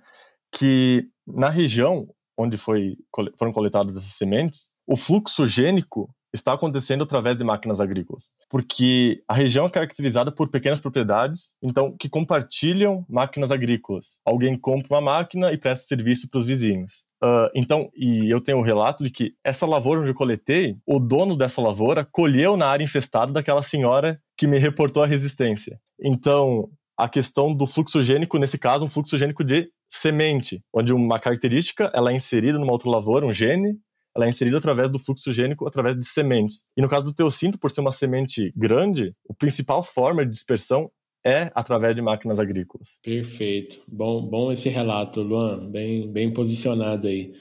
que 0.51 1.07
na 1.25 1.49
região 1.49 2.07
onde 2.37 2.57
foi, 2.57 2.97
foram 3.37 3.51
coletadas 3.51 3.97
essas 3.97 4.13
sementes, 4.13 4.69
o 4.85 4.95
fluxo 4.95 5.47
gênico 5.47 6.09
está 6.31 6.53
acontecendo 6.53 7.03
através 7.03 7.35
de 7.35 7.43
máquinas 7.43 7.81
agrícolas, 7.81 8.31
porque 8.47 9.23
a 9.27 9.33
região 9.33 9.65
é 9.65 9.69
caracterizada 9.69 10.31
por 10.31 10.49
pequenas 10.49 10.79
propriedades, 10.79 11.55
então 11.63 11.95
que 11.97 12.07
compartilham 12.07 13.03
máquinas 13.09 13.51
agrícolas. 13.51 14.19
Alguém 14.23 14.55
compra 14.55 14.95
uma 14.95 15.01
máquina 15.01 15.51
e 15.51 15.57
presta 15.57 15.87
serviço 15.87 16.29
para 16.29 16.39
os 16.39 16.45
vizinhos. 16.45 17.06
Uh, 17.23 17.49
então, 17.55 17.89
e 17.95 18.29
eu 18.29 18.39
tenho 18.39 18.59
o 18.59 18.61
um 18.61 18.63
relato 18.63 19.03
de 19.03 19.09
que 19.09 19.33
essa 19.43 19.65
lavoura 19.65 20.01
onde 20.01 20.11
eu 20.11 20.15
coletei, 20.15 20.77
o 20.85 20.99
dono 20.99 21.35
dessa 21.35 21.61
lavoura 21.61 22.05
colheu 22.05 22.55
na 22.55 22.67
área 22.67 22.83
infestada 22.83 23.31
daquela 23.31 23.61
senhora 23.61 24.19
que 24.37 24.45
me 24.45 24.59
reportou 24.59 25.01
a 25.01 25.07
resistência. 25.07 25.79
Então, 25.99 26.69
a 26.97 27.09
questão 27.09 27.53
do 27.53 27.65
fluxo 27.65 28.01
gênico, 28.01 28.37
nesse 28.37 28.57
caso, 28.57 28.85
um 28.85 28.89
fluxo 28.89 29.17
gênico 29.17 29.43
de 29.43 29.69
semente, 29.89 30.61
onde 30.73 30.93
uma 30.93 31.19
característica 31.19 31.91
ela 31.93 32.11
é 32.11 32.15
inserida 32.15 32.59
numa 32.59 32.71
outra 32.71 32.89
lavoura, 32.89 33.25
um 33.25 33.33
gene, 33.33 33.79
ela 34.15 34.25
é 34.25 34.29
inserida 34.29 34.57
através 34.57 34.89
do 34.89 34.97
fluxo 34.97 35.31
gênico, 35.31 35.67
através 35.67 35.95
de 35.95 36.05
sementes. 36.05 36.65
E 36.75 36.81
no 36.81 36.89
caso 36.89 37.05
do 37.05 37.13
teocinto, 37.13 37.59
por 37.59 37.69
ser 37.69 37.81
uma 37.81 37.91
semente 37.91 38.51
grande, 38.55 39.13
a 39.29 39.33
principal 39.35 39.83
forma 39.83 40.25
de 40.25 40.31
dispersão 40.31 40.89
é 41.25 41.51
através 41.53 41.95
de 41.95 42.01
máquinas 42.01 42.39
agrícolas. 42.39 42.99
Perfeito. 43.03 43.81
Bom, 43.87 44.25
bom 44.25 44.51
esse 44.51 44.69
relato, 44.69 45.21
Luan. 45.21 45.69
Bem, 45.69 46.11
bem 46.11 46.31
posicionado 46.31 47.07
aí. 47.07 47.33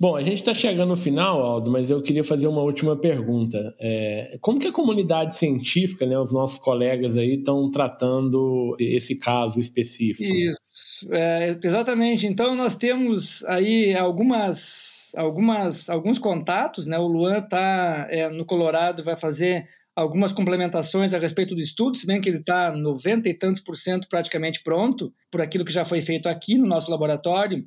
Bom, 0.00 0.14
a 0.14 0.20
gente 0.20 0.38
está 0.38 0.54
chegando 0.54 0.90
no 0.90 0.96
final, 0.96 1.42
Aldo, 1.42 1.70
mas 1.70 1.90
eu 1.90 2.00
queria 2.00 2.22
fazer 2.22 2.46
uma 2.46 2.62
última 2.62 2.96
pergunta. 2.96 3.74
É, 3.80 4.38
como 4.40 4.60
que 4.60 4.68
a 4.68 4.72
comunidade 4.72 5.34
científica, 5.34 6.06
né, 6.06 6.18
os 6.18 6.32
nossos 6.32 6.58
colegas 6.58 7.16
aí, 7.16 7.34
estão 7.34 7.68
tratando 7.70 8.76
esse 8.78 9.18
caso 9.18 9.58
específico? 9.58 10.22
Isso, 10.22 11.12
é, 11.12 11.50
exatamente. 11.64 12.26
Então, 12.26 12.54
nós 12.54 12.76
temos 12.76 13.44
aí 13.46 13.94
algumas, 13.94 15.12
algumas, 15.16 15.90
alguns 15.90 16.18
contatos, 16.18 16.86
né? 16.86 16.98
O 16.98 17.08
Luan 17.08 17.38
está 17.38 18.06
é, 18.10 18.28
no 18.28 18.44
Colorado, 18.44 19.02
vai 19.02 19.16
fazer 19.16 19.66
algumas 19.98 20.32
complementações 20.32 21.12
a 21.12 21.18
respeito 21.18 21.56
do 21.56 21.60
estudo, 21.60 21.98
se 21.98 22.06
bem 22.06 22.20
que 22.20 22.28
ele 22.28 22.38
está 22.38 22.70
90 22.70 23.28
e 23.28 23.34
tantos 23.34 23.60
por 23.60 23.76
cento 23.76 24.08
praticamente 24.08 24.62
pronto, 24.62 25.12
por 25.28 25.40
aquilo 25.40 25.64
que 25.64 25.72
já 25.72 25.84
foi 25.84 26.00
feito 26.00 26.28
aqui 26.28 26.56
no 26.56 26.66
nosso 26.66 26.88
laboratório, 26.88 27.64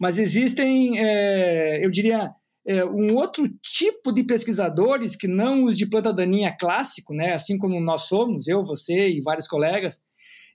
mas 0.00 0.18
existem, 0.18 0.98
é, 0.98 1.84
eu 1.84 1.90
diria, 1.90 2.30
é, 2.66 2.82
um 2.86 3.14
outro 3.14 3.46
tipo 3.62 4.10
de 4.12 4.24
pesquisadores 4.24 5.14
que 5.14 5.28
não 5.28 5.64
os 5.64 5.76
de 5.76 5.84
planta 5.84 6.10
daninha 6.10 6.56
clássico, 6.58 7.12
né, 7.12 7.34
assim 7.34 7.58
como 7.58 7.78
nós 7.78 8.08
somos, 8.08 8.48
eu, 8.48 8.62
você 8.62 9.10
e 9.10 9.20
vários 9.20 9.46
colegas, 9.46 10.00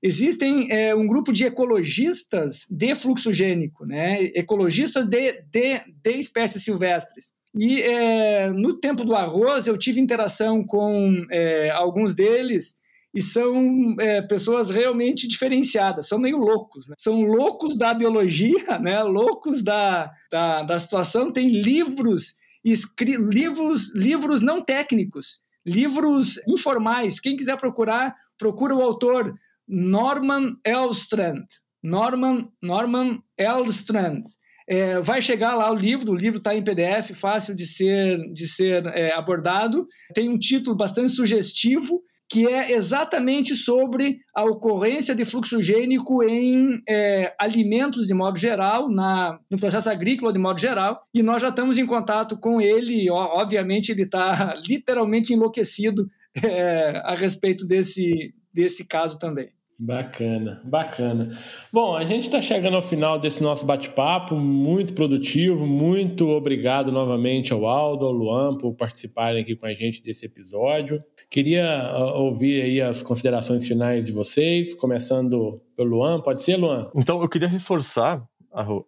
existem 0.02 0.72
é, 0.72 0.96
um 0.96 1.06
grupo 1.06 1.32
de 1.32 1.46
ecologistas 1.46 2.66
de 2.72 2.96
fluxogênico, 2.96 3.86
né? 3.86 4.24
ecologistas 4.34 5.06
de, 5.06 5.42
de, 5.42 5.82
de 6.02 6.12
espécies 6.12 6.64
silvestres. 6.64 7.34
E 7.56 7.82
é, 7.82 8.52
no 8.52 8.80
tempo 8.80 9.04
do 9.04 9.16
arroz 9.16 9.68
eu 9.68 9.78
tive 9.78 10.00
interação 10.00 10.64
com 10.64 11.26
é, 11.32 11.70
alguns 11.72 12.14
deles 12.14 12.78
e 13.14 13.22
são 13.22 13.96
é, 14.00 14.22
pessoas 14.22 14.70
realmente 14.70 15.28
diferenciadas, 15.28 16.08
são 16.08 16.20
meio 16.20 16.38
loucos, 16.38 16.88
né? 16.88 16.96
são 16.98 17.22
loucos 17.22 17.78
da 17.78 17.94
biologia, 17.94 18.78
né? 18.80 19.02
loucos 19.02 19.64
da, 19.64 20.12
da, 20.32 20.64
da 20.64 20.80
situação, 20.80 21.32
tem 21.32 21.50
livros, 21.50 22.36
escri 22.64 23.16
livros, 23.18 23.94
livros 23.96 24.42
não 24.42 24.62
técnicos, 24.62 25.42
livros 25.66 26.40
informais, 26.48 27.20
quem 27.20 27.36
quiser 27.36 27.58
procurar, 27.58 28.16
procura 28.38 28.76
o 28.76 28.82
autor 28.82 29.34
Norman 29.68 30.50
Elstrand, 30.66 31.46
Norman, 31.82 32.50
Norman 32.62 33.24
Elstrand, 33.38 34.24
é, 34.70 35.00
vai 35.02 35.20
chegar 35.20 35.56
lá 35.56 35.72
o 35.72 35.76
livro, 35.76 36.12
o 36.12 36.16
livro 36.16 36.38
está 36.38 36.54
em 36.54 36.64
PDF, 36.64 37.12
fácil 37.16 37.56
de 37.56 37.66
ser, 37.66 38.20
de 38.32 38.48
ser 38.48 38.86
é, 38.86 39.12
abordado. 39.16 39.88
Tem 40.14 40.30
um 40.30 40.38
título 40.38 40.78
bastante 40.78 41.12
sugestivo, 41.12 42.04
que 42.30 42.46
é 42.46 42.74
exatamente 42.74 43.56
sobre 43.56 44.20
a 44.36 44.46
ocorrência 44.46 45.16
de 45.16 45.26
fluxo 45.26 45.64
gênico 45.64 46.24
em 46.24 46.80
é, 46.88 47.34
alimentos 47.40 48.06
de 48.06 48.14
modo 48.14 48.38
geral, 48.38 48.88
na, 48.88 49.40
no 49.50 49.58
processo 49.58 49.90
agrícola 49.90 50.32
de 50.32 50.38
modo 50.38 50.60
geral, 50.60 51.02
e 51.12 51.24
nós 51.24 51.42
já 51.42 51.50
estamos 51.50 51.80
em 51.80 51.88
contato 51.88 52.38
com 52.38 52.62
ele, 52.62 53.10
obviamente 53.10 53.92
ele 53.92 54.04
está 54.04 54.54
literalmente 54.70 55.34
enlouquecido 55.34 56.08
é, 56.44 57.02
a 57.04 57.16
respeito 57.16 57.66
desse, 57.66 58.36
desse 58.54 58.88
caso 58.88 59.18
também. 59.18 59.50
Bacana, 59.82 60.62
bacana. 60.66 61.32
Bom, 61.72 61.96
a 61.96 62.04
gente 62.04 62.26
está 62.26 62.42
chegando 62.42 62.76
ao 62.76 62.82
final 62.82 63.18
desse 63.18 63.42
nosso 63.42 63.66
bate-papo, 63.66 64.36
muito 64.36 64.94
produtivo. 64.94 65.66
Muito 65.66 66.28
obrigado 66.28 66.92
novamente 66.92 67.54
ao 67.54 67.66
Aldo, 67.66 68.06
ao 68.06 68.12
Luan 68.12 68.58
por 68.58 68.74
participarem 68.74 69.42
aqui 69.42 69.56
com 69.56 69.66
a 69.66 69.74
gente 69.74 70.04
desse 70.04 70.26
episódio. 70.26 71.00
Queria 71.30 71.94
ouvir 72.16 72.62
aí 72.62 72.82
as 72.82 73.02
considerações 73.02 73.66
finais 73.66 74.08
de 74.08 74.12
vocês, 74.12 74.74
começando 74.74 75.62
pelo 75.78 75.92
Luan. 75.92 76.20
Pode 76.20 76.42
ser, 76.42 76.58
Luan? 76.58 76.92
Então, 76.94 77.22
eu 77.22 77.30
queria 77.30 77.48
reforçar, 77.48 78.22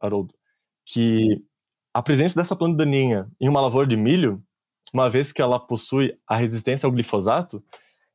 Haroldo, 0.01 0.33
que 0.85 1.41
a 1.93 2.01
presença 2.03 2.35
dessa 2.35 2.53
planta 2.53 2.75
daninha 2.75 3.29
em 3.39 3.47
uma 3.47 3.61
lavoura 3.61 3.87
de 3.87 3.95
milho, 3.95 4.43
uma 4.93 5.09
vez 5.09 5.31
que 5.31 5.41
ela 5.41 5.57
possui 5.57 6.13
a 6.27 6.35
resistência 6.35 6.85
ao 6.85 6.91
glifosato, 6.91 7.63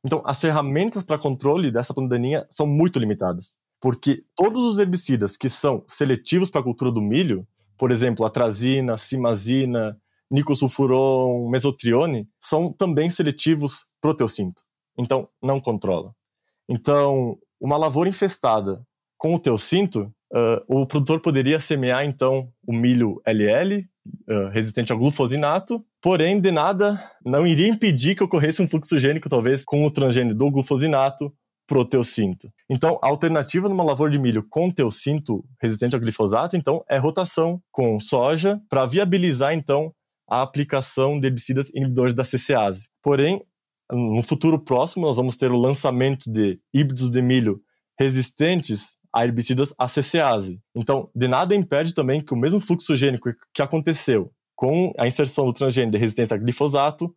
então, 0.07 0.23
as 0.25 0.39
ferramentas 0.39 1.03
para 1.03 1.19
controle 1.19 1.69
dessa 1.69 1.93
planta 1.93 2.11
daninha 2.11 2.47
são 2.49 2.65
muito 2.65 2.97
limitadas, 2.97 3.57
porque 3.77 4.23
todos 4.37 4.63
os 4.63 4.79
herbicidas 4.79 5.35
que 5.35 5.49
são 5.49 5.83
seletivos 5.85 6.49
para 6.49 6.61
a 6.61 6.63
cultura 6.63 6.89
do 6.89 7.01
milho, 7.01 7.45
por 7.77 7.91
exemplo, 7.91 8.25
atrazina, 8.25 8.95
simazina, 8.95 9.99
nicosulfuron, 10.31 11.49
mesotrione, 11.49 12.25
são 12.39 12.71
também 12.71 13.09
seletivos 13.09 13.85
para 13.99 14.11
o 14.11 14.13
teucinto. 14.13 14.63
Então, 14.97 15.27
não 15.43 15.59
controla. 15.59 16.15
Então, 16.69 17.37
uma 17.59 17.75
lavoura 17.75 18.07
infestada 18.07 18.81
com 19.17 19.35
o 19.35 19.39
teucinto, 19.39 20.09
uh, 20.33 20.63
o 20.67 20.85
produtor 20.85 21.21
poderia 21.21 21.59
semear, 21.59 22.03
então, 22.05 22.49
o 22.65 22.73
milho 22.73 23.21
LL, 23.25 23.87
uh, 24.29 24.49
resistente 24.49 24.91
ao 24.91 24.97
glufosinato, 24.97 25.83
porém, 26.01 26.39
de 26.39 26.51
nada, 26.51 27.01
não 27.25 27.45
iria 27.45 27.67
impedir 27.67 28.15
que 28.15 28.23
ocorresse 28.23 28.61
um 28.61 28.67
fluxo 28.67 28.97
gênico, 28.97 29.29
talvez, 29.29 29.63
com 29.63 29.85
o 29.85 29.91
transgênio 29.91 30.35
do 30.35 30.51
glufosinato 30.51 31.33
pro 31.67 31.83
teucinto. 31.83 32.49
Então, 32.69 32.97
a 33.01 33.07
alternativa 33.07 33.67
numa 33.67 33.83
lavoura 33.83 34.11
de 34.11 34.17
milho 34.17 34.45
com 34.49 34.71
teucinto 34.71 35.43
resistente 35.61 35.95
ao 35.95 36.01
glifosato, 36.01 36.55
então, 36.55 36.83
é 36.89 36.97
rotação 36.97 37.61
com 37.71 37.99
soja 37.99 38.59
para 38.69 38.85
viabilizar, 38.85 39.53
então, 39.53 39.93
a 40.29 40.41
aplicação 40.41 41.19
de 41.19 41.27
herbicidas 41.27 41.69
inibidores 41.73 42.13
da 42.13 42.23
CCase. 42.23 42.89
Porém, 43.01 43.41
no 43.91 44.21
futuro 44.21 44.59
próximo, 44.59 45.05
nós 45.05 45.15
vamos 45.15 45.37
ter 45.37 45.51
o 45.51 45.57
lançamento 45.57 46.29
de 46.29 46.59
híbridos 46.73 47.09
de 47.09 47.21
milho 47.21 47.61
resistentes 47.97 48.96
a 49.17 49.23
herbicidas 49.25 49.73
ACCase. 49.79 50.61
Então, 50.75 51.09
de 51.15 51.27
nada 51.27 51.55
impede 51.55 51.95
também 51.95 52.21
que 52.21 52.35
o 52.35 52.37
mesmo 52.37 52.59
fluxo 52.59 52.95
gênico 52.95 53.31
que 53.51 53.63
aconteceu 53.63 54.31
com 54.55 54.93
a 54.95 55.07
inserção 55.07 55.47
do 55.47 55.53
transgênio 55.53 55.91
de 55.91 55.97
resistência 55.97 56.35
a 56.35 56.37
glifosato 56.37 57.11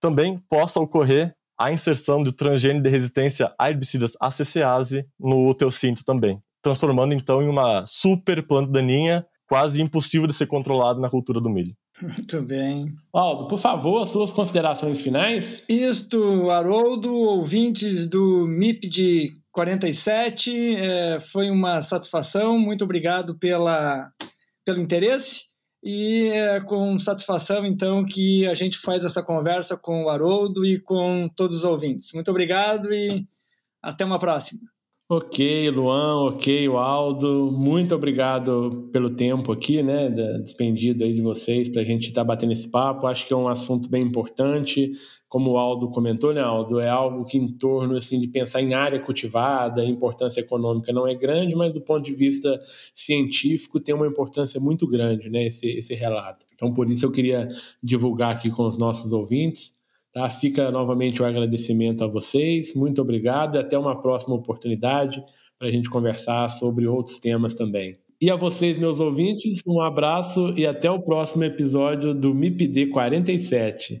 também 0.00 0.38
possa 0.48 0.80
ocorrer 0.80 1.34
a 1.60 1.70
inserção 1.70 2.22
do 2.22 2.32
transgênio 2.32 2.82
de 2.82 2.88
resistência 2.88 3.52
a 3.58 3.68
herbicidas 3.68 4.14
ACCase 4.18 5.06
no 5.20 5.52
teucinto 5.54 6.02
também, 6.06 6.40
transformando 6.62 7.12
então 7.12 7.42
em 7.42 7.48
uma 7.48 7.84
super 7.86 8.46
planta 8.46 8.72
daninha 8.72 9.26
quase 9.46 9.82
impossível 9.82 10.26
de 10.26 10.32
ser 10.32 10.46
controlada 10.46 10.98
na 11.00 11.10
cultura 11.10 11.38
do 11.38 11.50
milho. 11.50 11.76
Muito 12.00 12.40
bem. 12.40 12.94
Aldo, 13.12 13.46
por 13.46 13.58
favor, 13.58 14.00
as 14.00 14.08
suas 14.08 14.32
considerações 14.32 15.02
finais. 15.02 15.62
Isto, 15.68 16.50
Haroldo, 16.50 17.12
ouvintes 17.12 18.08
do 18.08 18.46
MIP 18.46 18.88
de 18.88 19.41
47. 19.52 20.76
É, 20.76 21.20
foi 21.20 21.50
uma 21.50 21.80
satisfação. 21.80 22.58
Muito 22.58 22.84
obrigado 22.84 23.38
pela, 23.38 24.10
pelo 24.64 24.80
interesse. 24.80 25.52
E 25.84 26.28
é 26.28 26.60
com 26.60 26.98
satisfação, 26.98 27.66
então, 27.66 28.04
que 28.04 28.46
a 28.46 28.54
gente 28.54 28.78
faz 28.78 29.04
essa 29.04 29.22
conversa 29.22 29.76
com 29.76 30.04
o 30.04 30.08
Haroldo 30.08 30.64
e 30.64 30.80
com 30.80 31.28
todos 31.28 31.58
os 31.58 31.64
ouvintes. 31.64 32.12
Muito 32.12 32.30
obrigado 32.30 32.92
e 32.94 33.26
até 33.82 34.04
uma 34.04 34.18
próxima. 34.18 34.71
Ok, 35.14 35.68
Luan, 35.68 36.24
ok, 36.24 36.66
Aldo, 36.68 37.52
muito 37.52 37.94
obrigado 37.94 38.88
pelo 38.90 39.10
tempo 39.10 39.52
aqui, 39.52 39.82
né, 39.82 40.08
despendido 40.38 41.04
aí 41.04 41.12
de 41.12 41.20
vocês 41.20 41.68
para 41.68 41.82
a 41.82 41.84
gente 41.84 42.08
estar 42.08 42.22
tá 42.22 42.24
batendo 42.24 42.54
esse 42.54 42.70
papo. 42.70 43.06
Acho 43.06 43.26
que 43.26 43.34
é 43.34 43.36
um 43.36 43.46
assunto 43.46 43.90
bem 43.90 44.02
importante 44.02 44.92
como 45.28 45.50
o 45.50 45.58
Aldo 45.58 45.90
comentou, 45.90 46.32
né, 46.32 46.40
Aldo, 46.40 46.80
é 46.80 46.88
algo 46.88 47.26
que 47.26 47.36
em 47.36 47.46
torno 47.58 47.94
assim, 47.94 48.18
de 48.18 48.26
pensar 48.26 48.62
em 48.62 48.72
área 48.72 48.98
cultivada, 48.98 49.84
importância 49.84 50.40
econômica 50.40 50.94
não 50.94 51.06
é 51.06 51.14
grande, 51.14 51.54
mas 51.54 51.74
do 51.74 51.82
ponto 51.82 52.04
de 52.06 52.14
vista 52.14 52.58
científico 52.94 53.80
tem 53.80 53.94
uma 53.94 54.06
importância 54.06 54.58
muito 54.58 54.86
grande, 54.86 55.28
né, 55.28 55.44
esse, 55.44 55.66
esse 55.68 55.94
relato. 55.94 56.46
Então, 56.54 56.72
por 56.72 56.88
isso 56.88 57.04
eu 57.04 57.12
queria 57.12 57.50
divulgar 57.82 58.34
aqui 58.34 58.50
com 58.50 58.66
os 58.66 58.78
nossos 58.78 59.12
ouvintes. 59.12 59.74
Tá? 60.12 60.28
Fica 60.28 60.70
novamente 60.70 61.22
o 61.22 61.24
agradecimento 61.24 62.04
a 62.04 62.06
vocês, 62.06 62.74
muito 62.74 63.00
obrigado 63.00 63.56
e 63.56 63.58
até 63.58 63.78
uma 63.78 64.00
próxima 64.00 64.34
oportunidade 64.34 65.22
para 65.58 65.68
a 65.68 65.70
gente 65.70 65.88
conversar 65.88 66.48
sobre 66.48 66.86
outros 66.86 67.18
temas 67.18 67.54
também. 67.54 67.96
E 68.20 68.30
a 68.30 68.36
vocês, 68.36 68.78
meus 68.78 69.00
ouvintes, 69.00 69.62
um 69.66 69.80
abraço 69.80 70.54
e 70.56 70.66
até 70.66 70.90
o 70.90 71.00
próximo 71.00 71.44
episódio 71.44 72.14
do 72.14 72.34
MIPD 72.34 72.86
47. 72.86 74.00